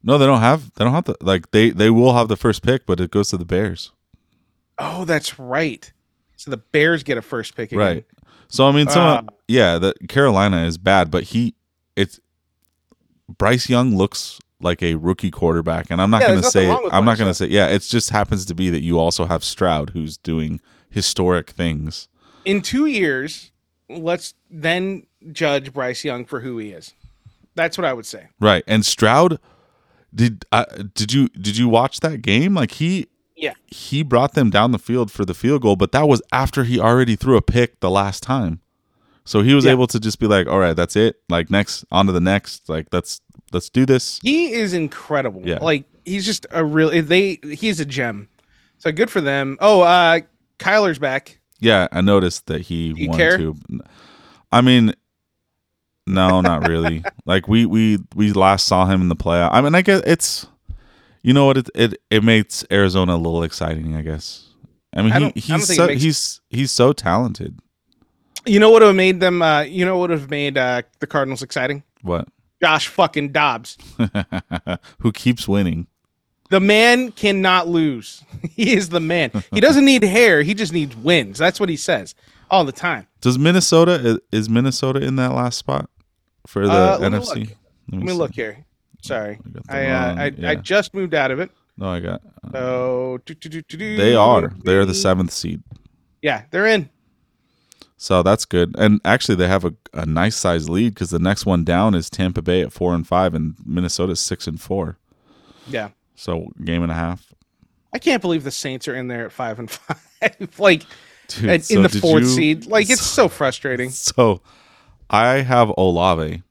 No, 0.02 0.16
they 0.18 0.26
don't 0.26 0.40
have. 0.40 0.72
They 0.74 0.84
don't 0.84 0.94
have 0.94 1.04
the 1.04 1.16
Like 1.20 1.50
they 1.50 1.70
they 1.70 1.90
will 1.90 2.14
have 2.14 2.28
the 2.28 2.36
first 2.36 2.62
pick, 2.62 2.86
but 2.86 3.00
it 3.00 3.10
goes 3.10 3.30
to 3.30 3.36
the 3.36 3.44
Bears. 3.44 3.92
Oh, 4.78 5.04
that's 5.04 5.38
right. 5.38 5.92
So 6.36 6.50
the 6.50 6.56
Bears 6.56 7.02
get 7.02 7.18
a 7.18 7.22
first 7.22 7.54
pick 7.54 7.70
again. 7.72 7.78
Right. 7.78 8.06
So 8.48 8.66
I 8.66 8.72
mean, 8.72 8.88
some 8.88 9.02
Uh, 9.06 9.22
yeah, 9.46 9.78
the 9.78 9.94
Carolina 10.08 10.64
is 10.64 10.78
bad, 10.78 11.10
but 11.10 11.24
he 11.24 11.54
it's 11.96 12.18
Bryce 13.38 13.68
Young 13.68 13.96
looks 13.96 14.40
like 14.60 14.82
a 14.82 14.94
rookie 14.96 15.30
quarterback, 15.30 15.90
and 15.90 16.00
I'm 16.00 16.10
not 16.10 16.22
Yeah, 16.22 16.28
going 16.28 16.42
to 16.42 16.50
say 16.50 16.70
I'm 16.70 17.04
not 17.04 17.18
going 17.18 17.30
to 17.30 17.34
say 17.34 17.46
yeah. 17.46 17.68
It 17.68 17.82
just 17.82 18.10
happens 18.10 18.44
to 18.46 18.54
be 18.54 18.70
that 18.70 18.80
you 18.82 18.98
also 18.98 19.26
have 19.26 19.44
Stroud, 19.44 19.90
who's 19.90 20.16
doing 20.16 20.60
historic 20.90 21.50
things. 21.50 22.08
in 22.44 22.62
two 22.62 22.86
years, 22.86 23.52
let's 23.88 24.34
then 24.50 25.06
judge 25.32 25.72
Bryce 25.72 26.04
Young 26.04 26.24
for 26.24 26.40
who 26.40 26.58
he 26.58 26.70
is. 26.70 26.94
That's 27.54 27.76
what 27.76 27.84
I 27.84 27.92
would 27.92 28.06
say. 28.06 28.28
Right, 28.40 28.64
and 28.66 28.84
Stroud 28.84 29.38
did 30.14 30.44
uh, 30.52 30.64
did 30.94 31.12
you 31.12 31.28
did 31.28 31.56
you 31.56 31.68
watch 31.68 32.00
that 32.00 32.22
game? 32.22 32.54
Like 32.54 32.72
he 32.72 33.06
Yeah. 33.36 33.52
he 33.68 34.02
brought 34.02 34.34
them 34.34 34.50
down 34.50 34.72
the 34.72 34.78
field 34.78 35.10
for 35.10 35.24
the 35.24 35.34
field 35.34 35.62
goal, 35.62 35.76
but 35.76 35.92
that 35.92 36.08
was 36.08 36.20
after 36.32 36.64
he 36.64 36.78
already 36.80 37.16
threw 37.16 37.36
a 37.36 37.42
pick 37.42 37.80
the 37.80 37.90
last 37.90 38.22
time. 38.22 38.60
So 39.24 39.42
he 39.42 39.54
was 39.54 39.64
Yeah. 39.64 39.72
able 39.72 39.86
to 39.88 40.00
just 40.00 40.18
be 40.18 40.26
like, 40.26 40.46
"All 40.48 40.58
right, 40.58 40.74
that's 40.74 40.96
it. 40.96 41.20
Like 41.28 41.50
next, 41.50 41.84
on 41.92 42.06
to 42.06 42.12
the 42.12 42.20
next. 42.20 42.68
Like 42.68 42.88
let's 42.92 43.20
let's 43.52 43.70
do 43.70 43.86
this." 43.86 44.18
He 44.22 44.52
is 44.52 44.72
incredible. 44.72 45.42
Yeah. 45.44 45.58
Like 45.60 45.84
he's 46.04 46.24
just 46.26 46.46
a 46.50 46.64
real 46.64 46.90
they 47.02 47.38
he's 47.42 47.78
a 47.80 47.84
gem. 47.84 48.28
So 48.78 48.90
good 48.92 49.10
for 49.10 49.20
them. 49.20 49.56
Oh, 49.60 49.82
uh 49.82 50.20
Kyler's 50.58 50.98
back. 50.98 51.38
Yeah, 51.60 51.88
I 51.92 52.00
noticed 52.00 52.46
that 52.46 52.62
he 52.62 52.94
You 52.96 53.08
won 53.10 53.18
care? 53.18 53.36
too. 53.38 53.54
I 54.50 54.62
mean, 54.62 54.94
no, 56.06 56.40
not 56.40 56.66
really. 56.68 57.04
like 57.26 57.48
we 57.48 57.66
we 57.66 57.98
we 58.14 58.32
last 58.32 58.66
saw 58.66 58.86
him 58.86 59.00
in 59.02 59.08
the 59.08 59.16
playoff. 59.16 59.50
I 59.52 59.60
mean, 59.60 59.74
I 59.74 59.82
guess 59.82 60.02
it's 60.06 60.46
you 61.22 61.32
know 61.32 61.46
what 61.46 61.56
it 61.58 61.70
it 61.74 62.00
it 62.10 62.24
makes 62.24 62.64
Arizona 62.70 63.14
a 63.14 63.16
little 63.16 63.42
exciting. 63.42 63.94
I 63.96 64.02
guess. 64.02 64.46
I 64.94 65.02
mean, 65.02 65.12
I 65.12 65.14
he, 65.14 65.20
don't- 65.20 65.36
I 65.36 65.40
don't 65.48 65.58
he's 65.60 65.76
so, 65.76 65.86
makes- 65.86 66.02
he's 66.02 66.40
he's 66.50 66.70
so 66.72 66.92
talented. 66.92 67.58
You 68.46 68.58
know 68.58 68.70
what 68.70 68.80
would 68.82 68.86
have 68.88 68.96
made 68.96 69.20
them 69.20 69.42
uh 69.42 69.60
you 69.62 69.84
know 69.84 69.98
what 69.98 70.10
would 70.10 70.18
have 70.18 70.30
made 70.30 70.56
uh 70.58 70.82
the 70.98 71.06
Cardinals 71.06 71.42
exciting? 71.42 71.82
What? 72.02 72.26
Josh 72.62 72.88
fucking 72.88 73.32
Dobbs. 73.32 73.76
Who 74.98 75.12
keeps 75.12 75.46
winning? 75.48 75.86
The 76.50 76.60
man 76.60 77.12
cannot 77.12 77.68
lose. 77.68 78.22
He 78.56 78.74
is 78.74 78.88
the 78.88 79.00
man. 79.00 79.30
He 79.52 79.60
doesn't 79.60 79.84
need 79.84 80.02
hair. 80.02 80.42
He 80.42 80.52
just 80.54 80.72
needs 80.72 80.96
wins. 80.96 81.38
That's 81.38 81.60
what 81.60 81.68
he 81.68 81.76
says 81.76 82.14
all 82.50 82.64
the 82.64 82.72
time. 82.72 83.06
Does 83.20 83.38
Minnesota 83.38 84.20
is 84.32 84.48
Minnesota 84.48 85.00
in 85.00 85.16
that 85.16 85.32
last 85.32 85.58
spot 85.58 85.88
for 86.46 86.66
the 86.66 86.72
Uh, 86.72 86.98
let 87.00 87.12
me 87.12 87.18
NFC? 87.18 87.36
look. 87.40 87.48
Let 87.92 88.00
me 88.02 88.08
see. 88.08 88.14
look 88.14 88.34
here. 88.34 88.64
Sorry, 89.02 89.38
I 89.68 89.78
I 89.78 89.86
uh, 89.90 90.14
I, 90.16 90.26
yeah. 90.36 90.50
I 90.50 90.54
just 90.56 90.92
moved 90.94 91.14
out 91.14 91.30
of 91.30 91.40
it. 91.40 91.50
No, 91.78 91.88
I 91.88 92.00
got. 92.00 92.20
uh, 92.44 92.50
So 92.52 93.18
do, 93.24 93.34
do, 93.34 93.48
do, 93.48 93.62
do, 93.62 93.76
do. 93.78 93.96
they 93.96 94.14
are. 94.14 94.52
They're 94.64 94.84
the 94.84 94.94
seventh 94.94 95.32
seed. 95.32 95.62
Yeah, 96.20 96.42
they're 96.50 96.66
in. 96.66 96.90
So 97.96 98.22
that's 98.22 98.44
good. 98.44 98.74
And 98.78 99.00
actually, 99.04 99.34
they 99.36 99.46
have 99.48 99.64
a, 99.64 99.74
a 99.92 100.04
nice 100.06 100.36
size 100.36 100.68
lead 100.68 100.94
because 100.94 101.10
the 101.10 101.18
next 101.18 101.44
one 101.46 101.64
down 101.64 101.94
is 101.94 102.08
Tampa 102.10 102.42
Bay 102.42 102.60
at 102.62 102.72
four 102.72 102.94
and 102.94 103.06
five, 103.06 103.34
and 103.34 103.54
Minnesota's 103.64 104.20
six 104.20 104.46
and 104.46 104.60
four. 104.60 104.98
Yeah, 105.66 105.90
So 106.14 106.48
game 106.64 106.82
and 106.82 106.90
a 106.90 106.94
half. 106.94 107.32
I 107.92 107.98
can't 107.98 108.20
believe 108.22 108.44
the 108.44 108.50
Saints 108.50 108.86
are 108.88 108.94
in 108.94 109.08
there 109.08 109.26
at 109.26 109.32
five 109.32 109.58
and 109.58 109.70
five. 109.70 110.58
like 110.58 110.82
Dude, 111.30 111.48
at- 111.50 111.64
so 111.64 111.76
in 111.76 111.82
the 111.82 111.88
fourth 111.88 112.22
you- 112.24 112.28
seed. 112.28 112.66
Like 112.66 112.90
it's 112.90 113.00
so 113.02 113.28
frustrating. 113.38 113.90
So 113.90 114.42
I 115.08 115.38
have 115.42 115.72
Olave. 115.76 116.42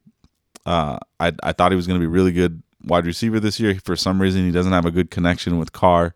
Uh, 0.65 1.00
I 1.20 1.32
I 1.44 1.54
thought 1.54 1.72
he 1.72 1.76
was 1.76 1.88
going 1.88 2.00
to 2.00 2.04
be 2.04 2.12
really 2.12 2.32
good 2.32 2.62
wide 2.84 3.06
receiver 3.06 3.39
this 3.39 3.60
year. 3.60 3.80
For 3.84 3.96
some 3.96 4.22
reason, 4.22 4.46
he 4.46 4.52
doesn't 4.52 4.72
have 4.74 4.86
a 4.86 4.92
good 4.92 5.10
connection 5.12 5.58
with 5.58 5.72
Carr. 5.74 6.15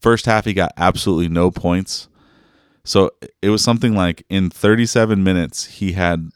First 0.00 0.26
half, 0.26 0.44
he 0.44 0.52
got 0.54 0.72
absolutely 0.76 1.28
no 1.28 1.50
points. 1.50 2.08
So 2.84 3.10
it 3.42 3.50
was 3.50 3.62
something 3.62 3.94
like 3.94 4.24
in 4.30 4.48
37 4.50 5.22
minutes, 5.22 5.64
he 5.66 5.92
had 5.92 6.30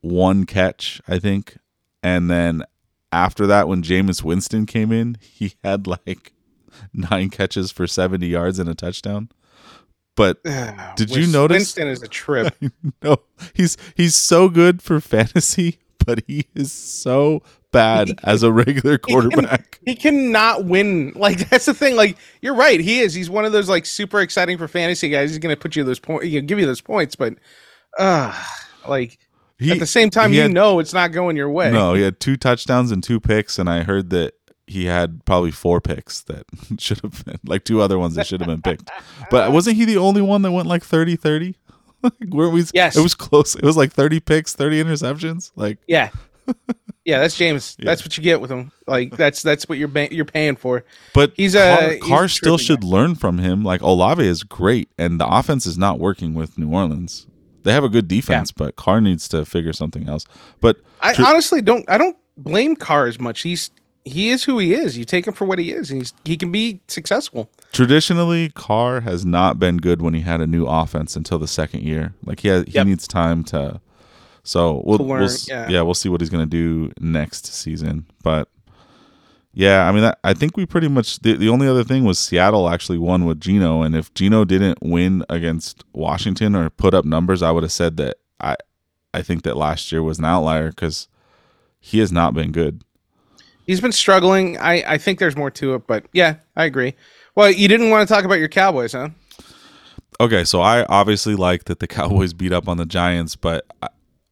one 0.00 0.46
catch, 0.46 1.00
I 1.06 1.18
think, 1.20 1.58
and 2.02 2.28
then 2.30 2.64
after 3.12 3.46
that, 3.46 3.68
when 3.68 3.82
Jameis 3.82 4.24
Winston 4.24 4.66
came 4.66 4.90
in, 4.90 5.16
he 5.20 5.52
had 5.62 5.86
like 5.86 6.32
nine 6.94 7.28
catches 7.30 7.70
for 7.70 7.86
70 7.86 8.26
yards 8.26 8.58
and 8.58 8.68
a 8.68 8.74
touchdown. 8.74 9.28
But 10.16 10.42
Did 10.96 11.10
you 11.10 11.26
notice- 11.26 11.56
Winston 11.56 11.88
is 11.88 12.02
a 12.02 12.08
trip? 12.08 12.54
no, 13.02 13.18
he's 13.54 13.76
he's 13.96 14.14
so 14.14 14.48
good 14.48 14.82
for 14.82 15.00
fantasy, 15.00 15.78
but 16.04 16.22
he 16.26 16.46
is 16.54 16.70
so 16.72 17.42
bad 17.72 18.10
as 18.22 18.42
a 18.42 18.52
regular 18.52 18.98
quarterback. 18.98 19.78
he 19.86 19.94
cannot 19.94 20.66
win. 20.66 21.12
Like 21.16 21.48
that's 21.48 21.64
the 21.64 21.72
thing. 21.74 21.96
Like 21.96 22.18
you're 22.42 22.54
right. 22.54 22.78
He 22.80 23.00
is. 23.00 23.14
He's 23.14 23.30
one 23.30 23.44
of 23.46 23.52
those 23.52 23.68
like 23.68 23.86
super 23.86 24.20
exciting 24.20 24.58
for 24.58 24.68
fantasy 24.68 25.08
guys. 25.08 25.30
He's 25.30 25.38
gonna 25.38 25.56
put 25.56 25.74
you 25.76 25.82
those 25.84 25.98
points. 25.98 26.26
You 26.26 26.40
know, 26.42 26.46
give 26.46 26.58
you 26.58 26.66
those 26.66 26.82
points, 26.82 27.16
but 27.16 27.34
uh 27.98 28.38
like 28.86 29.18
He, 29.58 29.70
at 29.70 29.78
the 29.78 29.86
same 29.86 30.10
time, 30.10 30.32
you 30.34 30.42
had- 30.42 30.50
know 30.50 30.78
it's 30.80 30.92
not 30.92 31.12
going 31.12 31.36
your 31.36 31.48
way. 31.50 31.70
No, 31.72 31.94
he 31.94 32.02
had 32.02 32.20
two 32.20 32.36
touchdowns 32.36 32.90
and 32.90 33.02
two 33.02 33.18
picks, 33.20 33.58
and 33.58 33.70
I 33.70 33.82
heard 33.84 34.10
that 34.10 34.34
he 34.72 34.86
had 34.86 35.24
probably 35.24 35.50
four 35.50 35.80
picks 35.80 36.22
that 36.22 36.44
should 36.78 37.00
have 37.00 37.24
been 37.24 37.38
like 37.46 37.64
two 37.64 37.80
other 37.80 37.98
ones 37.98 38.14
that 38.16 38.26
should 38.26 38.40
have 38.40 38.48
been 38.48 38.62
picked. 38.62 38.90
But 39.30 39.52
wasn't 39.52 39.76
he 39.76 39.84
the 39.84 39.98
only 39.98 40.22
one 40.22 40.42
that 40.42 40.52
went 40.52 40.66
like 40.68 40.82
30 40.82 41.16
30? 41.16 41.54
Weren't 42.28 42.52
we? 42.52 42.64
Yes. 42.74 42.96
It 42.96 43.00
was 43.02 43.14
close. 43.14 43.54
It 43.54 43.62
was 43.64 43.76
like 43.76 43.92
30 43.92 44.20
picks, 44.20 44.54
30 44.54 44.82
interceptions. 44.82 45.52
Like, 45.54 45.78
Yeah. 45.86 46.10
Yeah, 47.04 47.18
that's 47.20 47.36
Jameis. 47.38 47.76
That's 47.84 48.02
what 48.04 48.16
you 48.16 48.22
get 48.22 48.40
with 48.40 48.50
him. 48.50 48.70
Like 48.86 49.16
that's 49.16 49.42
that's 49.42 49.68
what 49.68 49.78
you're 49.78 49.88
ba- 49.88 50.12
you're 50.14 50.24
paying 50.24 50.54
for. 50.56 50.84
but 51.14 51.32
He's 51.36 51.54
a- 51.56 51.60
uh, 51.60 51.90
he's 51.90 52.02
Carr 52.02 52.24
a 52.24 52.28
still 52.28 52.58
should 52.58 52.84
learn 52.84 53.14
from 53.16 53.38
him. 53.38 53.64
Like, 53.64 53.80
Olave 53.82 54.24
is 54.24 54.42
great, 54.44 54.88
and 54.98 55.20
the 55.20 55.26
offense 55.26 55.66
is 55.66 55.76
not 55.78 55.98
working 55.98 56.34
with 56.34 56.58
New 56.58 56.72
Orleans. 56.72 57.26
They 57.64 57.72
have 57.72 57.82
a 57.84 57.88
good 57.88 58.06
defense, 58.08 58.50
but 58.52 58.76
Carr 58.76 59.00
needs 59.00 59.26
to 59.28 59.44
figure 59.44 59.72
something 59.72 60.08
else. 60.08 60.26
But 60.60 60.78
I 61.00 61.12
Tr- 61.14 61.22
honestly 61.24 61.60
don't. 61.62 61.88
I 61.88 61.98
don't 61.98 62.16
blame 62.36 62.76
Carr 62.76 63.06
as 63.06 63.18
much. 63.20 63.42
He's 63.42 63.70
he 64.04 64.30
is 64.30 64.44
who 64.44 64.58
he 64.58 64.74
is. 64.74 64.98
You 64.98 65.04
take 65.04 65.26
him 65.26 65.32
for 65.34 65.44
what 65.44 65.58
he 65.58 65.70
is. 65.72 65.90
And 65.90 66.00
he's 66.00 66.12
he 66.24 66.36
can 66.36 66.50
be 66.52 66.80
successful. 66.88 67.50
traditionally 67.72 68.50
Carr 68.50 69.00
has 69.02 69.24
not 69.24 69.58
been 69.58 69.76
good 69.78 70.02
when 70.02 70.14
he 70.14 70.20
had 70.22 70.40
a 70.40 70.46
new 70.46 70.66
offense 70.66 71.14
until 71.16 71.38
the 71.38 71.46
second 71.48 71.82
year. 71.82 72.12
Like 72.24 72.40
he 72.40 72.48
has, 72.48 72.64
he 72.64 72.72
Yep. 72.72 72.86
needs 72.86 73.06
time 73.08 73.44
to. 73.44 73.80
So 74.44 74.82
we'll, 74.84 74.98
To 74.98 75.04
learn, 75.04 75.20
we'll 75.22 75.36
yeah. 75.46 75.68
yeah. 75.68 75.82
we'll 75.82 75.94
see 75.94 76.08
what 76.08 76.20
he's 76.20 76.30
gonna 76.30 76.46
do 76.46 76.90
next 77.00 77.46
season. 77.46 78.06
But 78.24 78.48
yeah, 79.54 79.86
I 79.86 79.92
mean 79.92 80.02
that, 80.02 80.18
I 80.24 80.32
think 80.34 80.56
we 80.56 80.64
pretty 80.66 80.88
much 80.88 81.20
the, 81.20 81.36
the 81.36 81.48
only 81.50 81.68
other 81.68 81.84
thing 81.84 82.04
was 82.04 82.18
Seattle 82.18 82.68
actually 82.70 82.98
won 82.98 83.24
with 83.26 83.38
Gino, 83.40 83.82
and 83.82 83.94
if 83.94 84.12
Gino 84.14 84.44
didn't 84.44 84.78
win 84.82 85.24
against 85.28 85.84
Washington 85.92 86.56
or 86.56 86.70
put 86.70 86.94
up 86.94 87.04
numbers, 87.04 87.42
I 87.42 87.50
would 87.50 87.62
have 87.62 87.72
said 87.72 87.98
that 87.98 88.16
I 88.40 88.56
I 89.14 89.20
think 89.22 89.42
that 89.42 89.56
last 89.58 89.92
year 89.92 90.02
was 90.02 90.18
an 90.18 90.24
outlier 90.24 90.70
because 90.70 91.06
he 91.78 91.98
has 91.98 92.10
not 92.10 92.32
been 92.32 92.50
good. 92.50 92.82
He's 93.66 93.80
been 93.80 93.92
struggling. 93.92 94.58
I 94.58 94.82
I 94.94 94.98
think 94.98 95.18
there's 95.18 95.36
more 95.36 95.50
to 95.52 95.74
it, 95.74 95.86
but 95.86 96.04
yeah, 96.12 96.36
I 96.56 96.64
agree. 96.64 96.94
Well, 97.34 97.50
you 97.50 97.68
didn't 97.68 97.90
want 97.90 98.06
to 98.06 98.12
talk 98.14 98.24
about 98.24 98.38
your 98.38 98.48
Cowboys, 98.48 98.92
huh? 98.92 99.10
Okay, 100.20 100.44
so 100.44 100.60
I 100.60 100.84
obviously 100.84 101.34
like 101.34 101.64
that 101.64 101.78
the 101.80 101.86
Cowboys 101.98 102.32
beat 102.32 102.52
up 102.52 102.68
on 102.68 102.76
the 102.76 102.86
Giants, 102.86 103.36
but 103.36 103.66
I, 103.82 103.88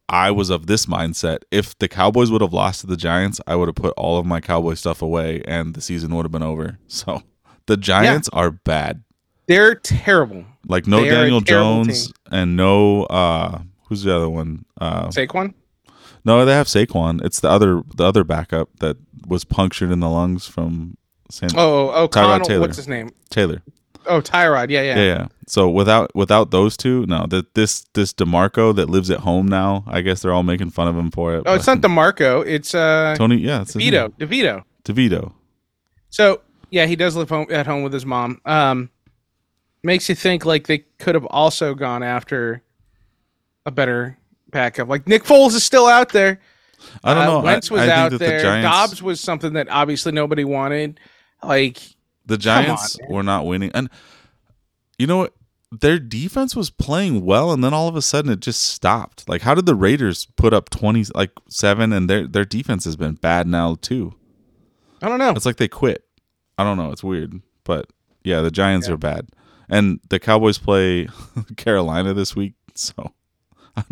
I 0.07 0.31
was 0.31 0.49
of 0.49 0.67
this 0.67 0.85
mindset. 0.85 1.39
If 1.51 1.77
the 1.79 1.87
Cowboys 1.87 2.29
would 2.31 2.41
have 2.41 2.53
lost 2.53 2.81
to 2.81 2.87
the 2.87 2.97
Giants, 2.97 3.41
I 3.47 3.55
would 3.55 3.67
have 3.67 3.75
put 3.75 3.93
all 3.97 4.17
of 4.19 4.25
my 4.25 4.39
Cowboy 4.41 4.75
stuff 4.75 5.01
away 5.01 5.41
and 5.45 5.73
the 5.73 5.81
season 5.81 6.13
would 6.15 6.23
have 6.25 6.31
been 6.31 6.43
over. 6.43 6.77
So 6.87 7.23
the 7.67 7.77
Giants 7.77 8.29
are 8.33 8.51
bad. 8.51 9.03
They're 9.47 9.75
terrible. 9.75 10.45
Like 10.67 10.87
no 10.87 11.01
They 11.01 11.09
Daniel 11.09 11.41
Jones 11.41 12.07
team. 12.07 12.13
and 12.31 12.55
no 12.57 13.03
uh 13.05 13.61
who's 13.85 14.03
the 14.03 14.15
other 14.15 14.29
one? 14.29 14.65
Uh 14.79 15.07
Saquon. 15.07 15.53
no, 16.25 16.45
they 16.45 16.53
have 16.53 16.67
Saquon. 16.67 17.23
It's 17.25 17.39
the 17.39 17.49
other 17.49 17.81
the 17.95 18.03
other 18.05 18.23
backup 18.23 18.69
that 18.79 18.97
was 19.27 19.43
punctured 19.43 19.91
in 19.91 19.99
the 19.99 20.09
lungs 20.09 20.47
from 20.47 20.97
San 21.29 21.49
Oh, 21.55 21.89
oh, 21.91 22.07
Tyrod 22.07 22.43
Taylor. 22.43 22.61
What's 22.61 22.77
his 22.77 22.87
name? 22.87 23.11
Taylor. 23.29 23.61
Oh, 24.05 24.21
Tyrod. 24.21 24.69
Yeah, 24.69 24.81
yeah. 24.81 24.95
Yeah, 24.97 25.03
yeah. 25.03 25.27
So 25.47 25.69
without 25.69 26.15
without 26.15 26.51
those 26.51 26.75
two, 26.75 27.05
no, 27.05 27.25
that 27.27 27.53
this 27.53 27.85
this 27.93 28.13
Demarco 28.13 28.75
that 28.75 28.89
lives 28.89 29.11
at 29.11 29.19
home 29.19 29.47
now, 29.47 29.83
I 29.87 30.01
guess 30.01 30.21
they're 30.21 30.33
all 30.33 30.43
making 30.43 30.71
fun 30.71 30.87
of 30.87 30.97
him 30.97 31.11
for 31.11 31.35
it. 31.35 31.43
Oh, 31.45 31.55
it's 31.55 31.67
not 31.67 31.79
DeMarco. 31.81 32.45
It's 32.45 32.73
uh 32.73 33.15
Tony. 33.17 33.37
Yeah, 33.37 33.61
it's 33.61 33.75
DeVito. 33.75 34.11
DeVito. 34.17 34.63
DeVito. 34.83 35.33
So 36.09 36.41
yeah, 36.71 36.85
he 36.85 36.95
does 36.95 37.15
live 37.15 37.29
home 37.29 37.47
at 37.51 37.67
home 37.67 37.83
with 37.83 37.93
his 37.93 38.05
mom. 38.05 38.41
Um, 38.45 38.89
makes 39.83 40.09
you 40.09 40.15
think 40.15 40.45
like 40.45 40.67
they 40.67 40.79
could 40.99 41.15
have 41.15 41.25
also 41.25 41.75
gone 41.75 42.01
after 42.01 42.63
a 43.65 43.71
better 43.71 44.17
backup. 44.49 44.87
Like 44.87 45.07
Nick 45.07 45.23
Foles 45.23 45.53
is 45.53 45.63
still 45.63 45.85
out 45.85 46.09
there. 46.09 46.39
I 47.03 47.13
don't 47.13 47.23
Uh, 47.23 47.25
know. 47.27 47.39
I- 47.39 47.43
Wentz 47.43 47.71
was 47.71 47.81
I, 47.81 47.85
think 47.85 47.95
out 47.97 48.11
that 48.11 48.17
there. 48.19 48.37
The 48.37 48.43
Giants, 48.43 48.65
Dobbs 48.69 49.03
was 49.03 49.19
something 49.19 49.53
that 49.53 49.67
obviously 49.69 50.11
nobody 50.11 50.43
wanted. 50.43 50.99
Like 51.43 51.81
the 52.25 52.35
on, 52.35 52.39
Giants 52.39 52.99
man. 52.99 53.09
were 53.11 53.23
not 53.23 53.45
winning, 53.45 53.71
and 53.73 53.89
you 54.97 55.07
know 55.07 55.17
what? 55.17 55.33
Their 55.71 55.99
defense 55.99 56.53
was 56.55 56.69
playing 56.69 57.23
well, 57.23 57.51
and 57.53 57.63
then 57.63 57.73
all 57.73 57.87
of 57.87 57.95
a 57.95 58.01
sudden 58.01 58.29
it 58.31 58.41
just 58.41 58.61
stopped. 58.61 59.29
Like, 59.29 59.41
how 59.41 59.55
did 59.55 59.65
the 59.65 59.73
Raiders 59.75 60.27
put 60.35 60.53
up 60.53 60.69
twenty 60.69 61.05
like 61.15 61.31
seven, 61.49 61.93
and 61.93 62.09
their 62.09 62.27
their 62.27 62.45
defense 62.45 62.83
has 62.85 62.95
been 62.97 63.13
bad 63.15 63.47
now 63.47 63.77
too? 63.81 64.13
I 65.01 65.07
don't 65.09 65.17
know. 65.19 65.31
It's 65.31 65.45
like 65.45 65.57
they 65.57 65.67
quit. 65.69 66.03
I 66.57 66.63
don't 66.63 66.77
know. 66.77 66.91
It's 66.91 67.03
weird, 67.03 67.41
but 67.63 67.87
yeah, 68.23 68.41
the 68.41 68.51
Giants 68.51 68.87
are 68.89 68.97
bad, 68.97 69.29
and 69.69 69.99
the 70.09 70.19
Cowboys 70.19 70.57
play 70.57 71.07
Carolina 71.57 72.13
this 72.13 72.35
week, 72.35 72.53
so 72.75 73.13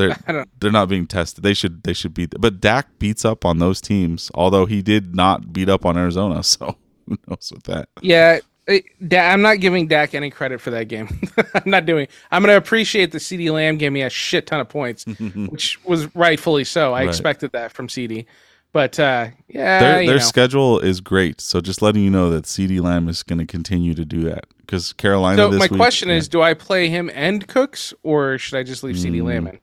they're 0.00 0.44
they're 0.60 0.72
not 0.72 0.88
being 0.88 1.06
tested. 1.06 1.44
They 1.44 1.54
should 1.54 1.82
they 1.84 1.92
should 1.92 2.14
beat. 2.14 2.34
But 2.38 2.60
Dak 2.60 2.98
beats 2.98 3.24
up 3.24 3.44
on 3.44 3.58
those 3.58 3.80
teams, 3.80 4.30
although 4.34 4.66
he 4.66 4.82
did 4.82 5.14
not 5.14 5.52
beat 5.52 5.68
up 5.68 5.84
on 5.86 5.96
Arizona. 5.96 6.42
So 6.50 6.76
who 7.06 7.16
knows 7.28 7.50
with 7.54 7.64
that? 7.64 7.88
Yeah, 8.02 8.38
it, 8.68 8.84
Da- 9.06 9.32
I'm 9.32 9.42
not 9.42 9.58
giving 9.60 9.88
Dak 9.88 10.14
any 10.14 10.30
credit 10.30 10.60
for 10.60 10.70
that 10.70 10.84
game. 10.88 11.08
I'm 11.54 11.62
not 11.70 11.86
doing. 11.86 12.06
I'm 12.30 12.42
going 12.42 12.52
to 12.52 12.56
appreciate 12.56 13.10
the 13.12 13.18
CeeDee 13.18 13.50
Lamb 13.52 13.78
gave 13.78 13.90
me 13.92 14.02
a 14.02 14.10
shit 14.10 14.46
ton 14.46 14.60
of 14.60 14.68
points, 14.68 15.04
which 15.48 15.82
was 15.84 16.14
rightfully 16.14 16.62
so. 16.64 16.92
I 16.94 17.00
Right. 17.00 17.08
expected 17.08 17.50
that 17.52 17.72
from 17.72 17.88
CeeDee. 17.88 18.26
But 18.72 19.00
uh, 19.00 19.28
yeah, 19.48 19.80
Their 19.80 20.06
their 20.06 20.14
know. 20.16 20.20
schedule 20.20 20.78
is 20.78 21.00
great. 21.00 21.40
So 21.40 21.60
just 21.60 21.82
letting 21.82 22.04
you 22.04 22.10
know 22.10 22.30
that 22.30 22.44
CeeDee 22.44 22.80
Lamb 22.80 23.08
is 23.08 23.24
going 23.24 23.40
to 23.40 23.46
continue 23.46 23.94
to 23.94 24.04
do 24.04 24.22
that 24.30 24.44
because 24.58 24.92
Carolina. 24.92 25.38
So 25.42 25.50
my 25.50 25.58
week- 25.64 25.72
question 25.72 26.08
yeah. 26.08 26.14
is, 26.16 26.28
do 26.28 26.40
I 26.40 26.54
play 26.54 26.88
him 26.88 27.10
and 27.12 27.48
Cooks, 27.48 27.92
or 28.04 28.38
should 28.38 28.56
I 28.58 28.62
just 28.62 28.84
leave 28.84 28.94
CeeDee 28.94 29.24
Lamb 29.24 29.48
in? 29.48 29.58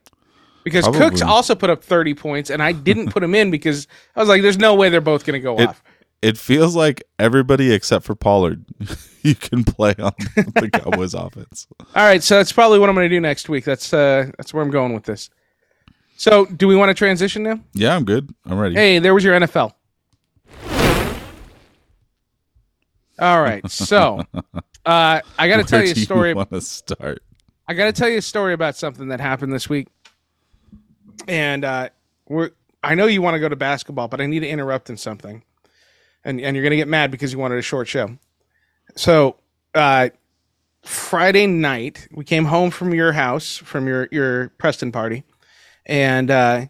Because 0.68 0.88
Cooks 0.88 1.22
also 1.22 1.55
put 1.55 1.70
up 1.70 1.84
30 1.84 2.13
points, 2.13 2.49
and 2.49 2.61
I 2.61 2.72
didn't 2.74 3.11
put 3.11 3.24
him 3.24 3.34
in 3.34 3.51
because 3.51 3.88
I 4.15 4.20
was 4.20 4.28
like, 4.28 4.41
"There's 4.41 4.57
no 4.57 4.76
way 4.76 4.89
they're 4.89 4.99
both 5.01 5.26
going 5.26 5.39
to 5.39 5.43
go 5.43 5.57
It- 5.59 5.70
off." 5.70 5.84
it 6.22 6.36
feels 6.38 6.76
like 6.76 7.03
everybody 7.20 7.72
except 7.72 8.03
for 8.03 8.15
Pollard, 8.15 8.65
you 9.22 9.36
can 9.36 9.63
play 9.63 9.93
on 9.99 10.11
the 10.36 10.70
Cowboys 10.74 11.13
offense. 11.13 11.68
All 11.95 12.03
right, 12.03 12.24
so 12.24 12.38
that's 12.38 12.51
probably 12.51 12.80
what 12.80 12.89
I'm 12.89 12.95
going 12.95 13.07
to 13.09 13.15
do 13.15 13.22
next 13.22 13.49
week. 13.49 13.63
That's 13.65 13.93
uh, 13.93 14.32
that's 14.38 14.53
where 14.53 14.63
I'm 14.63 14.72
going 14.72 14.93
with 14.93 15.03
this. 15.03 15.30
So, 16.18 16.45
do 16.45 16.68
we 16.68 16.76
want 16.76 16.89
to 16.89 16.95
transition 16.95 17.43
now? 17.43 17.59
Yeah, 17.74 17.95
I'm 17.95 18.03
good. 18.03 18.34
I'm 18.45 18.57
ready. 18.57 18.74
Hey, 18.76 18.97
there 18.99 19.13
was 19.13 19.24
your 19.24 19.39
NFL. 19.39 19.74
All 23.20 23.41
right, 23.41 23.68
so 23.70 24.24
uh, 24.86 25.22
I 25.39 25.47
got 25.47 25.57
to 25.57 25.63
tell 25.68 25.84
you 25.84 25.91
a 25.91 25.95
story. 25.95 26.34
want 26.36 26.51
to 26.51 26.61
start? 26.61 27.24
I 27.68 27.74
got 27.74 27.86
to 27.86 27.91
tell 27.91 28.09
you 28.09 28.20
a 28.20 28.22
story 28.22 28.53
about 28.53 28.76
something 28.76 29.07
that 29.09 29.20
happened 29.20 29.51
this 29.53 29.68
week, 29.68 29.88
and 31.28 31.65
uh, 31.65 31.89
we're. 32.28 32.51
I 32.84 32.95
know 32.95 33.07
you 33.07 33.22
want 33.22 33.36
to 33.36 33.39
go 33.39 33.49
to 33.49 33.55
basketball, 33.55 34.07
but 34.07 34.22
I 34.22 34.28
need 34.28 34.41
to 34.41 34.47
interrupt 34.49 34.89
in 34.89 34.97
something. 34.97 35.43
and 36.24 36.41
and 36.41 36.55
you're 36.55 36.63
gonna 36.63 36.76
get 36.76 36.88
mad 36.88 37.11
because 37.11 37.34
you 37.34 37.39
wanted 37.39 37.59
a 37.59 37.63
short 37.63 37.88
show. 37.88 38.18
So, 38.95 39.38
uh, 39.76 40.09
Friday 40.84 41.47
night, 41.47 42.07
we 42.13 42.24
came 42.26 42.45
home 42.45 42.72
from 42.72 42.93
your 42.93 43.13
house 43.13 43.57
from 43.57 43.88
your 43.88 44.07
your 44.11 44.49
Preston 44.59 44.91
party, 44.91 45.24
and 45.86 46.32
uh, 46.32 46.65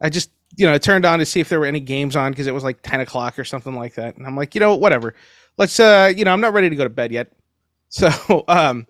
I 0.00 0.10
just 0.10 0.30
you 0.56 0.66
know 0.66 0.78
turned 0.78 1.06
on 1.06 1.18
to 1.20 1.26
see 1.26 1.40
if 1.40 1.48
there 1.48 1.60
were 1.60 1.66
any 1.66 1.80
games 1.80 2.16
on 2.16 2.32
because 2.32 2.46
it 2.46 2.54
was 2.54 2.64
like 2.64 2.82
ten 2.82 3.00
o'clock 3.00 3.38
or 3.38 3.44
something 3.44 3.74
like 3.76 3.94
that, 3.96 4.16
and 4.16 4.26
I'm 4.26 4.36
like, 4.36 4.54
you 4.54 4.60
know, 4.60 4.76
whatever. 4.76 5.14
Let's 5.58 5.80
uh, 5.80 6.12
you 6.16 6.24
know, 6.24 6.32
I'm 6.32 6.40
not 6.40 6.54
ready 6.54 6.70
to 6.70 6.76
go 6.76 6.84
to 6.84 6.90
bed 6.90 7.12
yet, 7.12 7.32
so 7.90 8.44
um, 8.48 8.86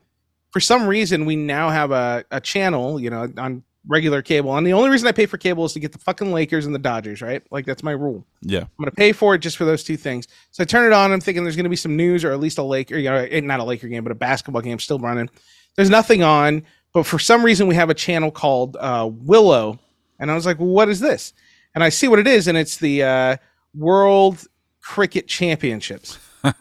for 0.53 0.61
some 0.61 0.87
reason 0.89 1.27
we 1.27 1.37
now 1.37 1.71
have 1.71 1.91
a 1.93 2.25
a 2.31 2.41
channel, 2.41 3.01
you 3.01 3.11
know, 3.11 3.29
on 3.39 3.65
regular 3.87 4.23
cable, 4.23 4.57
and 4.57 4.67
the 4.67 4.73
only 4.73 4.91
reason 4.91 5.09
I 5.09 5.13
pay 5.13 5.27
for 5.27 5.39
cable 5.39 5.65
is 5.65 5.73
to 5.73 5.81
get 5.81 5.93
the 5.93 5.99
fucking 5.99 6.33
Lakers 6.33 6.67
and 6.67 6.75
the 6.75 6.79
Dodgers, 6.79 7.21
right? 7.23 7.43
Like 7.51 7.67
that's 7.67 7.83
my 7.83 7.93
rule. 7.93 8.25
Yeah. 8.41 8.61
I'm 8.61 8.69
gonna 8.79 8.91
pay 8.93 9.13
for 9.13 9.35
it 9.35 9.39
just 9.39 9.57
for 9.57 9.65
those 9.65 9.83
two 9.83 9.97
things. 9.97 10.29
So 10.51 10.63
I 10.63 10.67
turn 10.67 10.87
it 10.87 10.95
on. 10.95 11.13
I'm 11.13 11.21
thinking 11.21 11.45
there's 11.45 11.57
gonna 11.57 11.69
be 11.69 11.77
some 11.77 11.97
news 11.97 12.25
or 12.25 12.33
at 12.33 12.41
least 12.41 12.59
a 12.59 12.63
Laker, 12.63 12.97
you 12.97 13.11
know, 13.11 13.17
eh, 13.17 13.41
not 13.41 13.61
a 13.61 13.65
Laker 13.65 13.89
game, 13.89 14.03
but 14.03 14.13
a 14.13 14.17
basketball 14.17 14.63
game 14.63 14.79
still 14.79 14.99
running. 14.99 15.29
There's 15.77 15.91
nothing 15.91 16.23
on, 16.23 16.65
but 16.93 17.07
for 17.07 17.19
some 17.19 17.45
reason 17.45 17.67
we 17.67 17.75
have 17.75 17.91
a 17.91 17.95
channel 17.95 18.31
called 18.31 18.77
uh, 18.79 19.09
Willow, 19.11 19.79
and 20.19 20.31
I 20.31 20.35
was 20.35 20.47
like, 20.47 20.59
well, 20.59 20.69
what 20.69 20.89
is 20.89 21.01
this? 21.01 21.33
And 21.75 21.83
I 21.83 21.89
see 21.89 22.09
what 22.09 22.19
it 22.19 22.27
is, 22.27 22.49
and 22.49 22.59
it's 22.59 22.77
the 22.77 23.03
uh, 23.03 23.37
World 23.75 24.47
Cricket 24.83 25.27
Championships. 25.27 26.19
and 26.45 26.55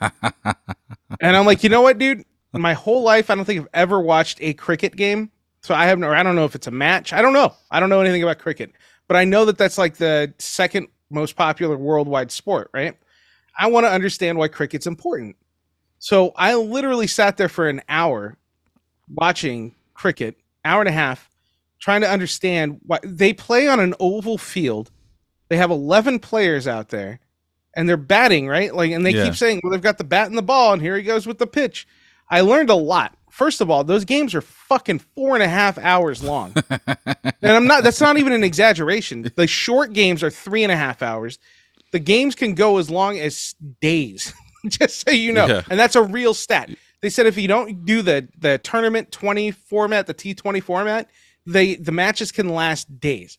I'm 1.21 1.45
like, 1.45 1.63
you 1.63 1.69
know 1.69 1.81
what, 1.81 1.97
dude? 1.97 2.23
My 2.53 2.73
whole 2.73 3.03
life, 3.03 3.29
I 3.29 3.35
don't 3.35 3.45
think 3.45 3.61
I've 3.61 3.67
ever 3.73 3.99
watched 3.99 4.37
a 4.41 4.53
cricket 4.53 4.95
game. 4.95 5.31
So 5.61 5.75
I 5.75 5.85
have 5.85 5.99
no, 5.99 6.11
I 6.11 6.23
don't 6.23 6.35
know 6.35 6.45
if 6.45 6.55
it's 6.55 6.67
a 6.67 6.71
match. 6.71 7.13
I 7.13 7.21
don't 7.21 7.33
know. 7.33 7.53
I 7.69 7.79
don't 7.79 7.89
know 7.89 8.01
anything 8.01 8.23
about 8.23 8.39
cricket, 8.39 8.71
but 9.07 9.15
I 9.15 9.25
know 9.25 9.45
that 9.45 9.57
that's 9.57 9.77
like 9.77 9.97
the 9.97 10.33
second 10.39 10.87
most 11.09 11.35
popular 11.35 11.77
worldwide 11.77 12.31
sport, 12.31 12.69
right? 12.73 12.97
I 13.59 13.67
want 13.67 13.85
to 13.85 13.91
understand 13.91 14.37
why 14.37 14.47
cricket's 14.47 14.87
important. 14.87 15.35
So 15.99 16.31
I 16.35 16.55
literally 16.55 17.05
sat 17.07 17.37
there 17.37 17.49
for 17.49 17.69
an 17.69 17.81
hour 17.89 18.37
watching 19.13 19.75
cricket, 19.93 20.37
hour 20.65 20.81
and 20.81 20.89
a 20.89 20.93
half, 20.93 21.29
trying 21.79 22.01
to 22.01 22.09
understand 22.09 22.79
why 22.85 22.99
they 23.03 23.33
play 23.33 23.67
on 23.67 23.79
an 23.79 23.93
oval 23.99 24.37
field. 24.37 24.89
They 25.49 25.57
have 25.57 25.69
11 25.69 26.19
players 26.19 26.67
out 26.67 26.89
there 26.89 27.19
and 27.75 27.87
they're 27.87 27.97
batting, 27.97 28.47
right? 28.47 28.73
Like, 28.73 28.91
and 28.91 29.05
they 29.05 29.11
Yeah. 29.13 29.25
keep 29.25 29.35
saying, 29.35 29.61
well, 29.63 29.71
they've 29.71 29.81
got 29.81 29.97
the 29.97 30.03
bat 30.03 30.27
and 30.27 30.37
the 30.37 30.41
ball, 30.41 30.73
and 30.73 30.81
here 30.81 30.97
he 30.97 31.03
goes 31.03 31.27
with 31.27 31.37
the 31.37 31.47
pitch. 31.47 31.87
I 32.29 32.41
learned 32.41 32.69
a 32.69 32.75
lot. 32.75 33.17
First 33.31 33.61
of 33.61 33.71
all, 33.71 33.83
those 33.85 34.03
games 34.03 34.35
are 34.35 34.41
fucking 34.41 34.99
four 34.99 35.35
and 35.35 35.41
a 35.41 35.47
half 35.47 35.77
hours 35.77 36.21
long. 36.21 36.53
and 36.69 37.33
I'm 37.41 37.65
not, 37.65 37.83
that's 37.83 38.01
not 38.01 38.17
even 38.17 38.33
an 38.33 38.43
exaggeration. 38.43 39.31
The 39.35 39.47
short 39.47 39.93
games 39.93 40.21
are 40.21 40.29
three 40.29 40.63
and 40.63 40.71
a 40.71 40.75
half 40.75 41.01
hours. 41.01 41.39
The 41.93 41.99
games 41.99 42.35
can 42.35 42.55
go 42.55 42.77
as 42.77 42.89
long 42.89 43.17
as 43.17 43.55
days, 43.79 44.33
just 44.67 45.01
so 45.01 45.11
you 45.11 45.31
know. 45.31 45.47
Yeah. 45.47 45.61
And 45.69 45.79
that's 45.79 45.95
a 45.95 46.03
real 46.03 46.33
stat. 46.33 46.69
They 47.01 47.09
said 47.09 47.25
if 47.25 47.37
you 47.37 47.47
don't 47.47 47.85
do 47.85 48.01
the 48.01 48.27
the 48.37 48.57
tournament 48.59 49.11
20 49.11 49.51
format, 49.51 50.07
the 50.07 50.13
T20 50.13 50.61
format, 50.61 51.09
they 51.45 51.75
the 51.75 51.91
matches 51.91 52.31
can 52.31 52.49
last 52.49 52.99
days. 52.99 53.37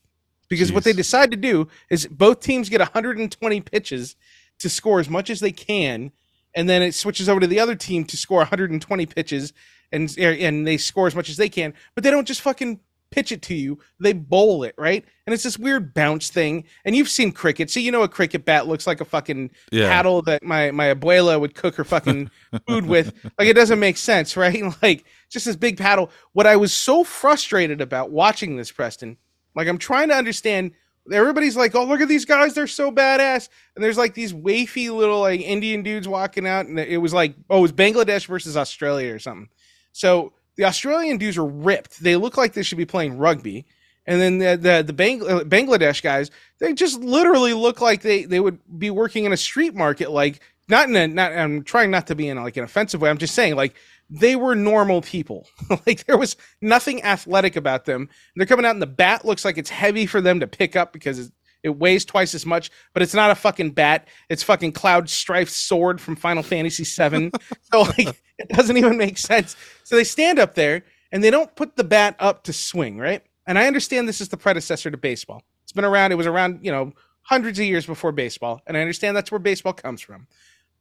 Because 0.49 0.71
what 0.71 0.83
they 0.83 0.93
decide 0.93 1.31
to 1.31 1.37
do 1.37 1.67
is 1.89 2.05
both 2.07 2.39
teams 2.41 2.69
get 2.69 2.79
120 2.79 3.61
pitches 3.61 4.15
to 4.59 4.69
score 4.69 4.99
as 4.99 5.09
much 5.09 5.29
as 5.29 5.39
they 5.39 5.51
can, 5.51 6.11
and 6.55 6.69
then 6.69 6.81
it 6.81 6.93
switches 6.93 7.29
over 7.29 7.39
to 7.39 7.47
the 7.47 7.59
other 7.59 7.75
team 7.75 8.05
to 8.05 8.17
score 8.17 8.39
120 8.39 9.05
pitches, 9.07 9.53
and 9.93 10.13
and 10.19 10.67
they 10.67 10.75
score 10.77 11.07
as 11.07 11.15
much 11.15 11.29
as 11.29 11.37
they 11.37 11.47
can. 11.49 11.73
But 11.95 12.03
they 12.03 12.11
don't 12.11 12.27
just 12.27 12.41
fucking 12.41 12.81
pitch 13.11 13.31
it 13.31 13.43
to 13.43 13.53
you; 13.53 13.79
they 13.99 14.11
bowl 14.11 14.63
it, 14.63 14.73
right? 14.77 15.05
And 15.25 15.33
it's 15.33 15.43
this 15.43 15.57
weird 15.57 15.93
bounce 15.93 16.29
thing. 16.29 16.65
And 16.83 16.95
you've 16.95 17.07
seen 17.09 17.31
cricket, 17.31 17.69
so 17.69 17.79
you 17.79 17.91
know 17.91 18.01
a 18.03 18.07
cricket 18.09 18.43
bat 18.43 18.67
looks 18.67 18.87
like 18.87 18.99
a 18.99 19.05
fucking 19.05 19.51
Yeah. 19.71 19.87
paddle 19.87 20.21
that 20.23 20.43
my 20.43 20.71
my 20.71 20.93
abuela 20.93 21.39
would 21.39 21.55
cook 21.55 21.75
her 21.75 21.83
fucking 21.85 22.29
food 22.67 22.85
with. 22.87 23.13
Like 23.37 23.47
it 23.47 23.53
doesn't 23.55 23.79
make 23.79 23.97
sense, 23.97 24.35
right? 24.43 24.61
Like 24.81 25.05
just 25.29 25.45
this 25.45 25.55
big 25.55 25.77
paddle. 25.77 26.09
What 26.33 26.47
I 26.47 26.55
was 26.57 26.73
so 26.73 27.03
frustrated 27.03 27.79
about 27.79 28.09
watching 28.11 28.57
this, 28.57 28.71
Preston, 28.71 29.17
like 29.55 29.67
I'm 29.67 29.77
trying 29.77 30.09
to 30.09 30.15
understand. 30.15 30.71
Everybody's 31.11 31.57
like, 31.57 31.75
"Oh, 31.75 31.83
look 31.83 31.99
at 31.99 32.07
these 32.07 32.23
guys! 32.23 32.53
They're 32.53 32.65
so 32.65 32.89
badass!" 32.89 33.49
And 33.75 33.83
there's 33.83 33.97
like 33.97 34.13
these 34.13 34.31
wafy 34.31 34.89
little 34.89 35.19
like 35.19 35.41
Indian 35.41 35.83
dudes 35.83 36.07
walking 36.07 36.47
out, 36.47 36.65
and 36.65 36.79
it 36.79 36.95
was 36.97 37.13
like, 37.13 37.35
"Oh, 37.49 37.57
it 37.57 37.61
was 37.61 37.73
Bangladesh 37.73 38.25
versus 38.25 38.55
Australia 38.55 39.13
or 39.13 39.19
something." 39.19 39.49
So 39.93 40.33
the 40.57 40.65
Australian 40.65 41.17
dudes 41.17 41.37
are 41.37 41.45
ripped. 41.45 42.03
They 42.03 42.15
look 42.15 42.37
like 42.37 42.53
they 42.53 42.63
should 42.63 42.77
be 42.77 42.85
playing 42.85 43.17
rugby, 43.17 43.65
and 44.05 44.19
then 44.19 44.39
the 44.39 44.57
the, 44.57 44.83
the 44.85 44.93
Bang- 44.93 45.21
uh, 45.21 45.39
Bangladesh 45.39 46.03
guys, 46.03 46.29
they 46.59 46.73
just 46.73 46.99
literally 46.99 47.53
look 47.53 47.79
like 47.79 48.01
they 48.01 48.25
they 48.25 48.39
would 48.39 48.59
be 48.77 48.89
working 48.89 49.23
in 49.23 49.31
a 49.31 49.37
street 49.37 49.73
market. 49.73 50.11
Like 50.11 50.41
not 50.67 50.89
in 50.89 50.95
a 50.95 51.07
not. 51.07 51.31
I'm 51.31 51.63
trying 51.63 51.91
not 51.91 52.07
to 52.07 52.15
be 52.15 52.27
in 52.27 52.41
like 52.41 52.57
an 52.57 52.63
offensive 52.63 53.01
way. 53.01 53.09
I'm 53.09 53.17
just 53.17 53.35
saying 53.35 53.55
like 53.55 53.75
they 54.09 54.35
were 54.35 54.55
normal 54.55 55.01
people. 55.01 55.47
like 55.87 56.05
there 56.05 56.17
was 56.17 56.35
nothing 56.61 57.03
athletic 57.03 57.55
about 57.55 57.85
them. 57.85 58.09
They're 58.35 58.45
coming 58.45 58.65
out 58.65 58.71
and 58.71 58.81
the 58.81 58.87
bat 58.87 59.25
looks 59.25 59.45
like 59.45 59.57
it's 59.57 59.69
heavy 59.69 60.05
for 60.05 60.21
them 60.21 60.39
to 60.39 60.47
pick 60.47 60.75
up 60.75 60.93
because 60.93 61.31
it, 61.63 61.77
weighs 61.77 62.05
twice 62.05 62.35
as 62.35 62.45
much, 62.45 62.69
but 62.93 63.01
it's 63.01 63.13
not 63.13 63.31
a 63.31 63.35
fucking 63.35 63.71
bat. 63.71 64.07
It's 64.29 64.43
fucking 64.43 64.73
Cloud 64.73 65.09
Strife 65.09 65.49
sword 65.49 65.99
from 65.99 66.15
Final 66.15 66.43
Fantasy 66.43 66.83
VII. 66.83 67.31
so 67.71 67.81
like 67.81 68.21
it 68.37 68.49
doesn't 68.49 68.77
even 68.77 68.97
make 68.97 69.17
sense. 69.17 69.55
So 69.83 69.95
they 69.95 70.03
stand 70.03 70.39
up 70.39 70.55
there 70.55 70.83
and 71.11 71.23
they 71.23 71.31
don't 71.31 71.55
put 71.55 71.75
the 71.75 71.83
bat 71.83 72.15
up 72.19 72.43
to 72.43 72.53
swing, 72.53 72.97
right? 72.97 73.23
And 73.45 73.59
I 73.59 73.67
understand 73.67 74.07
this 74.07 74.21
is 74.21 74.29
the 74.29 74.37
predecessor 74.37 74.89
to 74.91 74.97
baseball. 74.97 75.43
It's 75.63 75.71
been 75.71 75.85
around, 75.85 76.11
it 76.11 76.15
was 76.15 76.27
around, 76.27 76.59
you 76.63 76.71
know, 76.71 76.93
hundreds 77.23 77.59
of 77.59 77.65
years 77.65 77.85
before 77.85 78.11
baseball. 78.11 78.61
And 78.67 78.77
I 78.77 78.81
understand 78.81 79.15
that's 79.15 79.31
where 79.31 79.39
baseball 79.39 79.73
comes 79.73 80.01
from. 80.01 80.27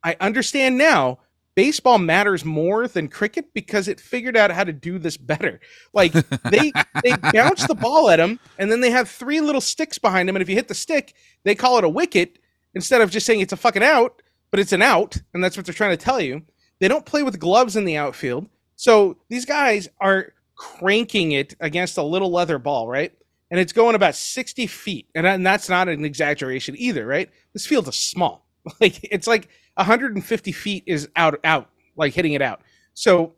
I 0.05 0.17
understand 0.21 0.79
now 0.79 1.19
baseball 1.55 1.99
matters 1.99 2.45
more 2.45 2.89
than 2.89 3.09
cricket 3.09 3.53
because 3.55 3.89
it 3.89 4.01
figured 4.01 4.37
out 4.37 4.51
how 4.51 4.65
to 4.65 4.73
do 4.73 4.99
this 4.99 5.17
better. 5.17 5.61
Like 5.93 6.13
they 6.13 6.73
they 7.03 7.17
bounce 7.33 7.67
the 7.67 7.75
ball 7.75 8.11
at 8.11 8.21
him 8.21 8.39
and 8.59 8.71
then 8.71 8.81
they 8.81 8.91
have 8.91 9.09
three 9.09 9.41
little 9.41 9.61
sticks 9.61 9.99
behind 9.99 10.29
him 10.29 10.37
and 10.37 10.43
if 10.43 10.49
you 10.49 10.55
hit 10.55 10.69
the 10.69 10.75
stick, 10.75 11.15
they 11.45 11.55
call 11.55 11.79
it 11.79 11.85
a 11.85 11.89
wicket 11.89 12.39
instead 12.75 13.01
of 13.01 13.11
just 13.11 13.27
saying 13.27 13.41
it's 13.41 13.53
a 13.53 13.57
fucking 13.57 13.83
out, 13.83 14.23
but 14.51 14.61
it's 14.61 14.73
an 14.73 14.83
out 14.83 15.17
and 15.35 15.43
that's 15.43 15.57
what 15.57 15.67
they're 15.67 15.75
trying 15.75 15.97
to 15.97 16.05
tell 16.05 16.21
you. 16.21 16.43
They 16.81 16.89
don't 16.89 17.07
play 17.07 17.23
with 17.23 17.39
gloves 17.39 17.77
in 17.77 17.85
the 17.85 17.97
outfield. 17.97 18.49
So 18.77 19.19
these 19.29 19.45
guys 19.45 19.89
are 20.01 20.33
cranking 20.57 21.33
it 21.33 21.55
against 21.61 21.99
a 21.99 22.03
little 22.03 22.31
leather 22.31 22.59
ball, 22.59 22.89
right? 22.89 23.13
And 23.51 23.61
it's 23.61 23.73
going 23.73 23.95
about 23.95 24.15
60 24.15 24.67
feet. 24.67 25.07
And, 25.15 25.27
and 25.27 25.47
that's 25.47 25.69
not 25.69 25.89
an 25.89 26.05
exaggeration 26.05 26.75
either, 26.79 27.07
right? 27.07 27.31
This 27.53 27.67
field 27.67 27.89
is 27.89 27.97
small. 27.97 28.47
Like 28.81 29.01
it's 29.03 29.27
like 29.27 29.49
150 29.75 30.53
feet 30.53 30.85
is 30.87 31.09
out 31.17 31.39
out 31.45 31.69
like 31.97 32.15
hitting 32.15 32.33
it 32.33 32.43
out. 32.43 32.61
So 32.95 33.35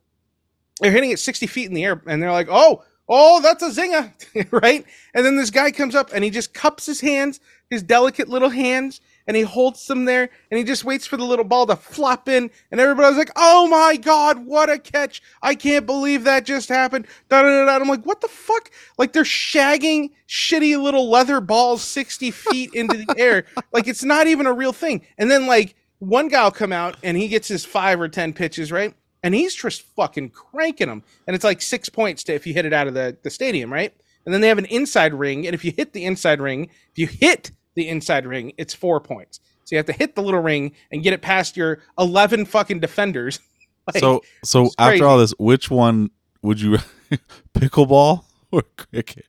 they're 0.80 0.90
hitting 0.92 1.10
it 1.10 1.18
60 1.18 1.46
feet 1.46 1.68
in 1.68 1.74
the 1.74 1.84
air 1.84 2.02
and 2.06 2.22
they're 2.22 2.32
like 2.32 2.48
oh 2.50 2.82
oh 3.08 3.40
that's 3.40 3.62
a 3.62 3.70
zinger 3.70 4.12
right? 4.62 4.84
And 5.14 5.24
then 5.24 5.36
this 5.36 5.50
guy 5.50 5.70
comes 5.70 5.94
up 5.94 6.10
and 6.12 6.24
he 6.24 6.30
just 6.30 6.54
cups 6.54 6.86
his 6.86 7.00
hands 7.00 7.40
his 7.70 7.82
delicate 7.82 8.28
little 8.28 8.50
hands 8.50 9.00
and 9.26 9.36
he 9.36 9.42
holds 9.42 9.86
them 9.86 10.04
there 10.04 10.28
and 10.50 10.58
he 10.58 10.64
just 10.64 10.84
waits 10.84 11.06
for 11.06 11.16
the 11.16 11.24
little 11.24 11.44
ball 11.44 11.66
to 11.66 11.76
flop 11.76 12.28
in 12.28 12.50
and 12.70 12.80
everybody's 12.80 13.16
like 13.16 13.30
oh 13.36 13.66
my 13.68 13.96
god 13.96 14.44
what 14.44 14.68
a 14.70 14.78
catch. 14.78 15.22
I 15.42 15.54
can't 15.54 15.86
believe 15.86 16.24
that 16.24 16.44
just 16.44 16.68
happened. 16.68 17.06
Da, 17.28 17.42
da, 17.42 17.64
da, 17.64 17.76
i'm 17.76 17.88
like 17.88 18.04
what 18.04 18.20
the 18.20 18.28
fuck? 18.28 18.70
Like 18.98 19.12
they're 19.12 19.22
shagging 19.22 20.10
shitty 20.28 20.80
little 20.80 21.08
leather 21.08 21.40
balls 21.40 21.82
60 21.82 22.30
feet 22.32 22.70
into 22.74 22.96
the 22.96 23.14
air. 23.16 23.44
Like 23.72 23.86
it's 23.86 24.04
not 24.04 24.26
even 24.26 24.46
a 24.46 24.52
real 24.52 24.72
thing. 24.72 25.06
And 25.18 25.30
then 25.30 25.46
like 25.46 25.74
one 26.08 26.28
guy 26.28 26.44
will 26.44 26.50
come 26.50 26.72
out 26.72 26.96
and 27.02 27.16
he 27.16 27.28
gets 27.28 27.48
his 27.48 27.64
five 27.64 28.00
or 28.00 28.08
ten 28.08 28.32
pitches 28.32 28.70
right? 28.70 28.94
And 29.22 29.34
he's 29.34 29.54
just 29.54 29.82
fucking 29.96 30.30
cranking 30.30 30.88
them 30.88 31.02
and 31.26 31.34
it's 31.34 31.44
like 31.44 31.62
six 31.62 31.88
points 31.88 32.24
to 32.24 32.34
if 32.34 32.46
you 32.46 32.54
hit 32.54 32.66
it 32.66 32.72
out 32.72 32.86
of 32.86 32.94
the, 32.94 33.16
the 33.22 33.30
stadium 33.30 33.72
right? 33.72 33.94
And 34.24 34.32
then 34.32 34.40
they 34.40 34.48
have 34.48 34.58
an 34.58 34.66
inside 34.66 35.12
ring. 35.12 35.46
And 35.46 35.54
if 35.54 35.64
you 35.64 35.72
hit 35.76 35.92
the 35.92 36.04
inside 36.04 36.40
ring 36.40 36.70
if 36.92 36.98
you 36.98 37.06
hit 37.06 37.50
the 37.74 37.88
inside 37.88 38.26
ring 38.26 38.52
it's 38.58 38.74
four 38.74 39.00
points. 39.00 39.40
So 39.64 39.74
you 39.74 39.78
have 39.78 39.86
to 39.86 39.92
hit 39.92 40.14
the 40.14 40.22
little 40.22 40.40
ring 40.40 40.72
and 40.92 41.02
get 41.02 41.12
it 41.12 41.22
past 41.22 41.56
your 41.56 41.82
11 41.98 42.46
fucking 42.46 42.80
defenders. 42.80 43.40
Like, 43.86 44.00
so 44.00 44.22
so 44.42 44.70
after 44.78 45.04
all 45.04 45.18
this, 45.18 45.34
which 45.38 45.70
one 45.70 46.08
would 46.40 46.58
you 46.58 46.78
pickleball 47.54 48.24
or 48.50 48.62
cricket? 48.78 49.26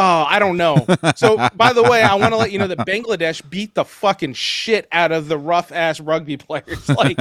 Oh, 0.00 0.24
I 0.28 0.38
don't 0.38 0.56
know. 0.56 0.86
So, 1.16 1.48
by 1.56 1.72
the 1.72 1.82
way, 1.82 2.02
I 2.02 2.14
want 2.14 2.32
to 2.32 2.36
let 2.36 2.52
you 2.52 2.58
know 2.58 2.68
that 2.68 2.78
Bangladesh 2.78 3.48
beat 3.50 3.74
the 3.74 3.84
fucking 3.84 4.34
shit 4.34 4.86
out 4.92 5.10
of 5.10 5.26
the 5.26 5.36
rough 5.36 5.72
ass 5.72 5.98
rugby 6.00 6.36
players. 6.36 6.88
Like, 6.88 7.18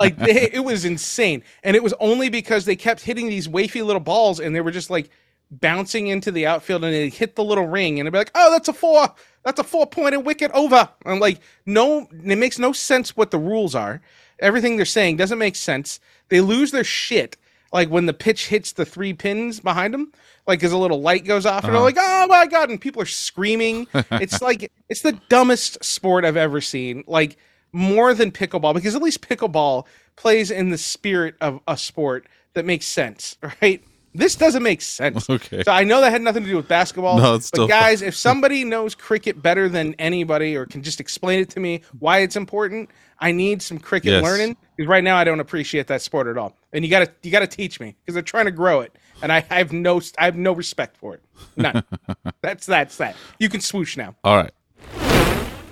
like 0.00 0.16
they, 0.16 0.50
it 0.52 0.64
was 0.64 0.84
insane, 0.84 1.44
and 1.62 1.76
it 1.76 1.82
was 1.82 1.94
only 2.00 2.28
because 2.28 2.64
they 2.64 2.74
kept 2.74 3.02
hitting 3.02 3.28
these 3.28 3.46
wafy 3.46 3.84
little 3.84 4.00
balls, 4.00 4.40
and 4.40 4.54
they 4.54 4.60
were 4.60 4.72
just 4.72 4.90
like 4.90 5.10
bouncing 5.50 6.08
into 6.08 6.32
the 6.32 6.46
outfield, 6.46 6.82
and 6.82 6.92
they 6.92 7.08
hit 7.08 7.36
the 7.36 7.44
little 7.44 7.66
ring, 7.66 8.00
and 8.00 8.06
it'd 8.06 8.12
be 8.12 8.18
like, 8.18 8.32
"Oh, 8.34 8.50
that's 8.50 8.68
a 8.68 8.72
four. 8.72 9.08
That's 9.44 9.60
a 9.60 9.64
four 9.64 9.86
pointed 9.86 10.24
wicket 10.24 10.50
over." 10.52 10.88
I'm 11.04 11.20
like, 11.20 11.40
no, 11.66 12.08
it 12.10 12.38
makes 12.38 12.58
no 12.58 12.72
sense 12.72 13.16
what 13.16 13.30
the 13.30 13.38
rules 13.38 13.74
are. 13.74 14.00
Everything 14.40 14.76
they're 14.76 14.86
saying 14.86 15.16
doesn't 15.18 15.38
make 15.38 15.56
sense. 15.56 16.00
They 16.28 16.40
lose 16.40 16.72
their 16.72 16.84
shit 16.84 17.36
like 17.72 17.88
when 17.88 18.06
the 18.06 18.12
pitch 18.12 18.48
hits 18.48 18.72
the 18.72 18.84
three 18.84 19.12
pins 19.12 19.60
behind 19.60 19.94
them, 19.94 20.12
like 20.46 20.62
as 20.64 20.72
a 20.72 20.78
little 20.78 21.00
light 21.00 21.24
goes 21.24 21.46
off, 21.46 21.64
and 21.64 21.72
they're 21.72 21.76
Uh-huh. 21.78 21.84
like, 21.84 21.96
"Oh 21.98 22.26
my 22.28 22.46
god!" 22.46 22.70
and 22.70 22.80
people 22.80 23.00
are 23.02 23.06
screaming. 23.06 23.86
it's 24.12 24.42
like 24.42 24.70
it's 24.88 25.02
the 25.02 25.12
dumbest 25.28 25.82
sport 25.84 26.24
I've 26.24 26.36
ever 26.36 26.60
seen. 26.60 27.04
Like 27.06 27.36
more 27.72 28.14
than 28.14 28.32
pickleball 28.32 28.74
because 28.74 28.96
at 28.96 29.02
least 29.02 29.20
pickleball 29.20 29.86
plays 30.16 30.50
in 30.50 30.70
the 30.70 30.78
spirit 30.78 31.36
of 31.40 31.60
a 31.68 31.76
sport 31.76 32.26
that 32.54 32.64
makes 32.64 32.86
sense, 32.86 33.36
right? 33.62 33.82
This 34.12 34.34
doesn't 34.34 34.64
make 34.64 34.82
sense. 34.82 35.30
Okay. 35.30 35.62
So 35.62 35.70
I 35.70 35.84
know 35.84 36.00
that 36.00 36.10
had 36.10 36.20
nothing 36.20 36.42
to 36.42 36.48
do 36.48 36.56
with 36.56 36.66
basketball. 36.66 37.18
No, 37.18 37.34
it's 37.36 37.48
but 37.52 37.56
still 37.58 37.68
guys, 37.68 38.02
if 38.02 38.16
somebody 38.16 38.64
knows 38.64 38.96
cricket 38.96 39.40
better 39.40 39.68
than 39.68 39.94
anybody 40.00 40.56
or 40.56 40.66
can 40.66 40.82
just 40.82 40.98
explain 40.98 41.38
it 41.38 41.48
to 41.50 41.60
me 41.60 41.82
why 42.00 42.18
it's 42.18 42.34
important, 42.34 42.90
I 43.20 43.30
need 43.30 43.62
some 43.62 43.78
cricket 43.78 44.10
Yes. 44.14 44.24
learning 44.24 44.56
because 44.76 44.88
right 44.88 45.04
now 45.04 45.16
I 45.16 45.22
don't 45.22 45.38
appreciate 45.38 45.86
that 45.86 46.02
sport 46.02 46.26
at 46.26 46.36
all. 46.36 46.56
And 46.72 46.84
you 46.84 46.90
gotta 46.90 47.10
you 47.22 47.30
gotta 47.30 47.46
teach 47.46 47.80
me 47.80 47.96
because 48.00 48.14
they're 48.14 48.22
trying 48.22 48.44
to 48.44 48.52
grow 48.52 48.80
it, 48.80 48.94
and 49.22 49.32
I, 49.32 49.44
I 49.50 49.58
have 49.58 49.72
no 49.72 50.00
I 50.18 50.26
have 50.26 50.36
no 50.36 50.52
respect 50.52 50.96
for 50.96 51.14
it. 51.14 51.22
None. 51.56 51.82
that's 52.42 52.66
that's 52.66 52.96
that. 52.98 53.16
You 53.38 53.48
can 53.48 53.60
swoosh 53.60 53.96
now. 53.96 54.14
All 54.24 54.36
right. 54.36 54.52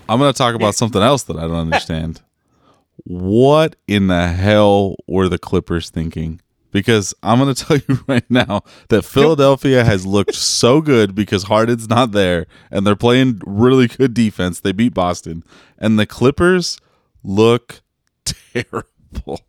I'm 0.09 0.19
going 0.19 0.33
to 0.33 0.37
talk 0.37 0.55
about 0.55 0.75
something 0.75 1.03
else 1.03 1.25
that 1.25 1.37
I 1.37 1.43
don't 1.43 1.53
understand. 1.57 2.23
What 3.05 3.77
in 3.87 4.07
the 4.07 4.29
hell 4.29 4.97
were 5.07 5.29
the 5.29 5.39
Clippers 5.39 5.91
thinking? 5.91 6.41
Because 6.71 7.15
I'm 7.23 7.39
going 7.39 7.55
to 7.55 7.65
tell 7.65 7.77
you 7.77 8.01
right 8.07 8.29
now 8.31 8.63
that 8.89 9.03
Philadelphia 9.03 9.85
has 9.85 10.07
looked 10.07 10.35
so 10.35 10.81
good 10.81 11.15
because 11.15 11.45
Harden's 11.45 11.89
not 11.89 12.13
there 12.13 12.47
and 12.71 12.87
they're 12.87 12.97
playing 12.97 13.41
really 13.47 13.87
good 13.87 14.15
defense. 14.15 14.61
They 14.61 14.73
beat 14.73 14.95
Boston. 14.95 15.45
And 15.79 15.99
the 15.99 16.07
Clippers 16.07 16.81
look 17.23 17.83
terrible. 18.25 19.41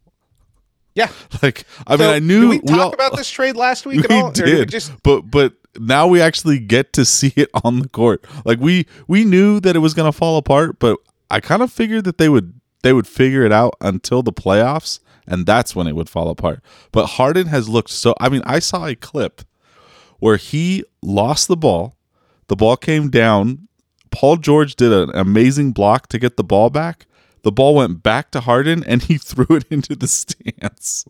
Yeah. 0.99 1.09
Like, 1.41 1.65
I 1.87 1.95
So, 1.97 2.03
mean, 2.03 2.13
I 2.15 2.19
knew 2.19 2.41
Did 2.41 2.49
we 2.49 2.59
talk 2.67 2.79
all- 2.79 2.93
about 2.93 3.15
this 3.15 3.29
trade 3.29 3.55
last 3.55 3.85
week 3.85 4.03
at 4.03 4.09
we 4.09 4.15
all? 4.17 4.29
Or 4.29 4.31
did, 4.33 4.59
we 4.59 4.65
just 4.65 4.91
but 5.03 5.21
but 5.31 5.53
now 5.79 6.07
we 6.07 6.19
actually 6.21 6.59
get 6.59 6.93
to 6.93 7.05
see 7.05 7.33
it 7.35 7.49
on 7.63 7.79
the 7.79 7.89
court. 7.89 8.25
Like 8.45 8.59
we 8.59 8.85
we 9.07 9.23
knew 9.25 9.59
that 9.61 9.75
it 9.75 9.79
was 9.79 9.93
going 9.93 10.11
to 10.11 10.17
fall 10.17 10.37
apart, 10.37 10.77
but 10.79 10.97
I 11.31 11.39
kind 11.39 11.61
of 11.61 11.71
figured 11.71 12.03
that 12.05 12.17
they 12.17 12.29
would 12.29 12.53
they 12.83 12.93
would 12.93 13.07
figure 13.07 13.43
it 13.45 13.51
out 13.51 13.75
until 13.81 14.21
the 14.23 14.31
playoffs, 14.33 14.99
and 15.27 15.45
that's 15.45 15.75
when 15.75 15.85
it 15.87 15.95
would 15.95 16.09
fall 16.09 16.29
apart. 16.29 16.61
But 16.91 17.05
Harden 17.17 17.47
has 17.47 17.67
looked 17.69 17.89
so. 17.91 18.13
I 18.19 18.29
mean, 18.29 18.41
I 18.45 18.59
saw 18.59 18.85
a 18.85 18.95
clip 18.95 19.41
where 20.19 20.37
he 20.37 20.83
lost 21.01 21.47
the 21.47 21.57
ball. 21.57 21.95
The 22.47 22.55
ball 22.55 22.75
came 22.77 23.09
down. 23.09 23.67
Paul 24.11 24.37
George 24.37 24.75
did 24.75 24.91
an 24.91 25.11
amazing 25.13 25.71
block 25.71 26.07
to 26.07 26.17
get 26.19 26.35
the 26.35 26.43
ball 26.43 26.69
back. 26.69 27.05
The 27.43 27.51
ball 27.51 27.75
went 27.75 28.03
back 28.03 28.31
to 28.31 28.41
Harden, 28.41 28.83
and 28.83 29.01
he 29.03 29.17
threw 29.17 29.47
it 29.55 29.65
into 29.69 29.95
the 29.95 30.07
stands. 30.07 31.05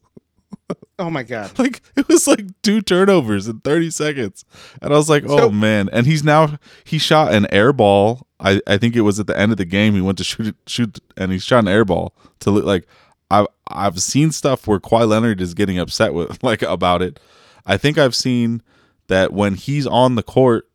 oh 1.00 1.10
my 1.10 1.24
god. 1.24 1.58
Like 1.58 1.82
it 1.96 2.08
was 2.08 2.28
like 2.28 2.46
two 2.62 2.82
turnovers 2.82 3.48
in 3.48 3.60
30 3.62 3.90
seconds. 3.90 4.46
And 4.82 4.94
I 4.94 4.98
was 4.98 5.10
like, 5.10 5.24
oh 5.28 5.38
So- 5.38 5.50
man. 5.50 5.90
And 5.92 6.06
he's 6.06 6.24
now 6.24 6.58
he 6.84 6.98
shot 6.98 7.34
an 7.34 7.48
air 7.52 7.74
ball. 7.74 8.28
I, 8.40 8.62
I 8.68 8.78
think 8.78 8.96
it 8.96 9.02
was 9.02 9.20
at 9.20 9.28
the 9.28 9.38
end 9.38 9.52
of 9.52 9.58
the 9.58 9.66
game. 9.66 9.94
He 9.96 10.02
went 10.02 10.18
to 10.20 10.24
shoot 10.24 10.56
shoot 10.68 11.00
and 11.18 11.32
he 11.32 11.40
shot 11.40 11.60
an 11.60 11.68
air 11.68 11.84
ball 11.86 12.14
to 12.42 12.52
like 12.52 12.88
I've 13.32 13.48
I've 13.68 14.02
seen 14.02 14.32
stuff 14.32 14.68
where 14.68 14.80
Kawhi 14.80 15.08
Leonard 15.08 15.42
is 15.42 15.54
getting 15.54 15.78
upset 15.80 16.14
with 16.14 16.42
like 16.44 16.62
about 16.62 17.02
it. 17.02 17.20
I 17.66 17.78
think 17.78 17.98
I've 17.98 18.16
seen 18.16 18.62
that 19.08 19.34
when 19.34 19.56
he's 19.56 19.86
on 19.88 20.16
the 20.16 20.24
court, 20.24 20.70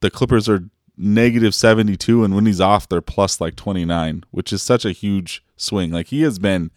the 0.00 0.10
Clippers 0.10 0.48
are 0.48 0.68
negative 0.96 1.54
72 1.54 2.24
and 2.24 2.34
when 2.34 2.46
he's 2.46 2.60
off 2.60 2.88
they're 2.88 3.00
plus 3.00 3.40
like 3.40 3.56
29, 3.56 4.24
which 4.30 4.52
is 4.52 4.62
such 4.62 4.84
a 4.84 4.92
huge 4.92 5.44
swing. 5.56 5.90
Like 5.90 6.08
he 6.08 6.22
has 6.22 6.38
been 6.38 6.70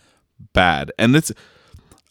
bad. 0.54 0.92
And 0.98 1.16
it's 1.16 1.32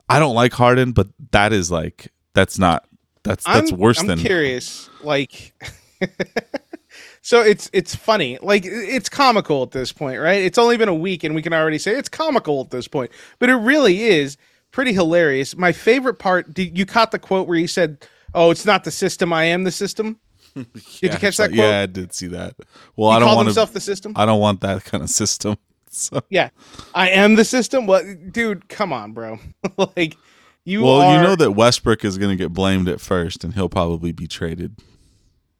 I 0.09 0.19
don't 0.19 0.35
like 0.35 0.53
Harden, 0.53 0.93
but 0.93 1.09
that 1.33 1.53
is 1.53 1.71
like 1.71 2.13
that's 2.35 2.59
not 2.59 2.89
that's 3.23 3.45
that's 3.45 3.73
I'm, 3.73 3.79
worse 3.79 4.01
I'm 4.01 4.07
than 4.07 4.19
curious. 4.19 4.89
Like, 5.03 5.53
so 7.23 7.43
it's 7.43 7.69
it's 7.73 7.95
funny. 7.95 8.39
Like 8.41 8.63
it's 8.65 9.09
comical 9.09 9.63
at 9.63 9.73
this 9.73 9.93
point, 9.93 10.21
right? 10.21 10.43
It's 10.43 10.59
only 10.59 10.77
been 10.77 10.89
a 10.89 10.95
week, 10.95 11.25
and 11.25 11.35
we 11.35 11.43
can 11.43 11.53
already 11.53 11.79
say 11.79 11.93
it's 11.93 12.09
comical 12.09 12.63
at 12.63 12.71
this 12.71 12.89
point. 12.89 13.11
But 13.39 13.51
it 13.51 13.57
really 13.57 14.05
is 14.05 14.37
pretty 14.71 14.93
hilarious. 14.93 15.57
My 15.57 15.73
favorite 15.73 16.19
part. 16.19 16.55
Did 16.55 16.79
you 16.79 16.87
caught 16.87 17.11
the 17.11 17.19
quote 17.19 17.49
where 17.49 17.59
he 17.59 17.67
said, 17.67 18.07
"Oh, 18.35 18.51
it's 18.51 18.65
not 18.65 18.85
the 18.85 18.91
system. 18.91 19.33
I 19.33 19.45
am 19.45 19.65
the 19.65 19.73
system." 19.73 20.19
Did 21.01 21.13
you 21.13 21.19
catch 21.19 21.37
that 21.37 21.49
quote? 21.49 21.59
Yeah, 21.59 21.81
I 21.81 21.87
did 21.87 22.13
see 22.13 22.29
that. 22.29 22.55
Well, 22.97 23.11
he 23.11 23.17
I 23.17 23.21
don't 23.21 23.35
want 23.35 23.47
himself 23.47 23.73
the 23.73 23.81
system. 23.81 24.13
I 24.17 24.27
don't 24.27 24.41
want 24.41 24.61
that 24.63 24.85
kind 24.85 25.03
of 25.03 25.11
system. 25.11 25.57
So 25.91 26.21
yeah, 26.29 26.51
I 26.95 27.09
am 27.09 27.37
the 27.37 27.47
system. 27.47 27.87
What, 27.87 28.31
dude? 28.31 28.69
Come 28.69 28.93
on, 28.93 29.13
bro. 29.13 29.39
like 29.97 30.19
you 30.65 30.83
well, 30.83 31.01
are. 31.01 31.17
you 31.17 31.23
know 31.23 31.35
that 31.35 31.53
Westbrook 31.53 32.05
is 32.05 32.19
going 32.19 32.29
to 32.29 32.37
get 32.37 32.53
blamed 32.53 32.91
at 32.91 33.01
first 33.01 33.43
and 33.43 33.55
he'll 33.55 33.71
probably 33.71 34.13
be 34.13 34.27
traded. 34.27 34.77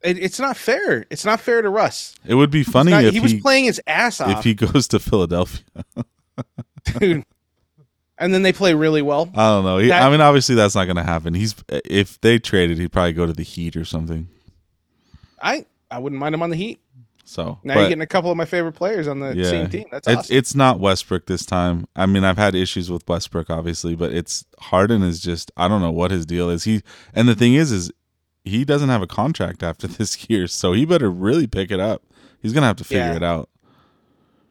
it, 0.03 0.19
it's 0.19 0.39
not 0.39 0.55
fair. 0.55 1.07
It's 1.09 1.25
not 1.25 1.39
fair 1.41 1.63
to 1.63 1.69
Russ. 1.69 2.13
It 2.23 2.35
would 2.35 2.51
be 2.51 2.63
funny 2.63 2.91
not- 2.91 3.05
if 3.05 3.13
he 3.13 3.17
he, 3.17 3.21
was 3.21 3.33
playing 3.41 3.65
his 3.65 3.81
ass 3.87 4.21
off. 4.21 4.37
if 4.37 4.43
he 4.43 4.53
goes 4.53 4.87
to 4.89 4.99
Philadelphia. 4.99 5.65
dude. 6.99 7.25
And 8.19 8.31
then 8.33 8.43
they 8.43 8.53
play 8.53 8.75
really 8.75 9.01
well. 9.01 9.31
I 9.33 9.49
don't 9.49 9.63
know. 9.63 9.81
That- 9.81 10.03
I 10.03 10.11
mean, 10.11 10.21
obviously 10.21 10.53
that's 10.53 10.75
not 10.75 10.85
going 10.85 10.97
to 10.97 11.03
happen. 11.03 11.33
He's 11.33 11.55
if 11.69 12.21
they 12.21 12.37
traded, 12.37 12.77
he'd 12.77 12.91
probably 12.91 13.13
go 13.13 13.25
to 13.25 13.33
the 13.33 13.43
Heat 13.43 13.75
or 13.75 13.83
something. 13.83 14.27
I 15.41 15.65
I 15.91 15.99
wouldn't 15.99 16.19
mind 16.19 16.35
him 16.35 16.41
on 16.43 16.49
the 16.49 16.55
Heat. 16.55 16.79
So 17.25 17.59
Now 17.63 17.75
but- 17.75 17.79
you're 17.81 17.89
getting 17.89 18.01
a 18.01 18.07
couple 18.07 18.31
of 18.31 18.37
my 18.37 18.45
favorite 18.45 18.71
players 18.73 19.07
on 19.07 19.19
the 19.19 19.35
Yeah. 19.35 19.43
same 19.49 19.69
team. 19.69 19.85
That's 19.91 20.07
It's 20.07 20.17
awesome. 20.17 20.35
it's 20.35 20.55
not 20.55 20.79
Westbrook 20.79 21.27
this 21.27 21.45
time. 21.45 21.87
I 21.95 22.05
mean, 22.07 22.23
I've 22.23 22.37
had 22.39 22.55
issues 22.55 22.89
with 22.89 23.07
Westbrook, 23.07 23.49
obviously, 23.51 23.95
but 23.95 24.11
it's 24.13 24.45
Harden 24.59 25.03
is 25.03 25.19
just 25.19 25.51
I 25.55 25.67
don't 25.67 25.81
know 25.81 25.91
what 25.91 26.09
his 26.11 26.25
deal 26.25 26.49
is. 26.49 26.63
He 26.63 26.81
and 27.13 27.27
the 27.27 27.35
thing 27.35 27.53
is, 27.53 27.71
is 27.71 27.91
he 28.43 28.65
doesn't 28.65 28.89
have 28.89 29.01
a 29.03 29.07
contract 29.07 29.61
after 29.61 29.85
this 29.87 30.27
year, 30.29 30.47
so 30.47 30.73
he 30.73 30.85
better 30.85 31.11
really 31.11 31.45
pick 31.45 31.69
it 31.71 31.79
up. 31.79 32.01
He's 32.41 32.53
gonna 32.53 32.67
have 32.67 32.77
to 32.77 32.83
figure 32.83 33.03
Yeah. 33.05 33.15
it 33.17 33.23
out. 33.23 33.49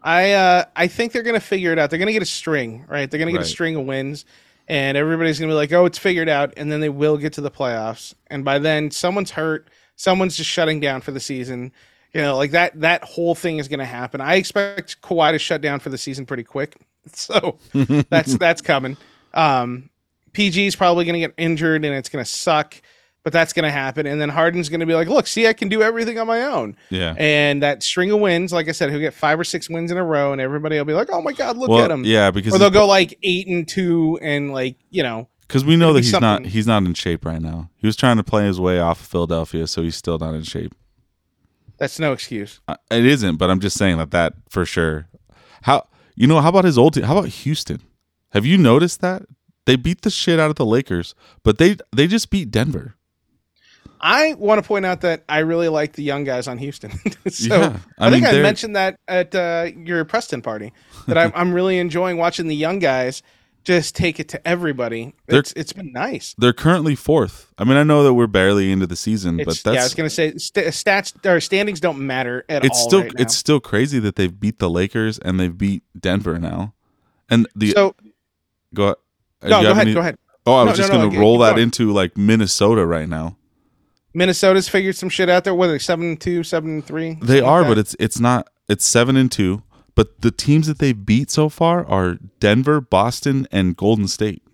I 0.03 0.33
uh 0.33 0.65
I 0.77 0.87
think 0.87 1.13
they're 1.13 1.23
gonna 1.23 1.41
figure 1.41 1.73
it 1.73 1.79
out. 1.79 1.91
They're 1.91 1.99
gonna 1.99 2.13
get 2.13 2.23
a 2.23 2.27
string, 2.27 2.85
right? 2.89 3.11
They're 3.11 3.19
gonna 3.19 3.33
get 3.33 3.39
Right. 3.39 3.47
a 3.47 3.51
string 3.51 3.75
of 3.77 3.85
wins, 3.85 4.25
and 4.69 4.97
everybody's 4.97 5.39
gonna 5.41 5.51
be 5.51 5.57
like, 5.57 5.73
"Oh, 5.73 5.85
it's 5.87 5.99
figured 5.99 6.29
out," 6.29 6.55
and 6.57 6.71
then 6.71 6.81
they 6.81 6.89
will 6.89 7.17
get 7.17 7.33
to 7.35 7.41
the 7.41 7.51
playoffs, 7.51 8.15
and 8.29 8.45
by 8.45 8.59
then 8.61 8.91
someone's 8.91 9.33
hurt, 9.33 9.69
someone's 9.99 10.37
just 10.37 10.49
shutting 10.49 10.81
down 10.81 11.03
for 11.03 11.11
the 11.11 11.21
season. 11.21 11.73
You 12.15 12.23
know, 12.23 12.37
like 12.37 12.53
that 12.53 12.81
that 12.81 13.05
whole 13.05 13.35
thing 13.35 13.59
is 13.59 13.69
gonna 13.69 13.85
happen. 13.85 14.23
I 14.23 14.37
expect 14.37 15.03
Kawhi 15.03 15.33
to 15.33 15.39
shut 15.39 15.61
down 15.61 15.81
for 15.81 15.91
the 15.91 15.99
season 15.99 16.25
pretty 16.25 16.45
quick, 16.45 16.77
so 17.13 17.59
that's 18.09 18.35
that's 18.39 18.63
coming. 18.63 18.97
Um, 19.35 19.91
PG 20.33 20.69
is 20.69 20.75
probably 20.75 21.05
gonna 21.05 21.19
get 21.19 21.35
injured, 21.37 21.85
and 21.85 21.95
it's 21.95 22.09
gonna 22.09 22.25
suck. 22.25 22.81
But 23.25 23.33
that's 23.33 23.53
going 23.53 23.65
to 23.65 23.71
happen, 23.71 24.07
and 24.07 24.19
then 24.19 24.31
Harden's 24.31 24.71
going 24.71 24.81
to 24.81 24.87
be 24.87 24.95
like, 24.95 25.09
"Look, 25.09 25.27
see, 25.27 25.49
I 25.49 25.53
can 25.53 25.69
do 25.69 25.83
everything 25.83 26.19
on 26.19 26.27
my 26.27 26.43
own." 26.43 26.77
Yeah. 26.89 27.15
and 27.19 27.63
that 27.63 27.83
string 27.83 28.11
of 28.11 28.21
wins, 28.21 28.55
like 28.55 28.69
I 28.69 28.73
said, 28.73 28.91
he'll 28.91 29.01
get 29.01 29.13
five 29.13 29.39
or 29.39 29.45
six 29.45 29.69
wins 29.69 29.91
in 29.91 29.99
a 29.99 30.05
row, 30.05 30.33
and 30.33 30.41
everybody 30.41 30.79
will 30.79 30.87
be 30.87 30.95
like, 30.95 31.11
"Oh 31.13 31.21
my 31.21 31.33
god, 31.33 31.59
look 31.59 31.69
well, 31.69 31.85
at 31.85 31.91
him!" 31.91 32.05
yeah, 32.05 32.31
because 32.31 32.55
or 32.55 32.59
they'll 32.59 32.71
go 32.71 32.87
like 32.87 33.19
eight 33.25 33.47
and 33.49 33.69
two, 33.69 34.19
and 34.23 34.53
like 34.53 34.77
you 34.89 35.03
know, 35.03 35.29
because 35.49 35.65
we 35.65 35.75
know 35.77 35.93
that 35.95 36.01
he's 36.05 36.11
something. 36.11 36.45
not 36.45 36.47
he's 36.47 36.67
not 36.67 36.85
in 36.85 36.95
shape 36.95 37.25
right 37.25 37.41
now. 37.43 37.71
He 37.77 37.87
was 37.87 37.97
trying 37.97 38.19
to 38.19 38.23
play 38.23 38.45
his 38.47 38.61
way 38.61 38.79
off 38.79 39.01
of 39.01 39.07
Philadelphia, 39.07 39.67
so 39.67 39.83
he's 39.83 39.97
still 39.97 40.19
not 40.19 40.35
in 40.35 40.43
shape. 40.45 40.75
that's 41.79 41.99
no 41.99 42.13
excuse. 42.13 42.61
Uh, 42.69 42.77
It 42.91 43.05
isn't, 43.07 43.37
but 43.37 43.51
I'm 43.51 43.61
just 43.61 43.77
saying 43.77 43.99
that 43.99 44.11
that 44.13 44.35
for 44.49 44.65
sure. 44.65 45.09
How 45.63 45.89
you 46.15 46.27
know? 46.27 46.41
How 46.41 46.51
about 46.51 46.65
his 46.65 46.79
old 46.79 46.95
team? 46.95 47.05
How 47.05 47.17
about 47.17 47.29
Houston? 47.31 47.81
Have 48.33 48.45
you 48.45 48.59
noticed 48.59 49.01
that 49.01 49.23
they 49.67 49.77
beat 49.77 50.03
the 50.03 50.11
shit 50.11 50.39
out 50.41 50.51
of 50.51 50.57
the 50.57 50.67
Lakers, 50.67 51.15
but 51.43 51.59
they 51.59 51.77
they 51.95 52.07
just 52.07 52.31
beat 52.31 52.51
Denver. 52.51 52.95
I 54.01 54.35
want 54.35 54.63
to 54.63 54.67
point 54.67 54.87
out 54.87 55.01
that 55.01 55.25
I 55.29 55.41
really 55.41 55.69
like 55.69 55.95
the 55.95 56.03
young 56.05 56.25
guys 56.25 56.47
on 56.47 56.59
Houston. 56.59 56.91
so 57.29 57.57
Yeah, 57.59 57.79
I, 57.99 58.07
I 58.07 58.11
think 58.11 58.25
mean, 58.25 58.35
I 58.35 58.43
mentioned 58.43 58.77
that 58.77 58.97
at 59.09 59.35
uh, 59.35 59.71
your 59.77 60.05
Preston 60.05 60.41
party 60.41 60.73
that 61.07 61.19
I'm, 61.19 61.33
I'm 61.35 61.53
really 61.53 61.79
enjoying 61.79 62.17
watching 62.17 62.47
the 62.47 62.55
young 62.55 62.79
guys 62.79 63.23
just 63.69 63.95
take 63.95 64.19
it 64.19 64.29
to 64.31 64.49
everybody. 64.49 65.15
They're- 65.27 65.41
It's 65.41 65.53
it's 65.55 65.73
been 65.75 65.93
nice. 65.93 66.35
They're 66.39 66.55
currently 66.55 66.95
fourth. 66.97 67.53
I 67.59 67.65
mean, 67.65 67.77
I 67.77 67.83
know 67.83 68.03
that 68.03 68.15
we're 68.15 68.27
barely 68.27 68.73
into 68.73 68.87
the 68.87 68.97
season, 68.97 69.39
It's, 69.39 69.63
but 69.63 69.75
yeah, 69.75 69.81
I 69.81 69.85
was 69.85 69.95
gonna 69.95 70.09
say 70.09 70.37
st- 70.39 70.67
stats 70.69 71.13
or 71.27 71.39
standings 71.41 71.79
don't 71.79 71.99
matter 72.01 72.45
at 72.49 72.65
it's 72.65 72.79
all. 72.79 72.89
still 72.89 73.03
right 73.03 73.13
it's 73.19 73.37
still 73.37 73.61
crazy 73.61 73.99
that 73.99 74.17
they've 74.17 74.41
beat 74.41 74.59
the 74.59 74.71
Lakers 74.71 75.19
and 75.19 75.39
they've 75.39 75.57
beat 75.57 75.83
Denver 75.99 76.39
now. 76.39 76.73
And 77.29 77.47
the 77.55 77.73
so 77.73 77.95
go, 78.75 78.97
no, 79.43 79.63
go 79.63 79.71
ahead, 79.73 79.79
any- 79.87 79.95
go 79.95 80.01
ahead. 80.01 80.17
Oh, 80.47 80.55
I 80.55 80.63
was 80.65 80.71
no, 80.73 80.77
just 80.77 80.93
no, 80.93 80.99
gonna 80.99 81.11
keep 81.11 81.21
roll 81.21 81.39
that 81.41 81.51
going. 81.57 81.65
into 81.65 81.93
like 81.93 82.17
Minnesota 82.17 82.87
right 82.87 83.09
now. 83.09 83.37
Minnesota's 84.15 84.69
figured 84.69 84.97
some 84.97 85.11
shit 85.11 85.29
out 85.29 85.45
there. 85.45 85.55
What 85.55 85.69
are 85.69 85.73
they 85.73 85.79
seven 85.79 86.07
and 86.07 86.21
two, 86.21 86.43
seven 86.43 86.71
and 86.71 86.85
three? 86.85 87.19
They 87.21 87.41
are, 87.43 87.61
like 87.61 87.69
but 87.69 87.79
it's 87.79 87.95
it's 88.01 88.19
not. 88.19 88.49
It's 88.67 88.87
seven 88.87 89.17
and 89.19 89.31
two. 89.31 89.63
But 89.99 90.21
the 90.21 90.31
teams 90.31 90.69
that 90.69 90.79
they've 90.79 91.05
beat 91.05 91.29
so 91.29 91.49
far 91.49 91.85
are 91.85 92.19
Denver, 92.39 92.81
Boston, 92.81 93.49
and 93.51 93.77
Golden 93.77 94.07
State. 94.07 94.45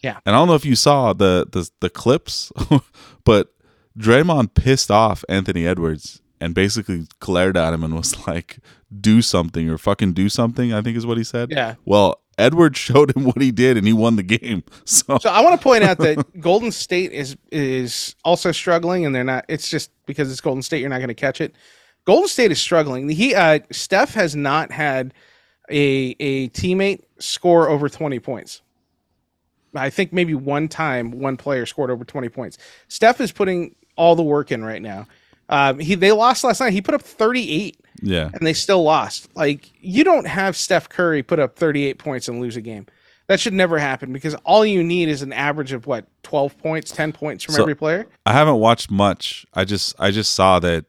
Yeah. 0.00 0.18
And 0.26 0.34
I 0.34 0.38
don't 0.40 0.48
know 0.48 0.56
if 0.56 0.64
you 0.64 0.74
saw 0.74 1.12
the 1.12 1.46
the, 1.48 1.70
the 1.78 1.88
clips, 1.88 2.50
but 3.24 3.54
Draymond 3.96 4.54
pissed 4.54 4.90
off 4.90 5.24
Anthony 5.28 5.64
Edwards 5.64 6.22
and 6.40 6.56
basically 6.56 7.06
glared 7.20 7.56
at 7.56 7.72
him 7.72 7.84
and 7.84 7.94
was 7.94 8.26
like, 8.26 8.58
"Do 9.00 9.22
something 9.22 9.70
or 9.70 9.78
fucking 9.78 10.12
do 10.12 10.28
something." 10.28 10.72
I 10.72 10.82
think 10.82 10.96
is 10.96 11.06
what 11.06 11.18
he 11.18 11.22
said. 11.24 11.52
yeah. 11.52 11.76
Well, 11.84 12.20
Edwards 12.36 12.78
showed 12.80 13.16
him 13.16 13.22
what 13.22 13.40
he 13.40 13.52
did, 13.52 13.76
and 13.76 13.86
he 13.86 13.92
won 13.92 14.16
the 14.16 14.24
game. 14.24 14.64
So, 14.86 15.18
So 15.18 15.30
I 15.30 15.40
want 15.42 15.56
to 15.56 15.62
point 15.62 15.84
out 15.84 15.98
that 15.98 16.40
Golden 16.40 16.72
State 16.72 17.12
is 17.12 17.36
is 17.52 18.16
also 18.24 18.50
struggling, 18.50 19.06
and 19.06 19.14
they're 19.14 19.22
not. 19.22 19.44
It's 19.46 19.70
just 19.70 19.92
because 20.06 20.32
it's 20.32 20.40
Golden 20.40 20.62
State, 20.62 20.80
you're 20.80 20.90
not 20.90 20.98
going 20.98 21.08
to 21.08 21.14
catch 21.14 21.40
it. 21.40 21.54
Golden 22.04 22.28
State 22.28 22.50
is 22.50 22.60
struggling. 22.60 23.08
He 23.08 23.34
uh, 23.34 23.60
Steph 23.70 24.14
has 24.14 24.34
not 24.34 24.72
had 24.72 25.14
a 25.70 26.16
a 26.18 26.48
teammate 26.50 27.02
score 27.18 27.68
over 27.68 27.88
20 27.88 28.18
points. 28.20 28.62
I 29.74 29.90
think 29.90 30.12
maybe 30.12 30.34
one 30.34 30.66
time 30.68 31.12
one 31.12 31.36
player 31.36 31.64
scored 31.66 31.90
over 31.90 32.04
20 32.04 32.28
points. 32.28 32.58
Steph 32.88 33.20
is 33.20 33.30
putting 33.30 33.74
all 33.96 34.16
the 34.16 34.22
work 34.22 34.50
in 34.50 34.64
right 34.64 34.82
now. 34.82 35.06
Um, 35.48 35.78
he 35.78 35.94
they 35.94 36.12
lost 36.12 36.42
last 36.44 36.60
night. 36.60 36.72
He 36.72 36.80
put 36.80 36.94
up 36.94 37.02
38 37.02 37.76
Yeah. 38.02 38.30
and 38.32 38.44
they 38.46 38.52
still 38.52 38.82
lost. 38.82 39.28
Like 39.36 39.70
you 39.80 40.02
don't 40.04 40.26
have 40.26 40.56
Steph 40.56 40.88
Curry 40.88 41.22
put 41.22 41.38
up 41.38 41.56
38 41.56 41.98
points 41.98 42.28
and 42.28 42.40
lose 42.40 42.56
a 42.56 42.60
game. 42.60 42.86
That 43.28 43.38
should 43.38 43.52
never 43.52 43.78
happen 43.78 44.12
because 44.12 44.34
all 44.44 44.66
you 44.66 44.82
need 44.82 45.08
is 45.08 45.22
an 45.22 45.32
average 45.32 45.72
of 45.72 45.86
what 45.86 46.06
12 46.24 46.58
points, 46.58 46.90
10 46.90 47.12
points 47.12 47.44
from 47.44 47.54
So- 47.54 47.62
every 47.62 47.76
player. 47.76 48.06
I 48.26 48.32
haven't 48.32 48.56
watched 48.56 48.90
much. 48.90 49.46
I 49.54 49.64
just 49.64 49.94
I 50.00 50.10
just 50.10 50.32
saw 50.34 50.58
that 50.60 50.84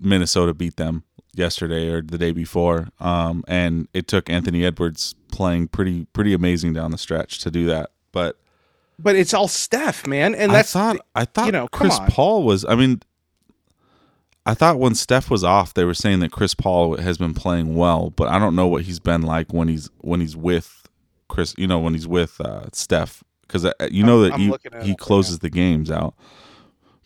Minnesota 0.00 0.54
beat 0.54 0.76
them 0.76 1.04
yesterday 1.34 1.88
or 1.88 2.02
the 2.02 2.18
day 2.18 2.32
before. 2.32 2.88
Um, 2.98 3.44
and 3.46 3.88
it 3.94 4.08
took 4.08 4.28
Anthony 4.30 4.64
Edwards 4.64 5.14
playing 5.30 5.68
pretty 5.68 6.06
pretty 6.06 6.32
amazing 6.34 6.72
down 6.72 6.90
the 6.90 6.98
stretch 6.98 7.38
to 7.40 7.50
do 7.50 7.66
that. 7.66 7.90
But 8.12 8.36
But 8.98 9.16
it's 9.16 9.32
all 9.34 9.48
Steph, 9.48 10.06
man, 10.06 10.34
and 10.34 10.52
that's 10.52 10.74
I 10.74 10.80
thought 10.92 11.06
I 11.14 11.24
thought 11.24 11.46
you 11.46 11.52
know, 11.52 11.68
Chris. 11.68 11.98
Paul 12.08 12.42
was. 12.44 12.64
I 12.64 12.74
mean, 12.74 13.00
I 14.46 14.54
thought 14.54 14.78
when 14.78 14.94
Steph 14.94 15.30
was 15.30 15.44
off, 15.44 15.74
they 15.74 15.84
were 15.84 15.94
saying 15.94 16.20
that 16.20 16.32
Chris 16.32 16.54
Paul 16.54 16.96
has 16.96 17.18
been 17.18 17.34
playing 17.34 17.74
well, 17.74 18.10
but 18.10 18.28
I 18.28 18.38
don't 18.38 18.56
know 18.56 18.66
what 18.66 18.82
he's 18.82 18.98
been 18.98 19.22
like 19.22 19.52
when 19.52 19.68
he's 19.68 19.90
when 19.98 20.20
he's 20.20 20.36
with 20.36 20.88
Chris. 21.28 21.54
You 21.58 21.66
know, 21.66 21.78
when 21.78 21.94
he's 21.94 22.08
with 22.08 22.40
uh, 22.40 22.66
Steph, 22.72 23.22
because 23.42 23.64
you 23.90 24.02
know 24.02 24.24
I'm- 24.24 24.48
that 24.50 24.72
I'm 24.74 24.80
he 24.82 24.88
he 24.90 24.96
closes 24.96 25.38
the 25.40 25.50
games 25.50 25.90
out. 25.90 26.14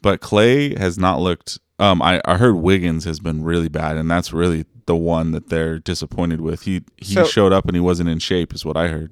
But 0.00 0.20
Clay 0.20 0.74
has 0.78 0.96
not 0.98 1.20
looked. 1.20 1.58
Um, 1.84 2.00
I, 2.02 2.20
I 2.24 2.36
heard 2.36 2.54
Wiggins 2.56 3.04
has 3.04 3.20
been 3.20 3.44
really 3.44 3.68
bad, 3.68 3.96
and 3.96 4.10
that's 4.10 4.32
really 4.32 4.64
the 4.86 4.96
one 4.96 5.32
that 5.32 5.48
they're 5.48 5.78
disappointed 5.78 6.40
with. 6.40 6.62
He 6.62 6.82
he 6.96 7.14
So- 7.14 7.24
showed 7.26 7.52
up 7.52 7.66
and 7.66 7.74
he 7.76 7.80
wasn't 7.80 8.08
in 8.08 8.18
shape, 8.18 8.54
is 8.54 8.64
what 8.64 8.76
I 8.76 8.88
heard. 8.88 9.10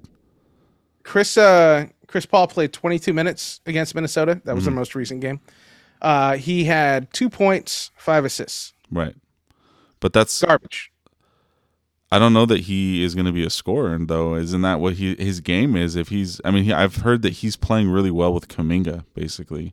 Chris 1.02 1.36
uh 1.36 1.86
Chris 2.06 2.26
Paul 2.26 2.46
played 2.46 2.72
22 2.72 3.12
minutes 3.12 3.60
against 3.66 3.94
Minnesota. 3.94 4.40
That 4.44 4.54
was 4.54 4.62
Mm-hmm. 4.64 4.70
their 4.70 4.78
most 4.80 4.94
recent 4.94 5.20
game. 5.20 5.40
Uh 6.00 6.36
he 6.36 6.64
had 6.64 7.12
2 7.12 7.28
points, 7.28 7.90
5 7.96 8.24
assists. 8.24 8.72
Right. 8.90 9.14
But 10.00 10.12
that's 10.12 10.42
Garbage. 10.44 10.92
I 12.10 12.18
don't 12.18 12.32
know 12.34 12.44
that 12.46 12.62
he 12.62 13.02
is 13.02 13.14
going 13.14 13.24
to 13.26 13.32
be 13.32 13.44
a 13.46 13.48
scorer, 13.50 13.96
though. 13.98 14.34
Isn't 14.34 14.60
that 14.62 14.80
what 14.80 14.94
he 14.94 15.14
his 15.16 15.40
game 15.40 15.74
is? 15.76 15.96
If 15.96 16.08
he's, 16.08 16.40
I 16.44 16.50
mean, 16.50 16.64
he, 16.64 16.72
I've 16.72 16.96
heard 16.96 17.22
that 17.22 17.32
he's 17.34 17.56
playing 17.56 17.88
really 17.88 18.10
well 18.10 18.34
with 18.34 18.48
Kuminga, 18.48 19.04
basically. 19.14 19.72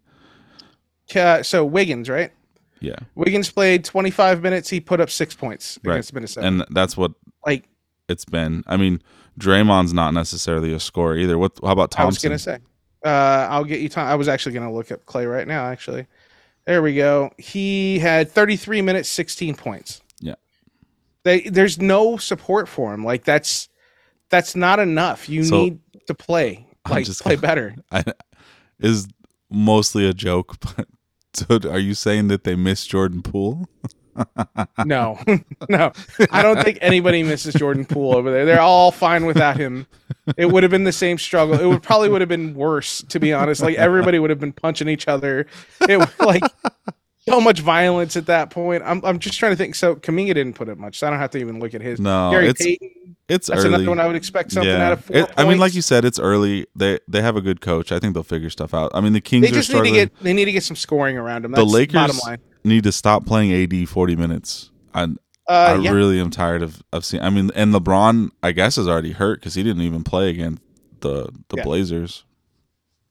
Uh, 1.13 1.43
so 1.43 1.65
Wiggins, 1.65 2.07
right? 2.09 2.31
Yeah, 2.81 2.95
Wiggins 3.15 3.51
played 3.51 3.83
25 3.83 4.41
minutes. 4.41 4.69
He 4.69 4.79
put 4.79 4.99
up 5.01 5.09
6 5.09 5.35
points 5.35 5.77
Right. 5.83 5.95
against 5.95 6.13
Minnesota. 6.13 6.47
and 6.47 6.65
that's 6.71 6.95
what 6.95 7.11
like 7.45 7.65
it's 8.07 8.25
been. 8.25 8.63
I 8.67 8.77
mean, 8.77 9.01
Draymond's 9.39 9.93
not 9.93 10.13
necessarily 10.13 10.73
a 10.73 10.79
scorer 10.79 11.15
either. 11.17 11.37
What? 11.37 11.53
How 11.63 11.71
about 11.71 11.91
Thompson? 11.91 12.31
I 12.31 12.33
was 12.35 12.45
gonna 12.45 12.57
say. 12.57 12.63
Uh, 13.05 13.47
I'll 13.49 13.63
get 13.65 13.79
you 13.79 13.89
time. 13.89 14.07
I 14.07 14.15
was 14.15 14.27
actually 14.27 14.53
gonna 14.53 14.73
look 14.73 14.91
up 14.91 15.05
Clay 15.05 15.25
right 15.25 15.47
now. 15.47 15.65
Actually, 15.65 16.07
there 16.65 16.81
we 16.81 16.95
go. 16.95 17.31
He 17.37 17.99
had 17.99 18.29
33 18.31 18.81
minutes, 18.81 19.07
16 19.09 19.55
points. 19.55 20.01
Yeah. 20.19 20.35
They 21.23 21.41
there's 21.41 21.79
no 21.79 22.17
support 22.17 22.67
for 22.67 22.93
him. 22.93 23.03
Like 23.05 23.23
that's 23.25 23.69
that's 24.29 24.55
not 24.55 24.79
enough. 24.79 25.27
You 25.29 25.43
So, 25.43 25.63
need 25.63 25.79
to 26.07 26.13
play. 26.13 26.65
Like 26.89 27.05
just 27.05 27.21
play 27.21 27.35
gonna- 27.35 27.47
better. 27.47 27.75
I, 27.91 28.03
is 28.79 29.07
mostly 29.49 30.07
a 30.07 30.13
joke, 30.13 30.55
but 30.75 30.87
so 31.39 31.59
are 31.69 31.79
you 31.79 31.93
saying 31.93 32.27
that 32.29 32.43
they 32.43 32.55
miss 32.55 32.85
Jordan 32.85 33.21
Poole? 33.21 33.69
No, 34.85 35.19
no. 35.69 35.91
I 36.31 36.41
don't 36.41 36.61
think 36.61 36.77
anybody 36.81 37.23
misses 37.23 37.53
Jordan 37.53 37.85
Poole 37.85 38.15
over 38.15 38.31
there. 38.31 38.45
They're 38.45 38.61
all 38.61 38.91
fine 38.91 39.25
without 39.25 39.57
him. 39.57 39.87
It 40.37 40.47
would 40.47 40.63
have 40.63 40.71
been 40.71 40.83
the 40.83 40.91
same 40.91 41.17
struggle. 41.17 41.59
It 41.59 41.65
would 41.65 41.83
probably 41.83 42.09
would 42.09 42.21
have 42.21 42.29
been 42.29 42.53
worse, 42.53 43.01
to 43.09 43.19
be 43.19 43.33
honest. 43.33 43.61
Like 43.61 43.75
everybody 43.75 44.19
would 44.19 44.29
have 44.29 44.39
been 44.39 44.53
punching 44.53 44.89
each 44.89 45.07
other. 45.07 45.47
It 45.81 46.09
like 46.19 46.43
so 47.29 47.41
much 47.41 47.59
violence 47.61 48.15
at 48.17 48.25
that 48.27 48.49
point. 48.49 48.83
I'm 48.85 49.03
I'm 49.05 49.19
just 49.19 49.37
trying 49.39 49.51
to 49.51 49.55
think. 49.55 49.75
So 49.75 49.95
Kuminga 49.95 50.33
didn't 50.33 50.53
put 50.53 50.69
up 50.69 50.77
much, 50.77 50.97
so 50.99 51.07
I 51.07 51.09
don't 51.09 51.19
have 51.19 51.31
to 51.31 51.37
even 51.39 51.59
look 51.59 51.73
at 51.73 51.81
his. 51.81 51.99
No, 51.99 52.31
Gary 52.31 52.47
it's 52.49 52.61
Payton. 52.63 53.15
it's 53.27 53.47
That's 53.47 53.61
early. 53.61 53.69
another 53.75 53.89
one 53.89 53.99
I 53.99 54.07
would 54.07 54.15
expect 54.15 54.51
something 54.51 54.69
yeah, 54.69 54.85
out 54.87 54.93
of 54.93 55.05
four. 55.05 55.17
It- 55.17 55.31
I 55.37 55.45
mean, 55.45 55.57
like 55.59 55.73
you 55.75 55.81
said, 55.81 56.05
it's 56.05 56.19
early. 56.19 56.65
They 56.75 56.99
they 57.07 57.21
have 57.21 57.35
a 57.35 57.41
good 57.41 57.61
coach. 57.61 57.91
I 57.91 57.99
think 57.99 58.13
they'll 58.13 58.23
figure 58.23 58.49
stuff 58.49 58.73
out. 58.73 58.91
I 58.93 59.01
mean, 59.01 59.13
the 59.13 59.21
Kings 59.21 59.43
they 59.45 59.51
are 59.51 59.53
just 59.61 59.71
need 59.73 59.83
to 59.83 59.91
get 59.91 60.19
they 60.21 60.33
need 60.33 60.45
to 60.45 60.51
get 60.51 60.63
some 60.63 60.75
scoring 60.75 61.17
around 61.17 61.45
him. 61.45 61.51
the 61.51 61.63
Lakers 61.65 61.93
bottom 61.93 62.17
line. 62.25 62.39
need 62.63 62.83
to 62.83 62.91
stop 62.91 63.25
playing 63.25 63.51
AD 63.53 63.87
forty 63.89 64.15
minutes. 64.15 64.71
I 64.93 65.03
Uh, 65.03 65.07
I 65.47 65.75
yeah. 65.77 65.91
really 65.91 66.19
am 66.19 66.29
tired 66.29 66.61
of 66.63 66.81
of 66.93 67.03
seeing. 67.05 67.23
I 67.23 67.29
mean, 67.29 67.49
and 67.55 67.73
LeBron, 67.73 68.29
I 68.43 68.51
guess, 68.51 68.77
is 68.77 68.87
already 68.87 69.11
hurt 69.13 69.39
because 69.39 69.55
he 69.55 69.63
didn't 69.63 69.81
even 69.83 70.03
play 70.03 70.29
against 70.29 70.61
the 71.01 71.29
the 71.49 71.57
Yeah. 71.57 71.63
Blazers. 71.63 72.23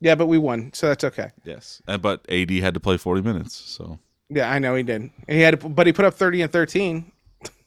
yeah, 0.01 0.15
but 0.15 0.27
we 0.27 0.39
won, 0.39 0.71
so 0.75 0.87
that's 0.89 1.03
okay. 1.05 1.31
Yes, 1.45 1.83
but 2.01 2.25
AD 2.29 2.51
had 2.61 2.75
to 2.75 2.81
play 2.81 2.97
forty 2.97 3.23
minutes. 3.23 3.55
So 3.57 3.99
Yeah, 4.31 4.51
I 4.51 4.59
know 4.59 4.75
he 4.75 4.83
did. 4.83 5.11
He 5.29 5.41
had, 5.41 5.75
but 5.75 5.87
he 5.87 5.93
put 5.93 6.05
up 6.05 6.15
thirty 6.15 6.43
and 6.43 6.53
thirteen. 6.53 7.13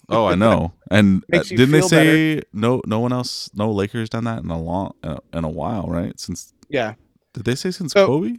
oh, 0.10 0.26
I 0.28 0.36
know. 0.36 0.74
And 0.90 1.24
uh, 1.34 1.44
didn't 1.44 1.72
they 1.72 1.82
say 1.82 2.42
no? 2.54 2.82
No 2.86 3.00
one 3.00 3.12
else, 3.14 3.50
no 3.54 3.72
Lakers 3.72 4.10
done 4.10 4.26
that 4.26 4.44
in 4.44 4.50
a 4.52 4.62
long 4.62 4.94
uh, 5.04 5.18
in 5.34 5.44
a 5.44 5.50
while, 5.50 5.88
right? 5.88 6.20
Since 6.20 6.54
Yeah. 6.70 6.94
did 7.34 7.46
they 7.46 7.56
say 7.56 7.72
since 7.72 7.94
So- 7.94 8.06
Kobe? 8.08 8.36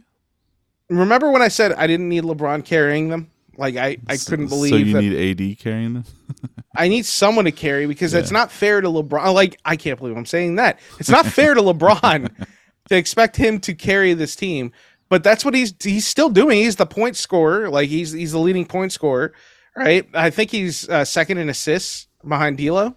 Remember 0.89 1.31
when 1.31 1.41
I 1.41 1.47
said 1.47 1.71
I 1.73 1.87
didn't 1.87 2.09
need 2.09 2.23
LeBron 2.23 2.63
carrying 2.65 3.09
them? 3.09 3.31
Like 3.57 3.77
I, 3.77 3.97
I 4.07 4.17
couldn't 4.17 4.47
believe 4.47 4.71
So 4.71 4.77
you 4.77 4.99
need 4.99 5.41
AD 5.41 5.59
carrying 5.59 5.93
them. 5.93 6.03
I 6.75 6.87
need 6.87 7.05
someone 7.05 7.45
to 7.45 7.51
carry 7.51 7.85
because 7.87 8.13
it's 8.13 8.31
not 8.31 8.51
fair 8.51 8.81
to 8.81 8.87
LeBron. 8.87 9.33
Like 9.33 9.59
I 9.63 9.75
can't 9.75 9.97
believe 9.99 10.17
I'm 10.17 10.25
saying 10.25 10.55
that. 10.55 10.79
It's 10.99 11.09
not 11.09 11.25
fair 11.25 11.53
to 11.53 11.61
LeBron 11.61 12.29
to 12.89 12.95
expect 12.97 13.35
him 13.37 13.59
to 13.61 13.73
carry 13.73 14.13
this 14.13 14.35
team. 14.35 14.71
But 15.09 15.23
that's 15.23 15.45
what 15.45 15.53
he's 15.53 15.73
he's 15.81 16.07
still 16.07 16.29
doing. 16.29 16.57
He's 16.57 16.75
the 16.77 16.85
point 16.85 17.15
scorer. 17.15 17.69
Like 17.69 17.89
he's 17.89 18.11
he's 18.11 18.31
the 18.31 18.39
leading 18.39 18.65
point 18.65 18.91
scorer, 18.91 19.33
right? 19.75 20.07
I 20.13 20.29
think 20.29 20.49
he's 20.51 20.89
uh, 20.89 21.05
second 21.05 21.37
in 21.37 21.49
assists 21.49 22.07
behind 22.27 22.57
D'Lo. 22.57 22.95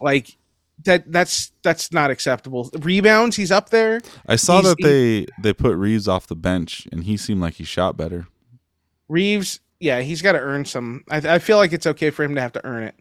Like 0.00 0.36
that 0.84 1.10
that's 1.10 1.50
that's 1.62 1.92
not 1.92 2.10
acceptable. 2.10 2.70
Rebounds, 2.78 3.36
he's 3.36 3.50
up 3.50 3.70
there. 3.70 4.00
I 4.26 4.36
saw 4.36 4.60
He's- 4.62 4.68
that 4.68 4.76
he- 4.78 4.84
they 4.84 5.26
they 5.42 5.52
put 5.52 5.76
Reaves 5.76 6.06
off 6.08 6.26
the 6.26 6.36
bench, 6.36 6.86
and 6.92 7.04
he 7.04 7.16
seemed 7.16 7.40
like 7.40 7.54
he 7.54 7.64
shot 7.64 7.96
better. 7.96 8.26
Reaves, 9.08 9.60
yeah, 9.80 10.00
he's 10.02 10.22
got 10.22 10.32
to 10.32 10.38
earn 10.40 10.64
some. 10.64 11.04
I, 11.10 11.16
I 11.16 11.38
feel 11.40 11.56
like 11.56 11.72
it's 11.72 11.86
okay 11.86 12.10
for 12.10 12.22
him 12.22 12.34
to 12.36 12.40
have 12.40 12.52
to 12.52 12.64
earn 12.64 12.84
it. 12.84 12.94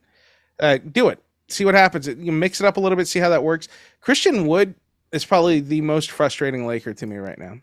Uh, 0.60 0.78
do 0.78 1.10
it. 1.10 1.24
See 1.50 1.66
what 1.66 1.76
happens. 1.76 2.08
You 2.08 2.32
mix 2.32 2.60
it 2.60 2.66
up 2.66 2.78
a 2.78 2.80
little 2.80 2.96
bit. 2.96 3.08
See 3.08 3.20
how 3.20 3.30
that 3.30 3.44
works. 3.44 3.68
Christian 4.02 4.48
Wood 4.48 4.74
is 5.12 5.24
probably 5.26 5.60
the 5.60 5.82
most 5.82 6.12
frustrating 6.12 6.66
Laker 6.66 6.94
to 6.94 7.06
me 7.06 7.18
right 7.18 7.38
now. 7.38 7.60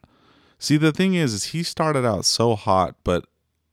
See, 0.59 0.77
the 0.77 0.93
thing 0.93 1.15
is, 1.15 1.35
is 1.35 1.45
he 1.45 1.63
started 1.63 2.05
out 2.05 2.25
so 2.25 2.55
hot, 2.55 2.97
but 3.05 3.27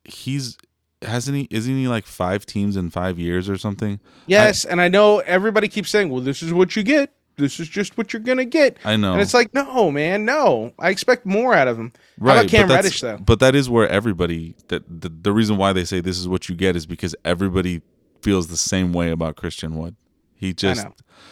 he's 0.03 0.57
hasn't 1.01 1.37
he? 1.37 1.47
Isn't 1.49 1.75
he 1.75 1.87
like 1.87 2.05
five 2.05 2.45
teams 2.45 2.75
in 2.75 2.89
five 2.89 3.19
years 3.19 3.49
or 3.49 3.57
something? 3.57 3.99
Yes, 4.27 4.65
and 4.65 4.81
I 4.81 4.87
know 4.87 5.19
everybody 5.19 5.67
keeps 5.67 5.89
saying, 5.89 6.09
"Well, 6.09 6.21
this 6.21 6.41
is 6.41 6.53
what 6.53 6.75
you 6.75 6.83
get. 6.83 7.13
This 7.35 7.59
is 7.59 7.67
just 7.67 7.97
what 7.97 8.13
you're 8.13 8.21
gonna 8.21 8.45
get." 8.45 8.77
I 8.83 8.95
know, 8.95 9.13
And 9.13 9.21
it's 9.21 9.33
like, 9.33 9.53
no, 9.53 9.91
man, 9.91 10.25
no. 10.25 10.73
I 10.77 10.89
expect 10.89 11.25
more 11.25 11.53
out 11.53 11.67
of 11.67 11.77
him. 11.77 11.93
How 12.19 12.25
right? 12.25 12.37
about 12.39 12.49
Cam 12.49 12.69
Reddish 12.69 13.01
though? 13.01 13.17
But 13.17 13.39
that 13.39 13.55
is 13.55 13.69
where 13.69 13.87
everybody 13.87 14.55
that 14.67 14.83
the, 14.87 15.09
the 15.09 15.33
reason 15.33 15.57
why 15.57 15.73
they 15.73 15.85
say 15.85 15.99
this 15.99 16.19
is 16.19 16.27
what 16.27 16.49
you 16.49 16.55
get 16.55 16.75
is 16.75 16.85
because 16.85 17.15
everybody 17.25 17.81
feels 18.21 18.47
the 18.47 18.57
same 18.57 18.93
way 18.93 19.11
about 19.11 19.35
Christian 19.35 19.75
Wood. 19.75 19.95
He 20.35 20.53
just 20.53 20.85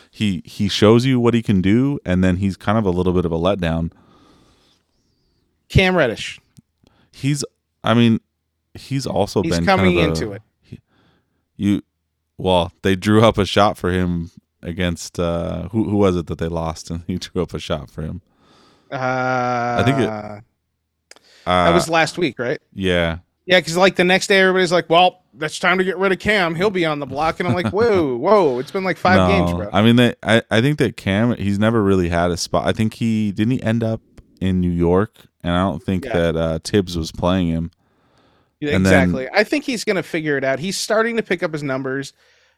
he 0.09 0.41
he 0.45 0.69
shows 0.69 1.05
you 1.05 1.19
what 1.19 1.33
he 1.33 1.41
can 1.41 1.61
do, 1.61 1.99
and 2.05 2.23
then 2.23 2.37
he's 2.37 2.55
kind 2.55 2.77
of 2.77 2.85
a 2.85 2.89
little 2.91 3.13
bit 3.13 3.25
of 3.25 3.31
a 3.31 3.37
letdown. 3.37 3.91
Cam 5.71 5.95
Reddish. 5.95 6.39
He's, 7.11 7.43
I 7.83 7.93
mean, 7.93 8.19
he's 8.73 9.07
also 9.07 9.41
He's 9.41 9.55
been 9.55 9.65
coming 9.65 9.95
kind 9.97 10.11
of 10.11 10.17
a- 10.19 10.23
into 10.23 10.31
it. 10.33 10.41
you 11.55 11.81
well 12.37 12.71
they 12.81 12.95
drew 12.95 13.23
up 13.23 13.37
a 13.37 13.45
shot 13.45 13.77
for 13.77 13.91
him 13.91 14.31
against 14.63 15.19
uh 15.19 15.67
who 15.69 15.83
who 15.83 15.97
was 15.97 16.15
it 16.15 16.27
that 16.27 16.37
they 16.37 16.47
lost 16.47 16.89
and 16.89 17.03
he 17.07 17.17
drew 17.19 17.41
up 17.41 17.53
a 17.53 17.59
shot 17.59 17.89
for 17.89 18.01
him 18.01 18.21
Uh, 18.91 18.95
I 19.79 19.83
think 19.85 19.99
it- 19.99 20.07
that 20.07 20.43
uh 21.45 21.71
was 21.73 21.89
last 21.89 22.17
week, 22.17 22.37
right? 22.39 22.59
yeah 22.73 23.19
Yeah, 23.45 23.59
because 23.59 23.75
like 23.77 23.95
the 23.95 24.03
next 24.03 24.27
day, 24.27 24.39
everybody's 24.39 24.71
like, 24.71 24.89
"Well, 24.89 25.23
that's 25.33 25.57
time 25.59 25.77
to 25.79 25.83
get 25.83 25.97
rid 25.97 26.11
of 26.11 26.19
Cam. 26.19 26.53
He'll 26.55 26.69
be 26.69 26.85
on 26.85 26.99
the 26.99 27.05
block." 27.07 27.39
And 27.39 27.49
I'm 27.49 27.55
like, 27.55 27.71
"Whoa, 27.73 28.15
whoa! 28.25 28.59
It's 28.59 28.69
been 28.71 28.83
like 28.83 28.97
five 28.97 29.17
No, 29.17 29.27
games, 29.27 29.51
bro." 29.53 29.69
i 29.73 29.81
mean 29.81 29.95
they, 29.95 30.13
i 30.23 30.41
i 30.51 30.61
think 30.61 30.77
that 30.77 30.95
cam 30.97 31.35
he's 31.35 31.57
never 31.59 31.81
really 31.83 32.09
had 32.09 32.29
a 32.31 32.37
spot 32.37 32.67
i 32.67 32.71
think 32.71 32.93
he 32.95 33.31
didn't 33.31 33.51
he 33.53 33.63
end 33.63 33.83
up 33.83 34.01
in 34.39 34.61
new 34.61 34.69
york 34.69 35.25
and 35.43 35.53
i 35.53 35.57
don't 35.59 35.81
think 35.83 36.05
Yeah. 36.05 36.13
that 36.31 36.35
uh 36.35 36.59
Thibs 36.63 36.97
was 36.97 37.11
playing 37.11 37.47
him 37.47 37.71
and 38.61 38.85
then- 38.85 39.09
exactly. 39.09 39.27
I 39.33 39.43
think 39.43 39.63
he's 39.63 39.83
gonna 39.83 40.03
figure 40.03 40.37
it 40.37 40.43
out. 40.43 40.59
He's 40.59 40.77
starting 40.77 41.17
to 41.17 41.23
pick 41.23 41.41
up 41.41 41.51
his 41.51 41.63
numbers. 41.63 42.13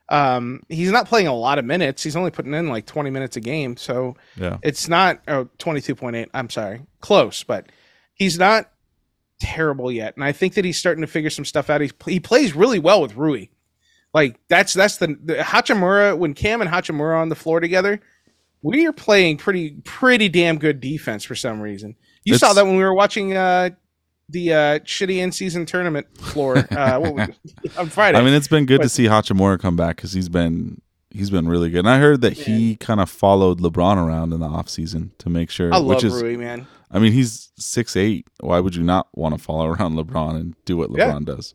Um, 0.09 0.61
he's 0.67 0.91
not 0.91 1.07
playing 1.07 1.27
a 1.27 1.33
lot 1.33 1.59
of 1.59 1.63
minutes. 1.63 2.03
He's 2.03 2.17
only 2.17 2.29
putting 2.29 2.53
in 2.53 2.67
like 2.67 2.85
20 2.85 3.09
minutes 3.09 3.37
a 3.37 3.39
game, 3.39 3.77
so 3.77 4.17
yeah 4.35 4.57
it's 4.63 4.89
not 4.89 5.21
oh 5.29 5.45
22.8. 5.59 6.27
I'm 6.33 6.49
sorry, 6.49 6.81
close, 6.99 7.43
but 7.43 7.67
he's 8.15 8.37
not 8.37 8.69
terrible 9.39 9.89
yet. 9.91 10.15
And 10.17 10.25
I 10.25 10.33
think 10.33 10.55
that 10.55 10.65
he's 10.65 10.77
starting 10.77 11.01
to 11.01 11.07
figure 11.07 11.29
some 11.29 11.45
stuff 11.45 11.69
out. 11.69 11.79
He 11.79 11.89
he 12.05 12.19
plays 12.19 12.53
really 12.53 12.79
well 12.79 13.01
with 13.01 13.15
Rui. 13.15 13.45
Like 14.13 14.39
that's 14.49 14.73
that's 14.73 14.97
the, 14.97 15.17
the 15.23 15.35
Hachimura 15.35 16.17
when 16.17 16.33
Cam 16.33 16.59
and 16.59 16.69
Hachimura 16.69 17.17
on 17.21 17.29
the 17.29 17.35
floor 17.35 17.61
together, 17.61 18.01
we 18.61 18.85
are 18.87 18.93
playing 18.93 19.37
pretty 19.37 19.77
pretty 19.85 20.27
damn 20.27 20.57
good 20.59 20.81
defense 20.81 21.23
for 21.23 21.35
some 21.35 21.61
reason. 21.61 21.95
You 22.25 22.37
saw 22.37 22.53
that 22.53 22.65
when 22.65 22.75
we 22.77 22.83
were 22.83 22.93
watching 22.93 23.35
uh, 23.35 23.71
the 24.29 24.53
uh, 24.53 24.79
shitty 24.79 25.17
in 25.17 25.31
season 25.31 25.65
tournament 25.65 26.07
floor 26.17 26.57
uh, 26.71 27.27
on 27.77 27.89
Friday. 27.89 28.17
I 28.17 28.21
mean, 28.23 28.33
it's 28.33 28.47
been 28.47 28.65
good 28.65 28.81
to 28.81 28.89
see 28.89 29.05
Hachimura 29.05 29.59
come 29.59 29.75
back 29.75 29.97
because 29.97 30.13
he's 30.13 30.29
been 30.29 30.81
he's 31.11 31.29
been 31.29 31.47
really 31.47 31.69
good. 31.69 31.79
And 31.79 31.89
I 31.89 31.99
heard 31.99 32.21
that 32.21 32.33
he 32.33 32.75
kind 32.77 32.99
of 32.99 33.09
followed 33.09 33.59
LeBron 33.59 33.97
around 33.97 34.33
in 34.33 34.39
the 34.39 34.47
offseason 34.47 35.11
to 35.19 35.29
make 35.29 35.49
sure. 35.49 35.73
I 35.73 35.77
love 35.77 35.87
which 35.87 36.03
is, 36.03 36.13
Rui, 36.21 36.37
man. 36.37 36.65
I 36.91 36.99
mean, 36.99 37.11
he's 37.11 37.51
six 37.57 37.95
eight. 37.95 38.27
Why 38.39 38.59
would 38.59 38.75
you 38.75 38.83
not 38.83 39.07
want 39.13 39.35
to 39.35 39.41
follow 39.41 39.67
around 39.67 39.95
LeBron 39.95 40.35
and 40.35 40.55
do 40.65 40.77
what 40.77 40.89
Yeah. 40.91 41.11
LeBron 41.11 41.25
does? 41.25 41.53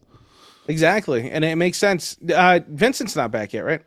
Exactly, 0.69 1.31
and 1.31 1.45
it 1.47 1.57
makes 1.57 1.79
sense. 1.79 2.17
Uh, 2.35 2.61
Vincent's 2.69 3.17
not 3.17 3.31
back 3.31 3.53
yet, 3.55 3.65
right? 3.65 3.83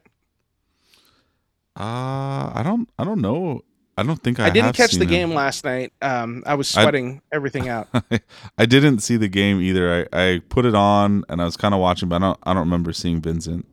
Uh 1.79 2.51
I 2.53 2.61
don't. 2.63 2.89
I 2.99 3.03
don't 3.03 3.21
know. 3.21 3.61
I 4.01 4.03
don't 4.03 4.21
think 4.21 4.39
I. 4.39 4.47
I, 4.47 4.49
didn't 4.49 4.75
catch 4.75 4.93
the 4.93 5.05
game 5.05 5.29
him. 5.29 5.35
last 5.35 5.63
night. 5.63 5.93
Um, 6.01 6.43
I 6.45 6.55
was 6.55 6.75
I- 6.75 6.83
sweating 6.83 7.21
everything 7.31 7.69
out. 7.69 7.87
I 8.57 8.65
didn't 8.65 8.99
see 8.99 9.17
the 9.17 9.27
game 9.27 9.61
either. 9.61 10.07
I, 10.11 10.31
I 10.33 10.41
put 10.49 10.65
it 10.65 10.75
on 10.75 11.23
and 11.29 11.41
I 11.41 11.45
was 11.45 11.55
kind 11.55 11.73
of 11.73 11.79
watching, 11.79 12.09
but 12.09 12.17
I 12.17 12.19
don't. 12.19 12.39
I 12.43 12.53
don't 12.53 12.63
remember 12.63 12.91
seeing 12.93 13.21
Vincent. 13.21 13.65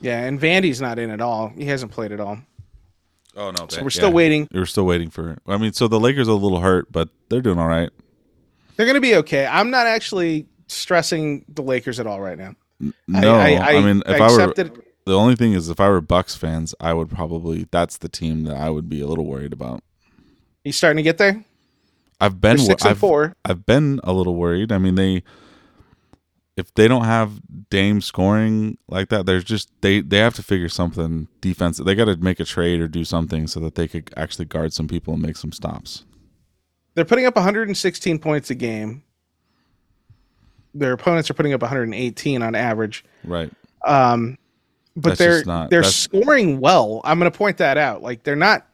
yeah, 0.00 0.24
and 0.24 0.40
Vandy's 0.40 0.80
not 0.80 0.98
in 0.98 1.10
at 1.10 1.20
all. 1.20 1.48
He 1.56 1.66
hasn't 1.66 1.92
played 1.92 2.12
at 2.12 2.20
all. 2.20 2.38
Oh 3.36 3.52
no! 3.52 3.66
So 3.68 3.82
we're 3.82 3.90
still 3.90 4.12
waiting. 4.12 4.48
We're 4.52 4.66
still 4.66 4.86
waiting 4.86 5.08
for. 5.10 5.38
I 5.46 5.56
mean, 5.56 5.72
so 5.72 5.86
the 5.86 6.00
Lakers 6.00 6.28
are 6.28 6.32
a 6.32 6.34
little 6.34 6.60
hurt, 6.60 6.90
but 6.90 7.08
they're 7.28 7.40
doing 7.40 7.58
all 7.58 7.68
right. 7.68 7.90
They're 8.76 8.86
going 8.86 8.94
to 8.96 9.00
be 9.00 9.16
okay. 9.16 9.46
I'm 9.46 9.70
not 9.70 9.86
actually 9.86 10.46
stressing 10.66 11.44
the 11.48 11.62
Lakers 11.62 12.00
at 12.00 12.06
all 12.06 12.20
right 12.20 12.38
now. 12.38 12.54
No, 13.06 13.34
I, 13.34 13.80
mean, 13.82 14.02
if 14.06 14.20
I, 14.20 14.20
were 14.20 14.26
accepted- 14.26 14.82
the 15.10 15.18
only 15.18 15.34
thing 15.34 15.54
is, 15.54 15.68
if 15.68 15.80
I 15.80 15.88
were 15.88 16.00
Bucks 16.00 16.36
fans, 16.36 16.72
I 16.78 16.92
would 16.94 17.10
probably 17.10 17.66
that's 17.72 17.98
the 17.98 18.08
team 18.08 18.44
that 18.44 18.56
I 18.56 18.70
would 18.70 18.88
be 18.88 19.00
a 19.00 19.08
little 19.08 19.26
worried 19.26 19.52
about. 19.52 19.82
he's 20.62 20.76
starting 20.76 20.98
to 20.98 21.02
get 21.02 21.18
there. 21.18 21.44
I've 22.20 22.40
been 22.40 22.58
They're 22.58 22.66
six 22.66 22.82
and 22.82 22.92
I've, 22.92 22.98
four. 22.98 23.34
I've 23.44 23.66
been 23.66 24.00
a 24.04 24.12
little 24.12 24.36
worried. 24.36 24.70
I 24.70 24.78
mean, 24.78 24.94
they 24.94 25.24
if 26.56 26.72
they 26.74 26.86
don't 26.86 27.04
have 27.04 27.40
Dame 27.70 28.00
scoring 28.00 28.78
like 28.86 29.08
that, 29.08 29.26
there's 29.26 29.42
just 29.42 29.70
they 29.80 30.00
they 30.00 30.18
have 30.18 30.34
to 30.34 30.44
figure 30.44 30.68
something 30.68 31.26
defense. 31.40 31.78
They 31.78 31.94
got 31.96 32.04
to 32.04 32.16
make 32.16 32.38
a 32.38 32.44
trade 32.44 32.80
or 32.80 32.86
do 32.86 33.04
something 33.04 33.48
so 33.48 33.58
that 33.60 33.74
they 33.74 33.88
could 33.88 34.12
actually 34.16 34.44
guard 34.44 34.72
some 34.72 34.86
people 34.86 35.14
and 35.14 35.22
make 35.22 35.36
some 35.36 35.50
stops. 35.50 36.04
They're 36.94 37.04
putting 37.04 37.26
up 37.26 37.34
116 37.34 38.18
points 38.20 38.50
a 38.50 38.54
game. 38.54 39.02
Their 40.72 40.92
opponents 40.92 41.30
are 41.30 41.34
putting 41.34 41.52
up 41.52 41.62
118 41.62 42.42
on 42.42 42.54
average. 42.54 43.04
Right. 43.24 43.50
Um, 43.84 44.38
but 44.96 45.10
That's 45.10 45.18
they're 45.18 45.44
not- 45.44 45.70
they're 45.70 45.82
scoring 45.82 46.60
well. 46.60 47.00
I'm 47.04 47.18
going 47.18 47.30
to 47.30 47.36
point 47.36 47.58
that 47.58 47.78
out. 47.78 48.02
Like 48.02 48.22
they're 48.24 48.36
not 48.36 48.66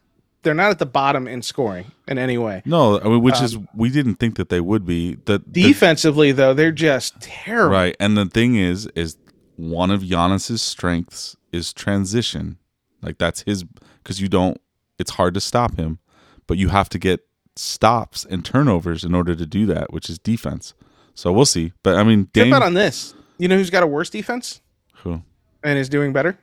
they're 0.42 0.54
not 0.54 0.70
at 0.70 0.78
the 0.78 0.86
bottom 0.86 1.26
in 1.26 1.42
scoring 1.42 1.86
in 2.06 2.18
any 2.18 2.38
way. 2.38 2.62
No, 2.64 3.00
I 3.00 3.04
mean, 3.04 3.22
which 3.22 3.36
Um, 3.36 3.44
is 3.44 3.58
we 3.74 3.90
didn't 3.90 4.16
think 4.16 4.36
that 4.36 4.48
they 4.48 4.60
would 4.60 4.86
be. 4.86 5.16
The, 5.24 5.42
the 5.44 5.62
Defensively 5.64 6.30
though, 6.32 6.54
they're 6.54 6.70
just 6.72 7.20
terrible. 7.20 7.72
Right. 7.74 7.96
And 7.98 8.16
the 8.16 8.26
thing 8.26 8.54
is, 8.54 8.86
is 8.94 9.16
one 9.56 9.90
of 9.90 10.02
Giannis's 10.02 10.62
strengths 10.62 11.36
is 11.52 11.72
transition. 11.72 12.58
Like 13.02 13.18
that's 13.18 13.42
his 13.42 13.64
because 14.02 14.20
you 14.20 14.28
don't. 14.28 14.60
It's 14.98 15.12
hard 15.12 15.34
to 15.34 15.40
stop 15.40 15.76
him, 15.76 15.98
but 16.46 16.56
you 16.58 16.68
have 16.68 16.88
to 16.90 16.98
get 16.98 17.20
stops 17.56 18.24
and 18.24 18.44
turnovers 18.44 19.02
in 19.04 19.14
order 19.14 19.34
to 19.34 19.46
do 19.46 19.66
that, 19.66 19.92
which 19.92 20.08
is 20.08 20.18
defense. 20.18 20.74
So 21.14 21.32
we'll 21.32 21.44
see. 21.46 21.72
But 21.82 21.96
I 21.96 22.04
mean, 22.04 22.28
Get 22.32 22.44
Dame. 22.44 22.50
that 22.50 22.62
on 22.62 22.74
this. 22.74 23.14
You 23.38 23.48
know 23.48 23.56
who's 23.56 23.70
got 23.70 23.82
a 23.82 23.86
worse 23.86 24.10
defense 24.10 24.60
who? 24.96 25.22
And 25.66 25.78
is 25.78 25.88
doing 25.88 26.12
better 26.12 26.38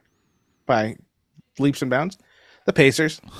by 0.66 0.96
leaps 1.60 1.82
and 1.82 1.90
bounds? 1.90 2.18
The 2.66 2.74
Pacers. 2.74 3.20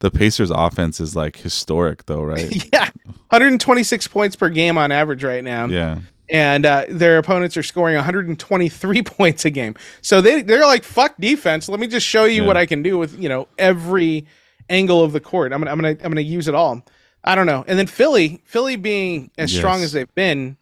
The 0.00 0.10
Pacers' 0.10 0.50
offense 0.50 0.98
is 1.00 1.14
like 1.14 1.36
historic, 1.36 2.06
though, 2.06 2.22
right? 2.22 2.50
yeah. 2.72 2.90
126 3.28 4.08
points 4.08 4.34
per 4.34 4.48
game 4.48 4.76
on 4.76 4.90
average 4.90 5.22
right 5.22 5.44
now. 5.44 5.66
yeah. 5.66 6.00
and 6.28 6.66
uh, 6.66 6.84
their 6.88 7.18
opponents 7.18 7.56
are 7.56 7.62
scoring 7.62 7.94
123 7.94 9.02
points 9.04 9.44
a 9.44 9.50
game. 9.50 9.74
So 10.00 10.20
they 10.20 10.42
they're 10.42 10.66
like 10.66 10.82
fuck 10.84 11.14
defense. 11.20 11.68
Let 11.68 11.78
me 11.80 11.86
just 11.86 12.06
show 12.06 12.24
you 12.24 12.42
Yeah. 12.42 12.48
what 12.48 12.56
I 12.56 12.66
can 12.66 12.82
do 12.82 12.98
with 12.98 13.18
you 13.18 13.28
know 13.28 13.46
every 13.58 14.26
angle 14.68 15.02
of 15.04 15.12
the 15.12 15.20
court. 15.20 15.52
I'm 15.52 15.60
gonna 15.60 15.70
I'm 15.70 15.78
gonna 15.78 15.96
I'm 16.02 16.10
gonna 16.10 16.20
use 16.22 16.48
it 16.48 16.54
all. 16.54 16.82
I 17.24 17.34
don't 17.36 17.46
know. 17.46 17.64
And 17.68 17.78
then 17.78 17.86
Philly, 17.86 18.42
Philly 18.44 18.74
being 18.76 19.30
as 19.38 19.54
strong 19.54 19.82
as 19.82 19.92
they've 19.92 20.12
been, 20.16 20.56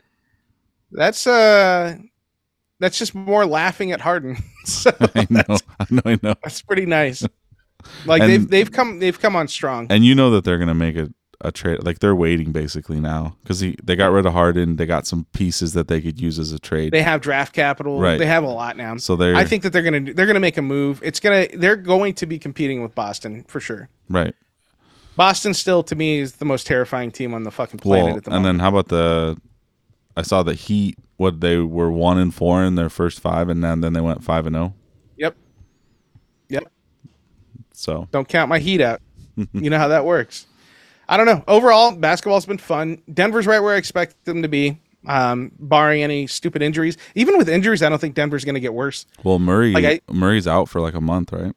that's 0.92 1.26
uh 1.26 1.96
that's 2.80 2.98
just 2.98 3.14
more 3.14 3.46
laughing 3.46 3.92
at 3.92 4.00
Harden. 4.00 4.36
so 4.64 4.90
I 5.14 5.26
know. 5.30 5.44
I 5.78 5.86
know. 5.90 6.02
I 6.04 6.18
know. 6.22 6.34
that's 6.42 6.62
pretty 6.62 6.86
nice. 6.86 7.24
Like 8.04 8.22
And- 8.22 8.30
they've 8.30 8.48
they've 8.48 8.72
come 8.72 8.98
they've 8.98 9.18
come 9.18 9.36
on 9.36 9.46
strong. 9.48 9.86
And 9.90 10.04
you 10.04 10.14
know 10.14 10.30
that 10.32 10.44
they're 10.44 10.58
gonna 10.58 10.74
make 10.74 10.96
a, 10.96 11.08
a 11.40 11.50
trade. 11.52 11.82
Like 11.82 12.00
they're 12.00 12.14
waiting 12.14 12.52
basically 12.52 13.00
now 13.00 13.36
because 13.42 13.60
they 13.60 13.96
got 13.96 14.12
rid 14.12 14.26
of 14.26 14.32
Harden. 14.34 14.76
They 14.76 14.84
got 14.84 15.06
some 15.06 15.26
pieces 15.32 15.72
that 15.72 15.88
they 15.88 16.00
could 16.02 16.20
use 16.20 16.38
as 16.38 16.52
a 16.52 16.58
trade. 16.58 16.92
They 16.92 17.02
have 17.02 17.20
draft 17.22 17.54
capital. 17.54 17.98
Right. 17.98 18.18
They 18.18 18.26
have 18.26 18.44
a 18.44 18.48
lot 18.50 18.76
now. 18.76 18.96
so 18.98 19.16
they're 19.16 19.34
I 19.36 19.44
think 19.46 19.62
that 19.62 19.72
they're 19.72 19.82
gonna 19.82 20.12
they're 20.12 20.26
gonna 20.26 20.40
make 20.40 20.58
a 20.58 20.62
move. 20.62 21.00
It's 21.02 21.20
gonna 21.20 21.46
they're 21.54 21.76
going 21.76 22.12
to 22.14 22.26
be 22.26 22.38
competing 22.38 22.82
with 22.82 22.94
Boston 22.94 23.44
for 23.48 23.60
sure. 23.60 23.88
right. 24.08 24.34
Boston 25.16 25.52
still 25.52 25.82
to 25.82 25.96
me 25.96 26.18
is 26.20 26.32
the 26.36 26.44
most 26.46 26.66
terrifying 26.66 27.10
team 27.10 27.34
on 27.34 27.42
the 27.42 27.50
fucking 27.50 27.80
planet 27.80 28.06
Well, 28.06 28.16
at 28.18 28.24
the 28.24 28.30
and 28.34 28.44
then 28.44 28.58
how 28.58 28.68
about 28.68 28.88
the? 28.88 29.36
I 30.20 30.22
saw 30.22 30.42
the 30.42 30.54
Heat. 30.54 30.96
What 31.16 31.40
they 31.42 31.58
were 31.58 31.90
one 31.92 32.16
and 32.18 32.34
four 32.34 32.64
in 32.64 32.76
their 32.76 32.88
first 32.88 33.20
five, 33.20 33.48
and 33.50 33.62
then 33.62 33.80
then 33.82 33.92
they 33.92 34.00
went 34.00 34.24
five 34.24 34.46
and 34.46 34.54
zero. 34.54 34.74
yep. 35.18 35.36
Yep. 36.48 36.64
So 37.72 38.08
Don't 38.10 38.26
count 38.28 38.48
my 38.48 38.58
heat 38.58 38.80
out. 38.80 39.00
you 39.52 39.68
know 39.70 39.78
how 39.78 39.88
that 39.88 40.04
works. 40.06 40.46
I 41.08 41.16
don't 41.16 41.26
know. 41.26 41.44
Overall, 41.48 41.92
basketball's 41.92 42.46
been 42.46 42.58
fun. 42.58 43.02
Denver's 43.12 43.46
right 43.46 43.60
where 43.60 43.74
I 43.74 43.76
expect 43.78 44.24
them 44.24 44.42
to 44.42 44.48
be, 44.48 44.78
um, 45.06 45.52
barring 45.58 46.02
any 46.02 46.26
stupid 46.26 46.62
injuries. 46.62 46.96
Even 47.14 47.36
with 47.36 47.48
injuries, 47.48 47.82
I 47.82 47.88
don't 47.88 47.98
think 48.00 48.14
Denver's 48.14 48.44
going 48.44 48.54
to 48.54 48.60
get 48.60 48.72
worse. 48.74 49.06
well, 49.24 49.38
Murray 49.38 49.72
Like, 49.72 49.84
I- 50.08 50.12
Murray's 50.12 50.46
out 50.46 50.68
for 50.70 50.80
like 50.80 50.94
a 50.94 51.00
month, 51.00 51.32
right? 51.32 51.54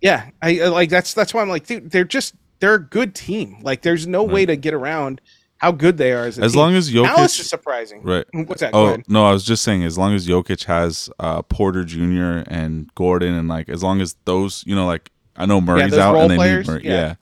Yeah, 0.00 0.28
I 0.42 0.60
I- 0.60 0.68
like 0.68 0.90
that's 0.90 1.14
that's 1.14 1.32
why 1.32 1.40
I'm 1.42 1.48
like, 1.48 1.66
dude, 1.66 1.90
they're 1.90 2.04
just 2.04 2.34
they're 2.60 2.74
a 2.74 2.82
good 2.82 3.14
team. 3.14 3.58
Like, 3.62 3.82
there's 3.82 4.06
no 4.06 4.22
way 4.24 4.44
to 4.46 4.56
get 4.56 4.74
around 4.74 5.20
how 5.64 5.72
good 5.72 5.96
they 5.96 6.12
are 6.12 6.26
as 6.26 6.38
As 6.38 6.52
team. 6.52 6.60
long 6.60 6.74
as 6.74 6.90
Jokic- 6.90 7.04
Dallas 7.16 7.40
is 7.40 7.48
surprising. 7.48 8.02
Right. 8.02 8.26
What's 8.32 8.60
that? 8.60 8.74
Oh 8.74 8.96
no, 9.08 9.24
I 9.26 9.32
was 9.32 9.44
just 9.44 9.62
saying, 9.62 9.82
as 9.84 9.96
long 9.98 10.14
as 10.14 10.26
Jokic 10.26 10.64
has 10.64 11.08
uh, 11.18 11.42
Porter 11.42 11.84
Jr. 11.84 12.42
and 12.48 12.94
Gordon, 12.94 13.34
and 13.34 13.48
like 13.48 13.68
as 13.68 13.82
long 13.82 14.00
as 14.00 14.16
those, 14.24 14.62
you 14.66 14.74
know, 14.76 14.86
like 14.86 15.10
I 15.36 15.46
know 15.46 15.60
Murray's 15.60 15.90
those 15.90 16.00
out 16.00 16.16
and 16.16 16.30
they 16.30 16.36
players, 16.36 16.66
need 16.68 16.72
Murray. 16.74 16.82
yeah. 16.84 16.90
Yeah. 16.92 17.14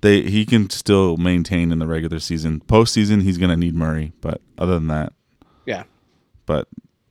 They 0.00 0.22
he 0.22 0.46
can 0.46 0.70
still 0.70 1.16
maintain 1.16 1.72
in 1.72 1.78
the 1.80 1.86
regular 1.86 2.20
season. 2.20 2.60
Postseason, 2.66 3.22
he's 3.22 3.36
gonna 3.38 3.56
need 3.56 3.74
Murray, 3.74 4.12
but 4.20 4.40
other 4.56 4.74
than 4.74 4.86
that, 4.88 5.12
Yeah. 5.66 5.82
but 6.46 6.68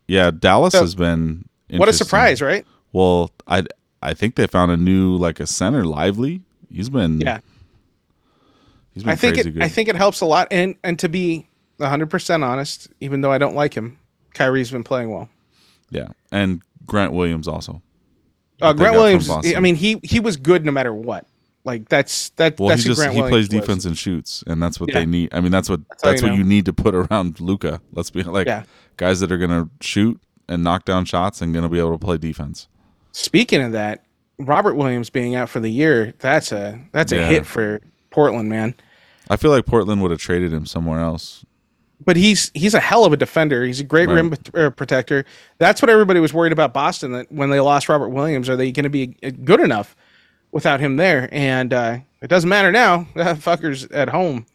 yeah, 0.08 0.32
Dallas 0.32 0.72
So, 0.72 0.80
has 0.82 0.96
been 0.96 1.50
What 1.70 1.90
a 1.90 1.94
surprise, 1.94 2.42
right? 2.42 2.66
Well, 2.94 3.32
I 3.46 3.64
I 4.02 4.14
think 4.14 4.36
they 4.36 4.48
found 4.48 4.72
a 4.72 4.78
new 4.78 5.18
like 5.18 5.42
a 5.42 5.48
center, 5.48 5.84
Lively. 5.84 6.42
He's 6.72 6.90
been 6.90 7.20
Yeah. 7.20 7.40
He's 8.98 9.04
been 9.04 9.12
I 9.14 9.16
think 9.16 9.38
it, 9.38 9.54
good. 9.54 9.64
I 9.64 9.68
think 9.70 9.88
it 9.90 9.96
helps 9.96 10.22
a 10.22 10.26
lot. 10.26 10.48
And 10.52 10.76
and 10.84 10.98
to 11.00 11.08
be 11.10 11.48
hundred 11.80 12.10
percent 12.10 12.44
honest, 12.44 12.88
even 13.00 13.22
though 13.22 13.32
I 13.32 13.38
don't 13.38 13.56
like 13.56 13.74
him, 13.74 14.00
Kyrie's 14.34 14.72
been 14.72 14.84
playing 14.84 15.12
well. 15.12 15.30
yeah, 15.90 16.08
and 16.32 16.62
Grant 16.86 17.14
Williams 17.14 17.48
also. 17.48 17.82
Uh, 18.62 18.74
Grant 18.74 18.96
Williams. 18.96 19.30
I 19.30 19.60
mean, 19.60 19.76
he 19.76 20.00
he 20.04 20.20
was 20.20 20.38
good 20.38 20.66
no 20.66 20.72
matter 20.72 20.94
what. 20.94 21.26
Like 21.64 21.90
that's 21.90 22.30
that. 22.38 22.60
Well, 22.60 22.70
that's 22.70 22.84
he 22.84 22.88
just 22.90 23.00
Grant 23.00 23.14
he 23.14 23.22
Williams 23.22 23.50
plays 23.50 23.60
was. 23.60 23.68
defense 23.68 23.86
and 23.86 23.98
shoots, 23.98 24.44
and 24.48 24.62
that's 24.64 24.80
what 24.80 24.90
Yeah. 24.90 25.00
they 25.02 25.06
need. 25.06 25.34
I 25.34 25.42
mean, 25.42 25.52
that's 25.52 25.70
what 25.70 25.82
how 26.02 26.10
that's, 26.10 26.22
you 26.22 26.28
what 26.28 26.32
know. 26.34 26.38
you 26.40 26.44
need 26.44 26.66
to 26.66 26.74
put 26.74 26.96
around 27.12 27.40
Luka. 27.40 27.82
Let's 27.92 28.10
be 28.10 28.24
like 28.24 28.48
Yeah. 28.48 28.64
guys 28.96 29.20
that 29.20 29.32
are 29.32 29.38
gonna 29.38 29.70
shoot 29.82 30.20
and 30.50 30.64
knock 30.64 30.86
down 30.86 31.06
shots 31.06 31.42
and 31.42 31.54
gonna 31.54 31.70
be 31.70 31.78
able 31.78 31.92
to 31.92 32.04
play 32.04 32.18
defense. 32.18 32.68
Speaking 33.12 33.62
of 33.62 33.74
that, 33.74 34.04
Robert 34.40 34.76
Williams 34.76 35.10
being 35.10 35.36
out 35.36 35.50
for 35.50 35.60
the 35.60 35.70
year, 35.70 36.14
that's 36.20 36.52
a 36.52 36.80
that's 36.94 37.12
a 37.12 37.18
Yeah. 37.18 37.28
hit 37.30 37.46
for 37.46 37.82
Portland, 38.12 38.48
man. 38.50 38.74
I 39.30 39.36
feel 39.38 39.52
like 39.52 39.66
Portland 39.66 40.02
would 40.02 40.12
have 40.12 40.20
traded 40.20 40.54
him 40.54 40.66
somewhere 40.66 41.00
else. 41.00 41.46
But 42.04 42.16
he's 42.16 42.52
he's 42.54 42.74
a 42.74 42.80
hell 42.80 43.06
of 43.06 43.14
a 43.14 43.18
defender. 43.18 43.64
He's 43.66 43.80
a 43.80 43.84
great 43.84 44.08
Right. 44.08 44.16
rim 44.16 44.34
uh, 44.54 44.70
protector. 44.70 45.26
That's 45.58 45.82
what 45.82 45.90
everybody 45.90 46.20
was 46.20 46.34
worried 46.34 46.52
about 46.54 46.74
Boston. 46.74 47.12
That 47.14 47.32
when 47.32 47.50
they 47.50 47.60
lost 47.60 47.90
Robert 47.90 48.10
Williams, 48.10 48.50
are 48.50 48.56
they 48.56 48.72
going 48.72 48.84
to 48.84 48.90
be 48.90 49.16
uh, 49.24 49.32
good 49.44 49.60
enough 49.60 49.96
without 50.52 50.80
him 50.80 50.98
there? 50.98 51.28
And 51.32 51.74
uh, 51.74 51.98
it 52.22 52.28
doesn't 52.28 52.50
matter 52.50 52.72
now. 52.72 53.08
That 53.16 53.38
fucker's 53.38 53.86
at 53.86 54.10
home, 54.10 54.46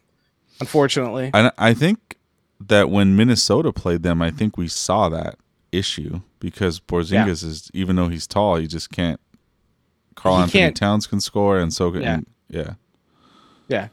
unfortunately. 0.61 1.31
I 1.33 1.51
I 1.57 1.73
think 1.73 2.17
that 2.61 2.89
when 2.89 3.15
Minnesota 3.15 3.73
played 3.73 4.03
them, 4.03 4.21
I 4.21 4.31
think 4.31 4.57
we 4.57 4.67
saw 4.69 5.09
that 5.09 5.37
issue 5.71 6.21
because 6.39 6.79
Porzingis 6.79 7.43
is 7.43 7.69
even 7.73 7.95
though 7.97 8.07
he's 8.07 8.25
tall, 8.27 8.55
he 8.55 8.67
just 8.67 8.89
can't. 8.91 9.19
Karl 10.15 10.35
He 10.37 10.41
Anthony 10.43 10.59
can't- 10.61 10.77
Towns 10.77 11.07
can 11.07 11.19
score, 11.19 11.57
and 11.59 11.73
so 11.73 11.91
can 11.91 12.01
Yeah. 12.01 12.19
yeah. 12.49 12.73
Yeah. 13.67 13.87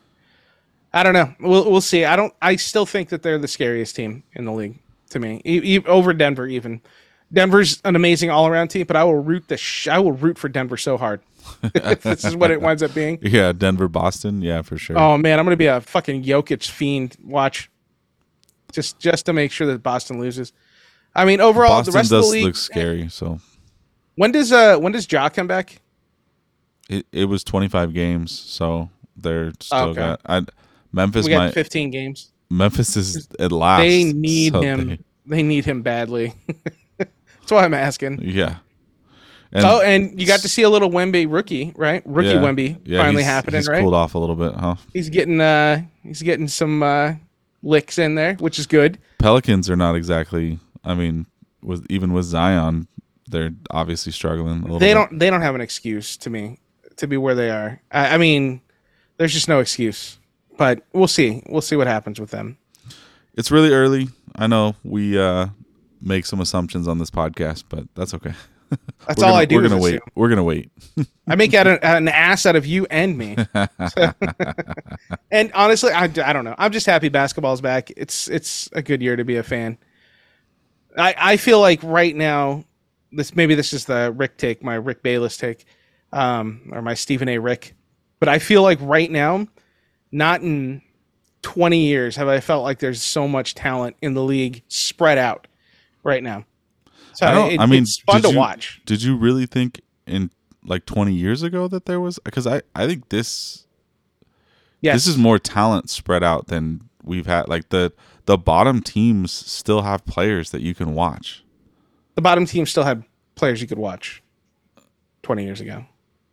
I 0.93 1.03
don't 1.03 1.13
know. 1.15 1.33
We'll 1.41 1.71
we'll 1.71 1.81
see. 1.81 2.05
I 2.05 2.17
don't. 2.17 2.35
I 2.43 2.57
still 2.57 2.87
think 2.87 3.11
that 3.11 3.23
they're 3.23 3.39
the 3.39 3.49
scariest 3.49 3.95
team 3.97 4.23
in 4.35 4.45
the 4.45 4.53
league 4.53 4.79
to 5.11 5.19
me, 5.21 5.41
e- 5.45 5.77
e- 5.77 5.85
over 5.87 6.13
Denver 6.13 6.47
even. 6.47 6.81
Denver's 7.33 7.81
an 7.85 7.95
amazing 7.95 8.31
all 8.31 8.49
around 8.49 8.69
team, 8.69 8.87
but 8.87 8.97
I 8.97 9.05
will 9.05 9.23
root 9.23 9.47
the 9.47 9.57
sh- 9.57 9.87
I 9.87 10.01
will 10.01 10.13
root 10.13 10.37
for 10.37 10.49
Denver 10.49 10.77
so 10.77 10.97
hard. 10.97 11.21
this 12.03 12.25
is 12.25 12.35
what 12.37 12.51
it 12.51 12.61
winds 12.61 12.83
up 12.83 12.93
being. 12.93 13.19
Yeah, 13.23 13.53
Denver, 13.53 13.87
Boston. 13.89 14.43
Yeah, 14.43 14.63
for 14.63 14.77
sure. 14.77 14.99
Oh 14.99 15.17
man, 15.17 15.39
I'm 15.39 15.45
gonna 15.47 15.57
be 15.57 15.67
a 15.67 15.81
fucking 15.81 16.25
Jokic 16.25 16.69
fiend. 16.69 17.17
Watch, 17.25 17.71
just 18.73 18.99
just 18.99 19.27
to 19.27 19.33
make 19.33 19.53
sure 19.53 19.67
that 19.69 19.83
Boston 19.85 20.19
loses. 20.21 20.53
I 21.15 21.25
mean, 21.25 21.41
overall, 21.41 21.69
Boston 21.71 21.93
the 21.93 21.97
rest 21.99 22.11
does 22.11 22.27
of 22.27 22.31
the 22.33 22.37
league. 22.39 22.45
look 22.47 22.57
scary. 22.57 23.09
So 23.09 23.41
When 24.17 24.33
does 24.33 24.51
uh 24.51 24.77
when 24.79 24.91
does 24.91 25.11
Ja 25.11 25.29
come 25.29 25.47
back? 25.47 25.81
it, 26.89 27.07
it 27.13 27.27
was 27.27 27.45
25 27.45 27.95
games. 27.95 28.33
So 28.33 28.91
they're 29.17 29.53
still 29.61 29.79
Okay. 29.91 29.95
got. 30.01 30.21
I, 30.27 30.43
Memphis 30.93 31.25
we 31.27 31.31
got 31.31 31.39
might. 31.47 31.55
15 31.55 31.91
games. 31.91 32.33
Memphis 32.51 32.97
is 32.97 33.29
at 33.39 33.53
last. 33.53 33.81
They 33.81 34.13
need 34.13 34.53
so 34.53 34.61
him. 34.61 34.89
they- 34.89 34.99
They, 35.27 35.43
need 35.43 35.65
him 35.65 35.83
badly. 35.83 36.35
That's 36.99 37.51
why 37.51 37.65
I'm 37.65 37.75
asking. 37.75 38.21
yeah. 38.23 38.57
And 39.53 39.65
oh, 39.65 39.81
and 39.81 40.21
you 40.21 40.27
got 40.29 40.41
to 40.41 40.49
see 40.49 40.63
a 40.63 40.71
little 40.71 40.91
Wemby 40.91 41.27
rookie, 41.29 41.73
right? 41.75 42.03
Rookie 42.07 42.29
yeah, 42.29 42.35
Wemby 42.37 42.81
yeah, 42.85 42.99
finally 43.01 43.23
he's- 43.23 43.33
happening, 43.33 43.59
he's 43.59 43.69
right? 43.69 43.81
Cooled 43.83 43.95
off 43.95 44.15
a 44.15 44.19
little 44.19 44.37
bit, 44.37 44.55
huh? 44.55 44.77
He's 44.93 45.09
getting 45.09 45.41
uh 45.41 45.83
he's 46.05 46.23
getting 46.23 46.47
some 46.47 46.85
uh 46.85 47.15
licks 47.63 47.99
in 47.99 48.15
there, 48.15 48.35
which 48.37 48.61
is 48.61 48.67
good. 48.69 48.99
Pelicans 49.19 49.69
are 49.69 49.75
not 49.75 49.97
exactly. 49.97 50.61
I 50.85 50.95
mean, 50.95 51.27
with 51.63 51.85
even 51.91 52.13
with 52.13 52.27
Zion, 52.27 52.87
they're 53.29 53.51
obviously 53.73 54.13
struggling 54.13 54.59
a 54.61 54.63
little. 54.63 54.79
They 54.79 54.91
bit. 54.91 54.95
don't 54.95 55.19
they 55.19 55.31
don't 55.31 55.43
have 55.43 55.57
an 55.57 55.61
excuse 55.61 56.17
to 56.19 56.31
me 56.31 56.61
to 56.99 57.09
be 57.09 57.17
where 57.17 57.35
they 57.35 57.51
are. 57.51 57.81
I, 57.91 58.15
I 58.15 58.19
mean, 58.19 58.61
there's 59.17 59.33
just 59.33 59.49
no 59.49 59.59
excuse. 59.59 60.17
But 60.61 60.83
we'll 60.93 61.09
see. 61.09 61.43
We'll 61.49 61.63
see 61.63 61.75
what 61.75 61.87
happens 61.87 62.21
with 62.21 62.33
them. 62.33 62.59
It's 63.33 63.51
really 63.51 63.73
early. 63.73 64.11
I 64.37 64.47
know 64.47 64.77
we 64.85 65.19
uh 65.19 65.47
make 66.03 66.27
some 66.27 66.39
assumptions 66.39 66.87
on 66.87 66.99
this 66.99 67.11
podcast, 67.11 67.65
but 67.71 67.87
that's 67.95 68.13
okay. 68.13 68.35
That's 69.07 69.19
We're 69.19 69.25
all 69.25 69.31
gonna, 69.33 69.41
I 69.41 69.45
do. 69.47 69.57
We're 69.57 69.63
gonna 69.63 69.79
wait. 69.81 69.95
assume. 69.95 70.09
We're 70.15 70.29
gonna 70.29 70.45
wait. 70.45 70.71
I 71.27 71.35
make 71.37 71.55
out 71.55 71.67
an, 71.67 71.79
an 71.83 72.09
ass 72.09 72.45
out 72.45 72.57
of 72.57 72.67
you 72.67 72.87
and 72.91 73.17
me. 73.17 73.37
and 75.31 75.51
honestly, 75.55 75.93
I, 75.93 76.05
I 76.05 76.33
don't 76.35 76.45
know. 76.45 76.55
I'm 76.59 76.73
just 76.73 76.85
happy 76.85 77.09
basketball's 77.09 77.63
back. 77.63 77.91
It's 77.97 78.29
it's 78.29 78.69
a 78.75 78.83
good 78.83 79.01
year 79.01 79.17
to 79.17 79.25
be 79.25 79.37
a 79.37 79.43
fan. 79.43 79.79
I 80.95 81.15
I 81.17 81.37
feel 81.39 81.59
like 81.59 81.83
right 81.83 82.15
now, 82.15 82.65
this 83.13 83.35
maybe 83.35 83.55
this 83.55 83.73
is 83.73 83.87
the 83.87 84.13
Rick 84.15 84.37
take, 84.37 84.63
my 84.63 84.75
Rick 84.75 85.03
Bayless 85.03 85.39
take, 85.39 85.65
um, 86.13 86.69
or 86.71 86.83
my 86.83 86.93
Stephen 86.93 87.31
A. 87.31 87.39
Rick, 87.39 87.75
but 88.19 88.29
I 88.29 88.39
feel 88.39 88.63
like 88.63 88.79
right 88.83 89.11
now, 89.11 89.47
not 90.13 90.43
in 90.43 90.83
20 91.43 91.79
years 91.87 92.17
have 92.17 92.29
I 92.29 92.41
felt 92.41 92.65
like 92.65 92.79
there's 92.81 93.03
so 93.03 93.27
much 93.27 93.55
talent 93.55 93.97
in 94.03 94.15
the 94.15 94.23
league 94.23 94.63
spread 94.69 95.17
out 95.19 95.47
right 96.03 96.23
now. 96.23 96.45
So 97.15 97.27
I 97.27 97.49
it- 97.49 97.61
I 97.61 97.67
mean, 97.67 97.83
it's 97.85 97.99
fun 98.01 98.23
to 98.23 98.31
you- 98.31 98.37
watch. 98.39 98.81
Did 98.87 99.03
you 99.03 99.17
really 99.17 99.47
think 99.47 99.81
in 100.07 100.31
like 100.65 100.85
20 100.87 101.13
years 101.15 101.43
ago 101.43 101.67
that 101.69 101.87
there 101.87 102.01
was? 102.01 102.19
Because 102.25 102.47
I 102.47 102.63
I 102.75 102.87
think 102.87 103.09
this 103.09 103.67
Yes. 104.83 104.95
this 104.97 105.07
is 105.07 105.19
more 105.19 105.39
talent 105.39 105.91
spread 105.91 106.23
out 106.23 106.47
than 106.49 106.83
we've 107.03 107.27
had. 107.27 107.49
Like 107.49 107.69
the 107.71 107.93
the 108.27 108.39
bottom 108.39 108.81
teams 108.83 109.33
still 109.33 109.83
have 109.83 110.05
players 110.07 110.51
that 110.51 110.61
you 110.63 110.75
can 110.75 110.95
watch. 110.95 111.45
the 112.17 112.23
bottom 112.23 112.45
team 112.45 112.67
still 112.67 112.85
had 112.85 113.03
players 113.35 113.63
you 113.63 113.67
could 113.69 113.79
watch 113.79 114.23
20 115.23 115.45
years 115.45 115.61
ago. 115.61 115.87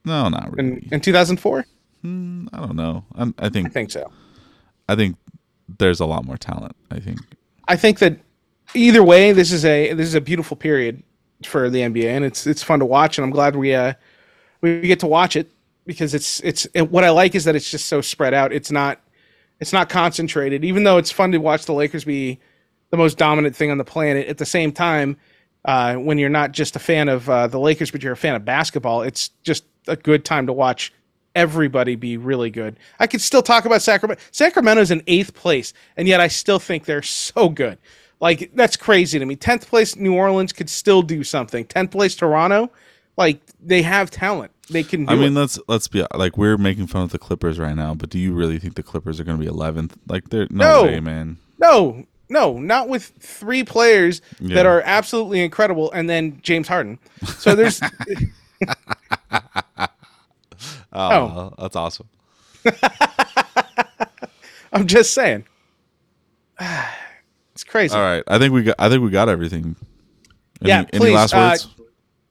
No, 0.04 0.28
not 0.28 0.52
really. 0.56 0.70
In, 0.84 0.90
in 0.94 1.00
2004? 1.02 1.66
Mm, 2.04 2.50
I 2.54 2.60
don't 2.60 2.76
know. 2.76 3.06
i 3.16 3.24
I 3.24 3.34
I 3.40 3.50
think 3.50 3.74
think 3.74 3.92
so. 3.92 4.12
I 4.88 4.96
think 4.96 5.18
there's 5.78 6.00
a 6.00 6.06
lot 6.06 6.26
more 6.26 6.38
talent. 6.38 6.76
I 6.92 7.00
think. 7.00 7.20
I 7.68 7.76
think 7.76 8.00
that 8.00 8.20
either 8.74 9.04
way, 9.04 9.32
this 9.32 9.52
is 9.52 9.66
a 9.66 9.94
this 9.94 10.08
is 10.08 10.16
a 10.16 10.22
beautiful 10.22 10.58
period 10.58 11.04
for 11.44 11.70
the 11.70 11.80
NBA, 11.80 12.06
and 12.06 12.26
it's 12.26 12.48
it's 12.48 12.64
fun 12.64 12.80
to 12.80 12.86
watch, 12.86 13.18
and 13.18 13.26
I'm 13.26 13.32
glad 13.32 13.56
we 13.56 13.74
uh 13.74 13.94
we 14.62 14.82
get 14.82 15.00
to 15.02 15.08
watch 15.08 15.36
it 15.36 15.52
because 15.86 16.14
it's 16.14 16.40
it's 16.42 16.68
it, 16.74 16.92
what 16.92 17.04
I 17.04 17.10
like 17.10 17.36
is 17.36 17.46
that 17.46 17.56
it's 17.56 17.70
just 17.70 17.88
so 17.88 18.02
spread 18.02 18.34
out. 18.34 18.54
It's 18.54 18.72
not 18.72 19.02
it's 19.60 19.74
not 19.74 19.90
concentrated, 19.90 20.64
even 20.64 20.84
though 20.84 20.98
it's 20.98 21.12
fun 21.12 21.32
to 21.32 21.40
watch 21.40 21.66
the 21.66 21.74
Lakers 21.74 22.06
be 22.06 22.40
the 22.92 22.98
most 22.98 23.18
dominant 23.18 23.56
thing 23.56 23.72
on 23.72 23.78
the 23.78 23.84
planet. 23.84 24.28
At 24.28 24.38
the 24.38 24.46
same 24.46 24.72
time, 24.72 25.18
uh, 25.66 25.96
when 25.96 26.18
you're 26.18 26.30
not 26.30 26.52
just 26.52 26.76
a 26.76 26.80
fan 26.80 27.10
of 27.10 27.30
uh, 27.30 27.48
the 27.48 27.60
Lakers, 27.60 27.92
but 27.92 28.04
you're 28.04 28.14
a 28.14 28.18
fan 28.18 28.36
of 28.36 28.46
basketball, 28.46 29.02
it's 29.02 29.30
just 29.44 29.66
a 29.88 29.96
good 29.96 30.24
time 30.24 30.48
to 30.48 30.54
watch 30.54 30.94
everybody 31.36 31.96
be 31.96 32.18
really 32.18 32.50
good. 32.50 32.78
I 33.00 33.08
could 33.08 33.22
still 33.22 33.42
talk 33.42 33.66
about 33.66 33.82
Sacramento. 33.82 34.22
Sacramento's 34.32 34.92
in 34.92 35.02
eighth 35.08 35.34
place, 35.34 35.74
and 35.96 36.08
yet 36.08 36.20
I 36.20 36.28
still 36.28 36.60
think 36.60 36.86
they're 36.86 37.02
so 37.02 37.50
good. 37.50 37.78
Like 38.20 38.52
that's 38.56 38.76
crazy 38.76 39.20
to 39.20 39.26
me. 39.26 39.36
Tenth 39.36 39.68
place 39.70 39.96
New 39.96 40.16
Orleans 40.16 40.52
could 40.54 40.70
still 40.70 41.02
do 41.04 41.24
something. 41.24 41.66
Tenth 41.66 41.92
place 41.92 42.16
Toronto, 42.16 42.72
like 43.16 43.40
they 43.64 43.84
have 43.84 44.10
talent. 44.10 44.52
They 44.70 44.84
can. 44.84 45.06
Do 45.06 45.14
I 45.14 45.16
mean, 45.16 45.38
it. 45.38 45.40
let's 45.40 45.60
let's 45.68 45.88
be 45.88 46.04
like 46.16 46.36
we're 46.38 46.58
making 46.58 46.88
fun 46.88 47.04
of 47.04 47.12
the 47.12 47.20
Clippers 47.20 47.60
right 47.60 47.76
now, 47.76 47.94
but 47.94 48.10
do 48.10 48.18
you 48.20 48.34
really 48.34 48.58
think 48.60 48.74
the 48.76 48.84
Clippers 48.84 49.20
are 49.20 49.24
going 49.24 49.38
to 49.40 49.44
be 49.46 49.50
11th? 49.50 49.92
Like, 50.08 50.30
they're 50.30 50.48
no, 50.50 50.82
No. 50.82 50.84
way, 50.84 51.00
man. 51.00 51.38
no, 51.60 52.06
no, 52.28 52.58
not 52.58 52.90
with 52.90 53.14
three 53.20 53.64
players 53.64 54.22
Yeah. 54.42 54.56
that 54.56 54.66
are 54.66 54.82
absolutely 54.84 55.42
incredible, 55.44 55.92
and 55.92 56.10
then 56.10 56.40
James 56.42 56.68
Harden. 56.68 56.98
So 57.38 57.54
there's. 57.56 57.80
Oh, 60.94 61.10
Oh. 61.10 61.54
that's 61.58 61.76
awesome. 61.76 62.08
I'm 64.74 64.88
just 64.88 65.14
saying. 65.14 65.46
It's 67.54 67.64
crazy. 67.64 67.96
All 67.96 68.02
right, 68.04 68.22
I 68.28 68.38
think 68.38 68.54
we 68.54 68.62
got. 68.62 68.76
I 68.78 68.88
think 68.88 69.02
we 69.02 69.10
got 69.10 69.30
everything. 69.30 69.76
Any, 70.62 70.70
Yeah, 70.70 70.86
any 70.94 71.00
please, 71.00 71.16
last 71.16 71.34
uh. 71.34 71.58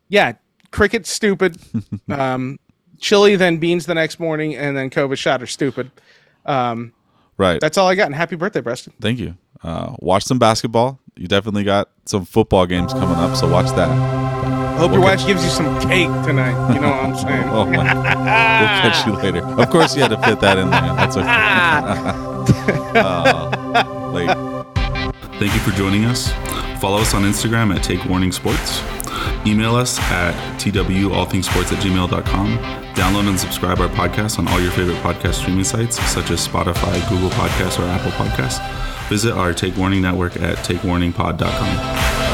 Yeah, 0.08 0.34
cricket's 0.70 1.10
stupid. 1.10 1.58
um, 2.08 2.60
chili, 3.00 3.34
then 3.34 3.58
beans 3.58 3.86
the 3.86 3.94
next 3.94 4.20
morning, 4.20 4.54
and 4.54 4.76
then 4.76 4.88
COVID 4.88 5.18
shot 5.18 5.42
are 5.42 5.46
stupid. 5.48 5.90
Um, 6.44 6.92
right. 7.38 7.60
that's 7.60 7.76
all 7.76 7.88
I 7.88 7.96
got. 7.96 8.06
And 8.06 8.14
happy 8.14 8.36
birthday, 8.36 8.62
Preston. 8.62 8.92
Thank 9.00 9.18
you. 9.18 9.36
Uh, 9.64 9.96
watch 9.98 10.22
some 10.22 10.38
basketball. 10.38 11.00
You 11.16 11.26
definitely 11.26 11.64
got 11.64 11.90
some 12.04 12.24
football 12.24 12.64
games 12.66 12.92
coming 12.92 13.16
up, 13.16 13.36
so 13.36 13.48
watch 13.48 13.74
that. 13.74 14.55
I 14.76 14.78
hope 14.78 14.90
your 14.92 15.00
We'll 15.00 15.08
wife 15.08 15.26
gives 15.26 15.42
you 15.42 15.48
some 15.48 15.80
cake 15.80 16.08
tonight. 16.26 16.74
You 16.74 16.80
know 16.80 16.90
what 16.90 17.04
I'm 17.04 17.16
saying? 17.16 17.48
Oh 17.56 17.64
my. 17.64 17.94
we'll 17.94 18.04
catch 18.82 19.06
you 19.06 19.14
later. 19.14 19.42
Of 19.42 19.70
course, 19.70 19.96
you 19.96 20.02
had 20.02 20.10
to 20.10 20.18
fit 20.18 20.38
that 20.40 20.58
in 20.58 20.68
there. 20.68 20.80
That's 20.82 21.16
okay. 21.16 23.00
uh, 23.00 24.10
late. 24.12 24.36
Thank 25.40 25.54
you 25.54 25.60
for 25.60 25.70
joining 25.70 26.04
us. 26.04 26.30
Follow 26.80 26.98
us 26.98 27.14
on 27.14 27.22
Instagram 27.22 27.74
at 27.74 27.82
Take 27.82 28.04
Warning 28.04 28.32
Sports. 28.32 28.82
Email 29.46 29.76
us 29.76 29.98
at 30.10 30.34
twallthingsports 30.60 31.72
at 31.72 31.82
gmail.com. 31.82 32.58
Download 32.94 33.28
and 33.28 33.40
subscribe 33.40 33.80
our 33.80 33.88
podcast 33.88 34.38
on 34.38 34.46
all 34.48 34.60
your 34.60 34.72
favorite 34.72 34.98
podcast 34.98 35.34
streaming 35.34 35.64
sites, 35.64 35.98
such 36.10 36.30
as 36.30 36.46
Spotify, 36.46 37.00
Google 37.08 37.30
Podcasts, 37.30 37.78
or 37.78 37.84
Apple 37.84 38.10
Podcasts. 38.12 38.60
Visit 39.08 39.32
our 39.32 39.54
Take 39.54 39.76
Warning 39.76 40.02
network 40.02 40.36
at 40.36 40.58
takewarningpod.com. 40.58 42.25